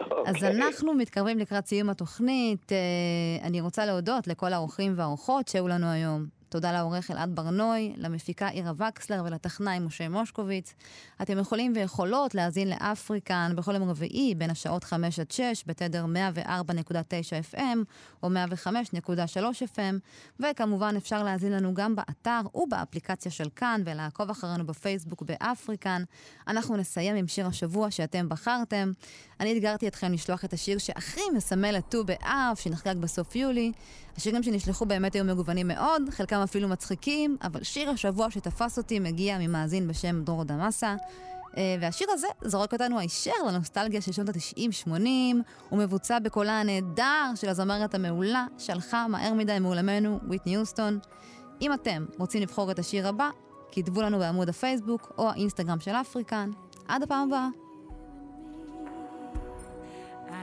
יבואו. 0.00 0.28
אז 0.28 0.34
אוקיי. 0.34 0.48
אנחנו 0.50 0.94
מתקרבים 0.94 1.38
לקראת 1.38 1.66
סיום 1.66 1.90
התוכנית. 1.90 2.72
אה, 2.72 3.46
אני 3.46 3.60
רוצה 3.60 3.86
להודות 3.86 4.26
לכל 4.26 4.52
האורחים 4.52 4.94
והאורחות 4.96 5.48
שהיו 5.48 5.68
לנו 5.68 5.86
היום. 5.86 6.26
תודה 6.48 6.72
לעורך 6.72 7.10
אלעד 7.10 7.30
ברנוי, 7.34 7.92
למפיקה 7.96 8.48
עירה 8.48 8.72
וקסלר 8.78 9.22
ולטכנאי 9.24 9.78
משה 9.78 10.08
מושקוביץ. 10.08 10.74
אתם 11.22 11.38
יכולים 11.38 11.72
ויכולות 11.74 12.34
להאזין 12.34 12.70
לאפריקן 12.70 13.52
בכל 13.56 13.74
יום 13.74 13.90
רביעי 13.90 14.34
בין 14.34 14.50
השעות 14.50 14.84
5 14.84 15.18
עד 15.18 15.30
6 15.30 15.64
בתדר 15.66 16.04
104.9 16.04 17.54
FM 17.54 17.78
או 18.22 18.28
105.3 18.28 19.38
FM, 19.74 19.94
וכמובן 20.40 20.94
אפשר 20.96 21.22
להאזין 21.22 21.52
לנו 21.52 21.74
גם 21.74 21.96
באתר 21.96 22.40
ובאפליקציה 22.54 23.32
של 23.32 23.48
כאן 23.56 23.82
ולעקוב 23.84 24.30
אחרינו 24.30 24.66
בפייסבוק 24.66 25.22
באפריקן. 25.22 26.02
אנחנו 26.48 26.76
נסיים 26.76 27.16
עם 27.16 27.28
שיר 27.28 27.46
השבוע 27.46 27.90
שאתם 27.90 28.28
בחרתם. 28.28 28.92
אני 29.40 29.52
אתגרתי 29.52 29.88
אתכם 29.88 30.12
לשלוח 30.12 30.44
את 30.44 30.52
השיר 30.52 30.78
שהכי 30.78 31.20
מסמל 31.34 31.74
את 31.78 31.84
ט"ו 31.88 32.04
באב, 32.04 32.56
שנחגג 32.56 32.96
בסוף 32.96 33.36
יולי. 33.36 33.72
השירים 34.16 34.42
שנשלחו 34.42 34.86
באמת 34.86 35.14
היו 35.14 35.24
מגוונים 35.24 35.68
מאוד, 35.68 36.02
חלקם 36.10 36.36
אפילו 36.36 36.68
מצחיקים, 36.68 37.36
אבל 37.42 37.62
שיר 37.62 37.90
השבוע 37.90 38.30
שתפס 38.30 38.78
אותי 38.78 38.98
מגיע 38.98 39.38
ממאזין 39.38 39.88
בשם 39.88 40.24
דרור 40.24 40.44
דמאסה. 40.44 40.96
אה, 41.56 41.76
והשיר 41.80 42.06
הזה 42.10 42.26
זורק 42.44 42.72
אותנו 42.72 42.98
הישר 42.98 43.32
לנוסטלגיה 43.48 44.00
של 44.00 44.12
שנות 44.12 44.28
ה-90-80, 44.28 44.90
הוא 45.68 45.78
מבוצע 45.78 46.18
בקולה 46.18 46.60
הנהדר 46.60 47.32
של 47.34 47.48
הזמרת 47.48 47.94
המעולה, 47.94 48.46
שהלכה 48.58 49.08
מהר 49.08 49.34
מדי 49.34 49.58
מעולמנו, 49.58 50.20
ויטני 50.28 50.54
יוסטון. 50.54 50.98
אם 51.62 51.72
אתם 51.72 52.04
רוצים 52.18 52.42
לבחור 52.42 52.70
את 52.70 52.78
השיר 52.78 53.08
הבא, 53.08 53.30
כתבו 53.72 54.02
לנו 54.02 54.18
בעמוד 54.18 54.48
הפייסבוק 54.48 55.12
או 55.18 55.30
האינסטגרם 55.30 55.80
של 55.80 55.90
אפריקן. 55.90 56.50
עד 56.88 57.02
הפעם 57.02 57.28
הבאה. 57.28 57.65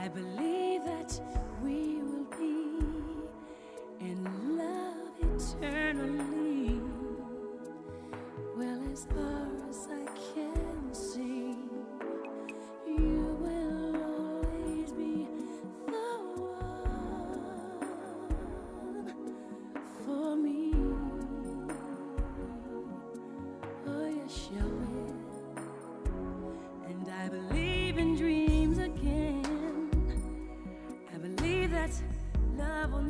I 0.02 0.08
believe 0.08 0.84
that 0.84 1.20
we 1.62 2.02
will 2.02 2.26
be 2.38 2.78
in 4.00 4.18
love 4.58 5.12
eternally. 5.22 6.80
Well, 8.56 8.80
as 8.92 9.06
far 9.06 9.33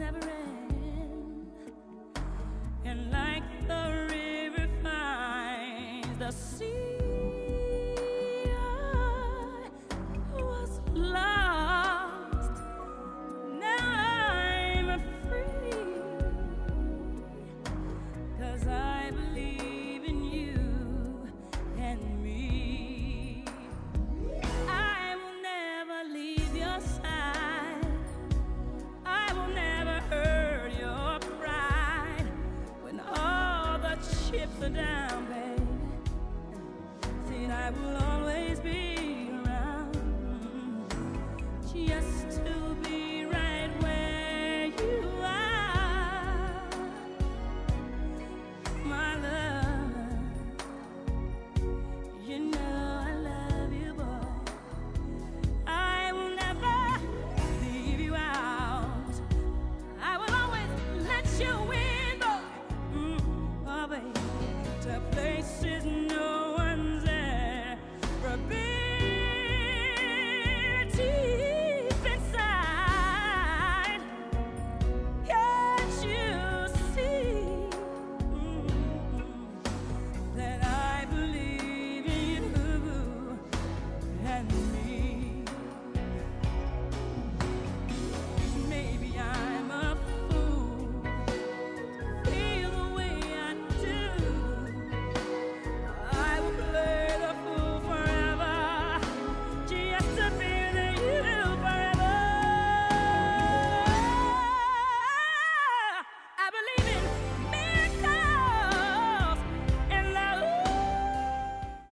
never 0.05 0.19
end. 0.19 0.44